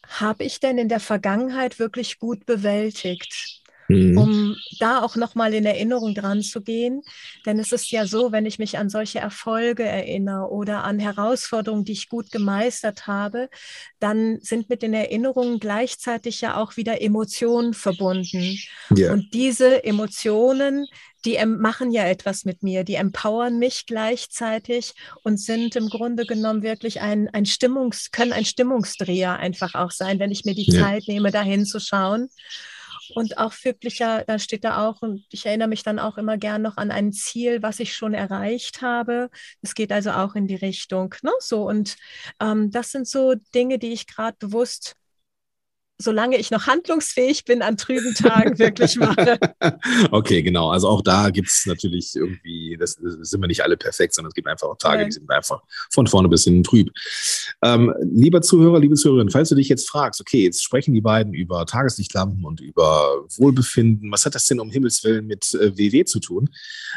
habe 0.08 0.44
ich 0.44 0.60
denn 0.60 0.78
in 0.78 0.90
der 0.90 1.00
Vergangenheit 1.00 1.80
wirklich 1.80 2.20
gut 2.20 2.46
bewältigt? 2.46 3.59
Mhm. 3.90 4.18
um 4.18 4.56
da 4.80 5.02
auch 5.02 5.16
nochmal 5.16 5.54
in 5.54 5.66
Erinnerung 5.66 6.16
dran 6.16 6.42
zu 6.42 6.62
gehen. 6.62 7.02
Denn 7.46 7.60
es 7.60 7.72
ist 7.72 7.92
ja 7.92 8.06
so, 8.06 8.32
wenn 8.32 8.46
ich 8.46 8.60
mich 8.60 8.78
an 8.78 8.90
solche 8.90 9.20
Erfolge 9.20 9.84
erinnere 9.84 10.50
oder 10.50 10.84
an 10.84 11.00
Herausforderungen, 11.00 11.84
die 11.84 11.94
ich 11.94 12.10
gut 12.10 12.32
gemeistert 12.32 13.08
habe, 13.08 13.50
dann 14.00 14.40
sind 14.42 14.70
mit 14.70 14.82
den 14.82 14.94
Erinnerungen 14.94 15.60
gleichzeitig 15.60 16.40
ja 16.42 16.58
auch 16.58 16.78
wieder 16.78 17.02
Emotionen 17.02 17.74
verbunden. 17.74 18.58
Yeah. 18.96 19.14
Und 19.14 19.34
diese 19.34 19.84
Emotionen, 19.84 20.86
die 21.26 21.44
machen 21.46 21.92
ja 21.92 22.06
etwas 22.06 22.46
mit 22.46 22.64
mir, 22.64 22.84
die 22.84 22.96
empowern 22.96 23.60
mich 23.60 23.86
gleichzeitig 23.86 24.94
und 25.24 25.40
sind 25.40 25.76
im 25.76 25.90
Grunde 25.90 26.26
genommen 26.26 26.64
wirklich 26.64 27.02
ein, 27.02 27.28
ein 27.34 27.46
Stimmungs, 27.46 28.12
können 28.12 28.32
ein 28.32 28.46
Stimmungsdreher 28.46 29.38
einfach 29.38 29.76
auch 29.76 29.92
sein, 29.92 30.20
wenn 30.20 30.32
ich 30.32 30.46
mir 30.46 30.56
die 30.56 30.72
ja. 30.72 30.82
Zeit 30.82 31.04
nehme, 31.08 31.32
da 31.32 31.42
hinzuschauen. 31.42 32.30
Und 33.16 33.38
auch 33.38 33.54
wirklich 33.64 34.00
ja, 34.00 34.24
da 34.24 34.40
steht 34.40 34.64
da 34.64 34.88
auch, 34.88 35.02
und 35.02 35.26
ich 35.32 35.46
erinnere 35.46 35.68
mich 35.68 35.84
dann 35.84 36.00
auch 36.00 36.18
immer 36.18 36.38
gern 36.38 36.62
noch 36.62 36.78
an 36.78 36.92
ein 36.92 37.12
Ziel, 37.12 37.62
was 37.62 37.80
ich 37.80 37.94
schon 37.94 38.14
erreicht 38.14 38.82
habe. 38.82 39.30
Es 39.62 39.76
geht 39.76 39.92
also 39.92 40.12
auch 40.12 40.36
in 40.36 40.48
die 40.48 40.56
Richtung. 40.56 41.16
Ne? 41.24 41.32
So, 41.40 41.68
und 41.68 41.96
ähm, 42.40 42.72
das 42.72 42.92
sind 42.92 43.08
so 43.08 43.36
Dinge, 43.56 43.80
die 43.80 43.92
ich 43.94 44.08
gerade 44.08 44.38
bewusst 44.40 44.96
solange 46.02 46.38
ich 46.38 46.50
noch 46.50 46.66
handlungsfähig 46.66 47.44
bin, 47.44 47.62
an 47.62 47.76
trüben 47.76 48.14
Tagen 48.14 48.58
wirklich 48.58 48.96
mache. 48.96 49.38
okay, 50.12 50.42
genau. 50.42 50.70
Also 50.70 50.88
auch 50.88 51.02
da 51.02 51.30
gibt 51.30 51.50
es 51.50 51.66
natürlich 51.66 52.16
irgendwie, 52.16 52.78
das, 52.80 52.96
das, 52.96 53.30
sind 53.30 53.42
wir 53.42 53.48
nicht 53.48 53.64
alle 53.64 53.76
perfekt, 53.76 54.16
sondern 54.16 54.30
es 54.30 54.34
gibt 54.34 54.48
einfach 54.48 54.68
auch 54.68 54.78
Tage, 54.78 55.02
ja. 55.02 55.06
die 55.06 55.12
sind 55.12 55.30
einfach 55.30 55.62
von 55.92 56.08
vorne 56.08 56.30
bis 56.30 56.46
hinten 56.46 56.64
trüb. 56.64 56.90
Ähm, 57.62 57.94
lieber 58.02 58.42
Zuhörer, 58.42 58.80
liebe 58.80 58.96
Zuhörerin, 58.96 59.30
falls 59.30 59.50
du 59.50 59.56
dich 59.56 59.68
jetzt 59.68 59.90
fragst, 59.90 60.22
okay, 60.22 60.44
jetzt 60.44 60.64
sprechen 60.64 60.94
die 60.94 61.02
beiden 61.02 61.34
über 61.34 61.66
Tageslichtlampen 61.66 62.46
und 62.46 62.62
über 62.62 63.26
Wohlbefinden. 63.36 64.10
Was 64.10 64.26
hat 64.26 64.36
das 64.36 64.46
denn 64.46 64.62
um 64.62 64.72
Himmels 64.72 65.04
Willen 65.04 65.28
mit 65.28 65.54
äh, 65.54 65.78
WW 65.78 66.06
zu 66.06 66.22
tun? 66.22 66.50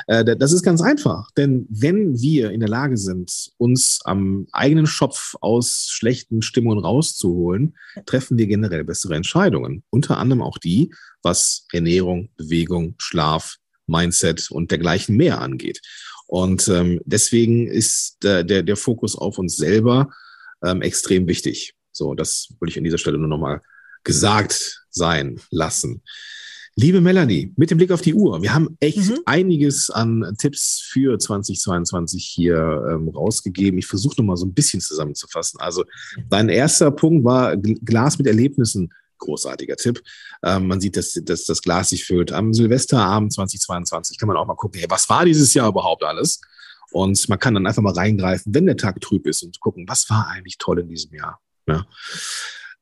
Äh, 0.06 0.36
das 0.36 0.52
ist 0.52 0.62
ganz 0.62 0.80
einfach, 0.80 1.32
denn 1.32 1.66
wenn 1.68 2.20
wir 2.20 2.52
in 2.52 2.60
der 2.60 2.68
Lage 2.68 2.96
sind, 2.96 3.50
uns 3.58 4.00
am 4.04 4.46
eigenen 4.52 4.86
Schopf 4.86 5.34
aus 5.40 5.88
schlechten 5.90 6.40
Stimmungen 6.42 6.78
rauszuholen, 6.78 7.76
treffen 8.06 8.38
wir 8.38 8.46
generell 8.46 8.84
bessere 8.92 9.16
Entscheidungen. 9.16 9.82
Unter 9.88 10.18
anderem 10.18 10.42
auch 10.42 10.58
die, 10.58 10.92
was 11.22 11.66
Ernährung, 11.72 12.28
Bewegung, 12.36 12.94
Schlaf, 12.98 13.56
Mindset 13.86 14.50
und 14.50 14.70
dergleichen 14.70 15.16
mehr 15.16 15.40
angeht. 15.40 15.80
Und 16.26 16.68
ähm, 16.68 17.00
deswegen 17.04 17.68
ist 17.68 18.22
äh, 18.24 18.44
der, 18.44 18.62
der 18.62 18.76
Fokus 18.76 19.16
auf 19.16 19.38
uns 19.38 19.56
selber 19.56 20.10
ähm, 20.62 20.82
extrem 20.82 21.26
wichtig. 21.26 21.74
So, 21.90 22.14
das 22.14 22.48
würde 22.60 22.70
ich 22.70 22.76
an 22.76 22.84
dieser 22.84 22.98
Stelle 22.98 23.18
nur 23.18 23.28
nochmal 23.28 23.62
gesagt 24.04 24.84
sein 24.90 25.40
lassen. 25.50 26.02
Liebe 26.74 27.02
Melanie, 27.02 27.52
mit 27.56 27.70
dem 27.70 27.76
Blick 27.76 27.90
auf 27.90 28.00
die 28.00 28.14
Uhr, 28.14 28.40
wir 28.40 28.54
haben 28.54 28.78
echt 28.80 29.10
mhm. 29.10 29.18
einiges 29.26 29.90
an 29.90 30.34
Tipps 30.38 30.80
für 30.80 31.18
2022 31.18 32.24
hier 32.24 32.56
ähm, 32.90 33.10
rausgegeben. 33.10 33.78
Ich 33.78 33.86
versuche 33.86 34.14
nochmal 34.16 34.38
so 34.38 34.46
ein 34.46 34.54
bisschen 34.54 34.80
zusammenzufassen. 34.80 35.60
Also 35.60 35.84
dein 36.30 36.48
erster 36.48 36.90
Punkt 36.90 37.24
war 37.24 37.58
Glas 37.58 38.16
mit 38.16 38.26
Erlebnissen. 38.26 38.90
Großartiger 39.18 39.76
Tipp. 39.76 40.02
Ähm, 40.42 40.66
man 40.66 40.80
sieht, 40.80 40.96
dass, 40.96 41.12
dass 41.12 41.44
das 41.44 41.60
Glas 41.60 41.90
sich 41.90 42.04
füllt. 42.04 42.32
Am 42.32 42.54
Silvesterabend 42.54 43.32
2022 43.34 44.18
kann 44.18 44.26
man 44.26 44.38
auch 44.38 44.46
mal 44.46 44.54
gucken, 44.54 44.80
hey, 44.80 44.88
was 44.90 45.08
war 45.10 45.26
dieses 45.26 45.52
Jahr 45.52 45.68
überhaupt 45.68 46.02
alles? 46.02 46.40
Und 46.90 47.28
man 47.28 47.38
kann 47.38 47.54
dann 47.54 47.66
einfach 47.66 47.82
mal 47.82 47.92
reingreifen, 47.92 48.54
wenn 48.54 48.66
der 48.66 48.76
Tag 48.78 49.00
trüb 49.00 49.26
ist 49.26 49.42
und 49.42 49.60
gucken, 49.60 49.84
was 49.88 50.08
war 50.08 50.28
eigentlich 50.28 50.56
toll 50.58 50.80
in 50.80 50.88
diesem 50.88 51.14
Jahr. 51.14 51.38
Ja. 51.66 51.86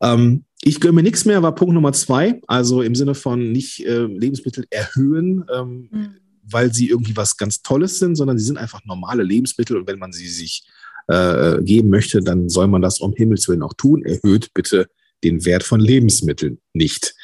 Ähm, 0.02 0.44
ich 0.62 0.80
gönne 0.80 0.94
mir 0.94 1.02
nichts 1.02 1.24
mehr, 1.24 1.42
war 1.42 1.54
Punkt 1.54 1.74
Nummer 1.74 1.92
zwei. 1.92 2.40
Also 2.46 2.82
im 2.82 2.94
Sinne 2.94 3.14
von 3.14 3.52
nicht 3.52 3.84
äh, 3.86 4.04
Lebensmittel 4.04 4.66
erhöhen, 4.70 5.44
ähm, 5.54 5.88
mhm. 5.90 6.08
weil 6.42 6.72
sie 6.74 6.88
irgendwie 6.88 7.16
was 7.16 7.36
ganz 7.36 7.62
Tolles 7.62 7.98
sind, 7.98 8.16
sondern 8.16 8.38
sie 8.38 8.44
sind 8.44 8.58
einfach 8.58 8.84
normale 8.84 9.22
Lebensmittel 9.22 9.76
und 9.76 9.86
wenn 9.86 9.98
man 9.98 10.12
sie 10.12 10.28
sich 10.28 10.66
äh, 11.08 11.62
geben 11.62 11.88
möchte, 11.88 12.20
dann 12.20 12.48
soll 12.48 12.66
man 12.66 12.82
das 12.82 13.00
um 13.00 13.14
Himmels 13.14 13.48
Willen 13.48 13.62
auch 13.62 13.74
tun. 13.74 14.04
Erhöht 14.04 14.52
bitte 14.54 14.86
den 15.24 15.44
Wert 15.44 15.62
von 15.62 15.80
Lebensmitteln 15.80 16.58
nicht. 16.72 17.14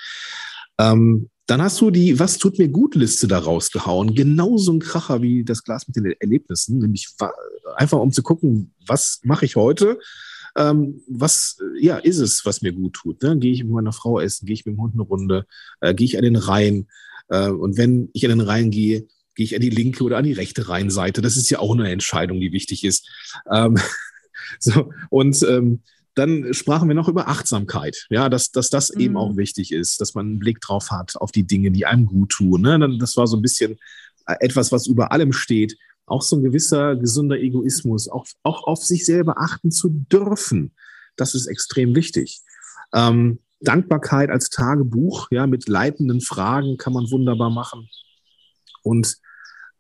Ähm, 0.79 1.29
dann 1.47 1.63
hast 1.63 1.81
du 1.81 1.91
die 1.91 2.19
Was 2.19 2.39
tut 2.39 2.59
mir 2.59 2.69
gut 2.69 2.95
Liste 2.97 3.29
da 3.29 3.39
rausgehauen. 3.39 4.15
Genauso 4.15 4.73
ein 4.73 4.81
Kracher 4.81 5.23
wie 5.23 5.45
das 5.45 5.63
Glas 5.63 5.87
mit 5.87 5.97
den 5.97 6.07
Erlebnissen, 6.19 6.79
nämlich 6.79 7.09
einfach 7.77 7.99
um 7.99 8.11
zu 8.13 8.23
gucken, 8.23 8.75
was 8.85 9.21
mache 9.23 9.45
ich 9.45 9.55
heute 9.57 9.99
ähm, 10.57 11.03
was 11.07 11.59
ja 11.79 11.99
ist 11.99 12.19
es, 12.19 12.45
was 12.45 12.63
mir 12.63 12.73
gut 12.73 12.95
tut. 12.95 13.23
Ne? 13.23 13.39
Gehe 13.39 13.53
ich 13.53 13.63
mit 13.63 13.73
meiner 13.73 13.93
Frau 13.93 14.21
essen, 14.21 14.47
gehe 14.47 14.55
ich 14.55 14.67
mit 14.67 14.77
dem 14.77 14.81
Hund 14.81 14.95
eine 14.95 15.03
Runde, 15.03 15.47
äh, 15.81 15.95
gehe 15.95 16.07
ich 16.07 16.17
an 16.17 16.25
den 16.25 16.37
Rhein 16.37 16.87
äh, 17.29 17.49
und 17.49 17.77
wenn 17.77 18.09
ich 18.13 18.25
an 18.25 18.39
den 18.39 18.47
Rhein 18.47 18.71
gehe, 18.71 19.07
gehe 19.35 19.45
ich 19.45 19.55
an 19.55 19.61
die 19.61 19.71
linke 19.71 20.03
oder 20.03 20.17
an 20.17 20.25
die 20.25 20.33
rechte 20.33 20.69
Rheinseite. 20.69 21.21
Das 21.21 21.37
ist 21.37 21.51
ja 21.51 21.59
auch 21.59 21.75
eine 21.75 21.91
Entscheidung, 21.91 22.41
die 22.41 22.53
wichtig 22.53 22.85
ist. 22.85 23.09
Ähm, 23.53 23.79
so, 24.59 24.91
und 25.11 25.43
ähm, 25.43 25.83
dann 26.15 26.55
sprachen 26.55 26.89
wir 26.89 26.95
noch 26.95 27.09
über 27.09 27.29
Achtsamkeit, 27.29 28.07
ja, 28.09 28.31
dass, 28.31 28.51
dass 28.51 28.71
das 28.71 28.95
mhm. 28.95 29.01
eben 29.01 29.17
auch 29.19 29.37
wichtig 29.37 29.71
ist, 29.73 30.01
dass 30.01 30.15
man 30.15 30.27
einen 30.27 30.39
Blick 30.39 30.61
drauf 30.61 30.91
hat 30.91 31.17
auf 31.17 31.31
die 31.31 31.47
Dinge, 31.47 31.71
die 31.71 31.85
einem 31.85 32.07
gut 32.07 32.31
tun. 32.31 32.63
Ne? 32.63 32.97
Das 32.99 33.17
war 33.19 33.27
so 33.27 33.37
ein 33.37 33.43
bisschen 33.43 33.79
äh, 34.27 34.37
etwas, 34.41 34.73
was 34.73 34.87
über 34.87 35.13
allem 35.13 35.33
steht 35.33 35.77
auch 36.07 36.23
so 36.23 36.37
ein 36.37 36.43
gewisser 36.43 36.97
gesunder 36.97 37.39
Egoismus, 37.39 38.09
auch, 38.09 38.27
auch 38.43 38.65
auf 38.65 38.83
sich 38.83 39.05
selber 39.05 39.39
achten 39.39 39.71
zu 39.71 39.91
dürfen. 39.91 40.73
Das 41.17 41.35
ist 41.35 41.47
extrem 41.47 41.95
wichtig. 41.95 42.41
Ähm, 42.95 43.41
Dankbarkeit 43.61 44.31
als 44.31 44.51
Tagebuch, 44.51 45.29
ja, 45.31 45.47
mit 45.47 45.69
leitenden 45.69 46.21
Fragen 46.21 46.77
kann 46.77 46.93
man 46.93 47.11
wunderbar 47.11 47.51
machen. 47.51 47.89
Und 48.83 49.17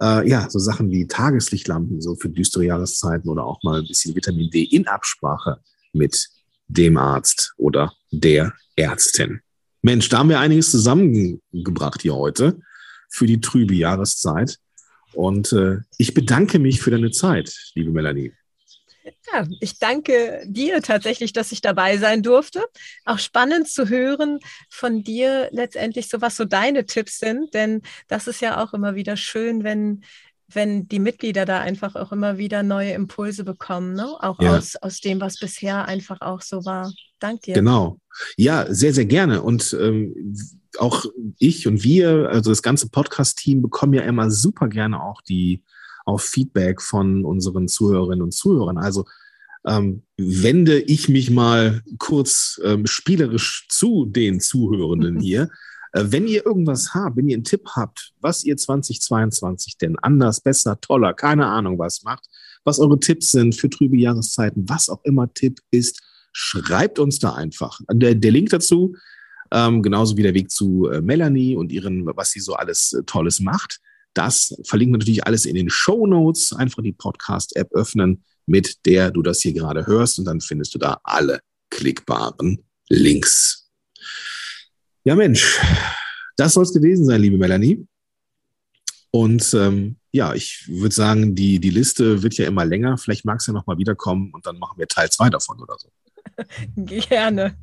äh, 0.00 0.28
ja, 0.28 0.48
so 0.50 0.58
Sachen 0.58 0.90
wie 0.90 1.06
Tageslichtlampen, 1.06 2.00
so 2.00 2.16
für 2.16 2.28
düstere 2.28 2.64
Jahreszeiten 2.64 3.28
oder 3.28 3.44
auch 3.44 3.62
mal 3.62 3.80
ein 3.80 3.86
bisschen 3.86 4.14
Vitamin 4.14 4.50
D 4.50 4.62
in 4.62 4.86
Absprache 4.88 5.60
mit 5.92 6.28
dem 6.68 6.96
Arzt 6.96 7.54
oder 7.56 7.92
der 8.10 8.52
Ärztin. 8.74 9.40
Mensch, 9.82 10.08
da 10.08 10.18
haben 10.18 10.28
wir 10.28 10.40
einiges 10.40 10.70
zusammengebracht 10.70 12.02
hier 12.02 12.14
heute 12.14 12.58
für 13.08 13.26
die 13.26 13.40
trübe 13.40 13.74
Jahreszeit. 13.74 14.58
Und 15.16 15.50
äh, 15.54 15.78
ich 15.96 16.12
bedanke 16.12 16.58
mich 16.58 16.82
für 16.82 16.90
deine 16.90 17.10
Zeit, 17.10 17.50
liebe 17.74 17.90
Melanie. 17.90 18.34
Ja, 19.32 19.46
ich 19.60 19.78
danke 19.78 20.42
dir 20.46 20.82
tatsächlich, 20.82 21.32
dass 21.32 21.52
ich 21.52 21.62
dabei 21.62 21.96
sein 21.96 22.22
durfte. 22.22 22.62
Auch 23.06 23.18
spannend 23.18 23.66
zu 23.66 23.88
hören 23.88 24.40
von 24.68 25.02
dir 25.02 25.48
letztendlich 25.52 26.08
so, 26.08 26.20
was 26.20 26.36
so 26.36 26.44
deine 26.44 26.84
Tipps 26.84 27.18
sind, 27.18 27.54
denn 27.54 27.80
das 28.08 28.26
ist 28.26 28.42
ja 28.42 28.62
auch 28.62 28.74
immer 28.74 28.94
wieder 28.94 29.16
schön, 29.16 29.64
wenn 29.64 30.04
wenn 30.48 30.86
die 30.88 31.00
Mitglieder 31.00 31.44
da 31.44 31.60
einfach 31.60 31.96
auch 31.96 32.12
immer 32.12 32.38
wieder 32.38 32.62
neue 32.62 32.92
Impulse 32.92 33.44
bekommen, 33.44 33.94
ne? 33.94 34.06
auch 34.20 34.40
ja. 34.40 34.56
aus, 34.56 34.76
aus 34.76 35.00
dem, 35.00 35.20
was 35.20 35.38
bisher 35.38 35.86
einfach 35.86 36.20
auch 36.20 36.40
so 36.40 36.64
war. 36.64 36.92
Dank 37.18 37.42
dir. 37.42 37.54
Genau. 37.54 37.98
Ja, 38.36 38.72
sehr, 38.72 38.94
sehr 38.94 39.06
gerne. 39.06 39.42
Und 39.42 39.76
ähm, 39.80 40.36
auch 40.78 41.04
ich 41.38 41.66
und 41.66 41.82
wir, 41.82 42.28
also 42.28 42.50
das 42.50 42.62
ganze 42.62 42.88
Podcast-Team, 42.88 43.62
bekommen 43.62 43.94
ja 43.94 44.02
immer 44.02 44.30
super 44.30 44.68
gerne 44.68 45.02
auch 45.02 45.20
die 45.22 45.62
auf 46.04 46.22
Feedback 46.22 46.80
von 46.80 47.24
unseren 47.24 47.68
Zuhörerinnen 47.68 48.22
und 48.22 48.32
Zuhörern. 48.32 48.78
Also 48.78 49.04
ähm, 49.66 50.02
wende 50.16 50.78
ich 50.78 51.08
mich 51.08 51.30
mal 51.30 51.82
kurz 51.98 52.60
ähm, 52.64 52.86
spielerisch 52.86 53.66
zu 53.68 54.06
den 54.06 54.40
Zuhörenden 54.40 55.18
hier. 55.20 55.50
Äh, 55.96 56.12
wenn 56.12 56.26
ihr 56.26 56.44
irgendwas 56.44 56.94
habt, 56.94 57.16
wenn 57.16 57.28
ihr 57.28 57.36
einen 57.36 57.44
Tipp 57.44 57.68
habt, 57.74 58.12
was 58.20 58.44
ihr 58.44 58.56
2022 58.56 59.78
denn 59.78 59.98
anders, 59.98 60.40
besser, 60.40 60.78
toller, 60.80 61.14
keine 61.14 61.46
Ahnung 61.46 61.78
was 61.78 62.02
macht, 62.02 62.28
was 62.64 62.78
eure 62.78 63.00
Tipps 63.00 63.30
sind 63.30 63.54
für 63.54 63.70
trübe 63.70 63.96
Jahreszeiten, 63.96 64.68
was 64.68 64.90
auch 64.90 65.02
immer 65.04 65.32
Tipp 65.32 65.60
ist, 65.70 66.02
schreibt 66.32 66.98
uns 66.98 67.18
da 67.18 67.34
einfach. 67.34 67.80
Der, 67.90 68.14
der 68.14 68.30
Link 68.30 68.50
dazu, 68.50 68.94
ähm, 69.50 69.82
genauso 69.82 70.16
wie 70.16 70.22
der 70.22 70.34
Weg 70.34 70.50
zu 70.50 70.88
äh, 70.90 71.00
Melanie 71.00 71.56
und 71.56 71.72
ihren, 71.72 72.04
was 72.14 72.32
sie 72.32 72.40
so 72.40 72.54
alles 72.54 72.92
äh, 72.92 73.02
Tolles 73.04 73.40
macht, 73.40 73.80
das 74.12 74.54
verlinken 74.64 74.94
wir 74.94 74.98
natürlich 74.98 75.26
alles 75.26 75.46
in 75.46 75.54
den 75.54 75.70
Show 75.70 76.06
Notes. 76.06 76.52
Einfach 76.52 76.82
die 76.82 76.92
Podcast-App 76.92 77.72
öffnen, 77.72 78.24
mit 78.46 78.84
der 78.86 79.10
du 79.10 79.22
das 79.22 79.40
hier 79.40 79.52
gerade 79.52 79.86
hörst 79.86 80.18
und 80.18 80.24
dann 80.24 80.40
findest 80.40 80.74
du 80.74 80.78
da 80.78 81.00
alle 81.04 81.40
klickbaren 81.70 82.64
Links. 82.88 83.55
Ja, 85.06 85.14
Mensch, 85.14 85.60
das 86.36 86.54
soll 86.54 86.64
es 86.64 86.72
gewesen 86.72 87.04
sein, 87.06 87.20
liebe 87.20 87.38
Melanie. 87.38 87.86
Und 89.12 89.54
ähm, 89.54 89.94
ja, 90.10 90.34
ich 90.34 90.66
würde 90.68 90.92
sagen, 90.92 91.36
die, 91.36 91.60
die 91.60 91.70
Liste 91.70 92.24
wird 92.24 92.34
ja 92.34 92.48
immer 92.48 92.64
länger. 92.64 92.98
Vielleicht 92.98 93.24
magst 93.24 93.46
du 93.46 93.52
ja 93.52 93.54
nochmal 93.54 93.78
wiederkommen 93.78 94.32
und 94.34 94.44
dann 94.46 94.58
machen 94.58 94.76
wir 94.78 94.88
Teil 94.88 95.08
2 95.08 95.30
davon 95.30 95.62
oder 95.62 95.76
so. 95.78 95.88
Gerne. 96.76 97.54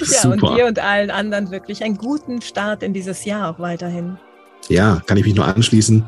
Ja, 0.00 0.22
Super. 0.22 0.50
und 0.50 0.56
dir 0.56 0.66
und 0.66 0.80
allen 0.80 1.12
anderen 1.12 1.52
wirklich 1.52 1.84
einen 1.84 1.98
guten 1.98 2.42
Start 2.42 2.82
in 2.82 2.92
dieses 2.92 3.24
Jahr 3.24 3.54
auch 3.54 3.60
weiterhin. 3.60 4.18
Ja, 4.68 5.00
kann 5.06 5.18
ich 5.18 5.24
mich 5.24 5.36
nur 5.36 5.46
anschließen. 5.46 6.04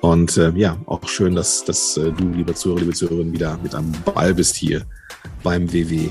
Und 0.00 0.36
äh, 0.36 0.50
ja, 0.56 0.76
auch 0.86 1.06
schön, 1.08 1.36
dass, 1.36 1.64
dass 1.64 1.96
äh, 1.96 2.10
du, 2.10 2.28
liebe 2.30 2.54
Zuhörer, 2.54 2.80
liebe 2.80 2.92
Zuhörerin, 2.92 3.32
wieder 3.32 3.56
mit 3.62 3.72
am 3.72 3.92
Ball 4.04 4.34
bist 4.34 4.56
hier 4.56 4.84
beim 5.44 5.72
WW 5.72 6.08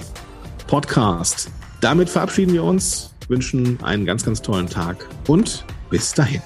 Podcast. 0.66 1.52
Damit 1.82 2.10
verabschieden 2.10 2.54
wir 2.54 2.64
uns, 2.64 3.13
wünschen 3.30 3.78
einen 3.84 4.06
ganz, 4.06 4.24
ganz 4.24 4.42
tollen 4.42 4.68
Tag 4.68 5.08
und 5.28 5.66
bis 5.90 6.14
dahin. 6.14 6.42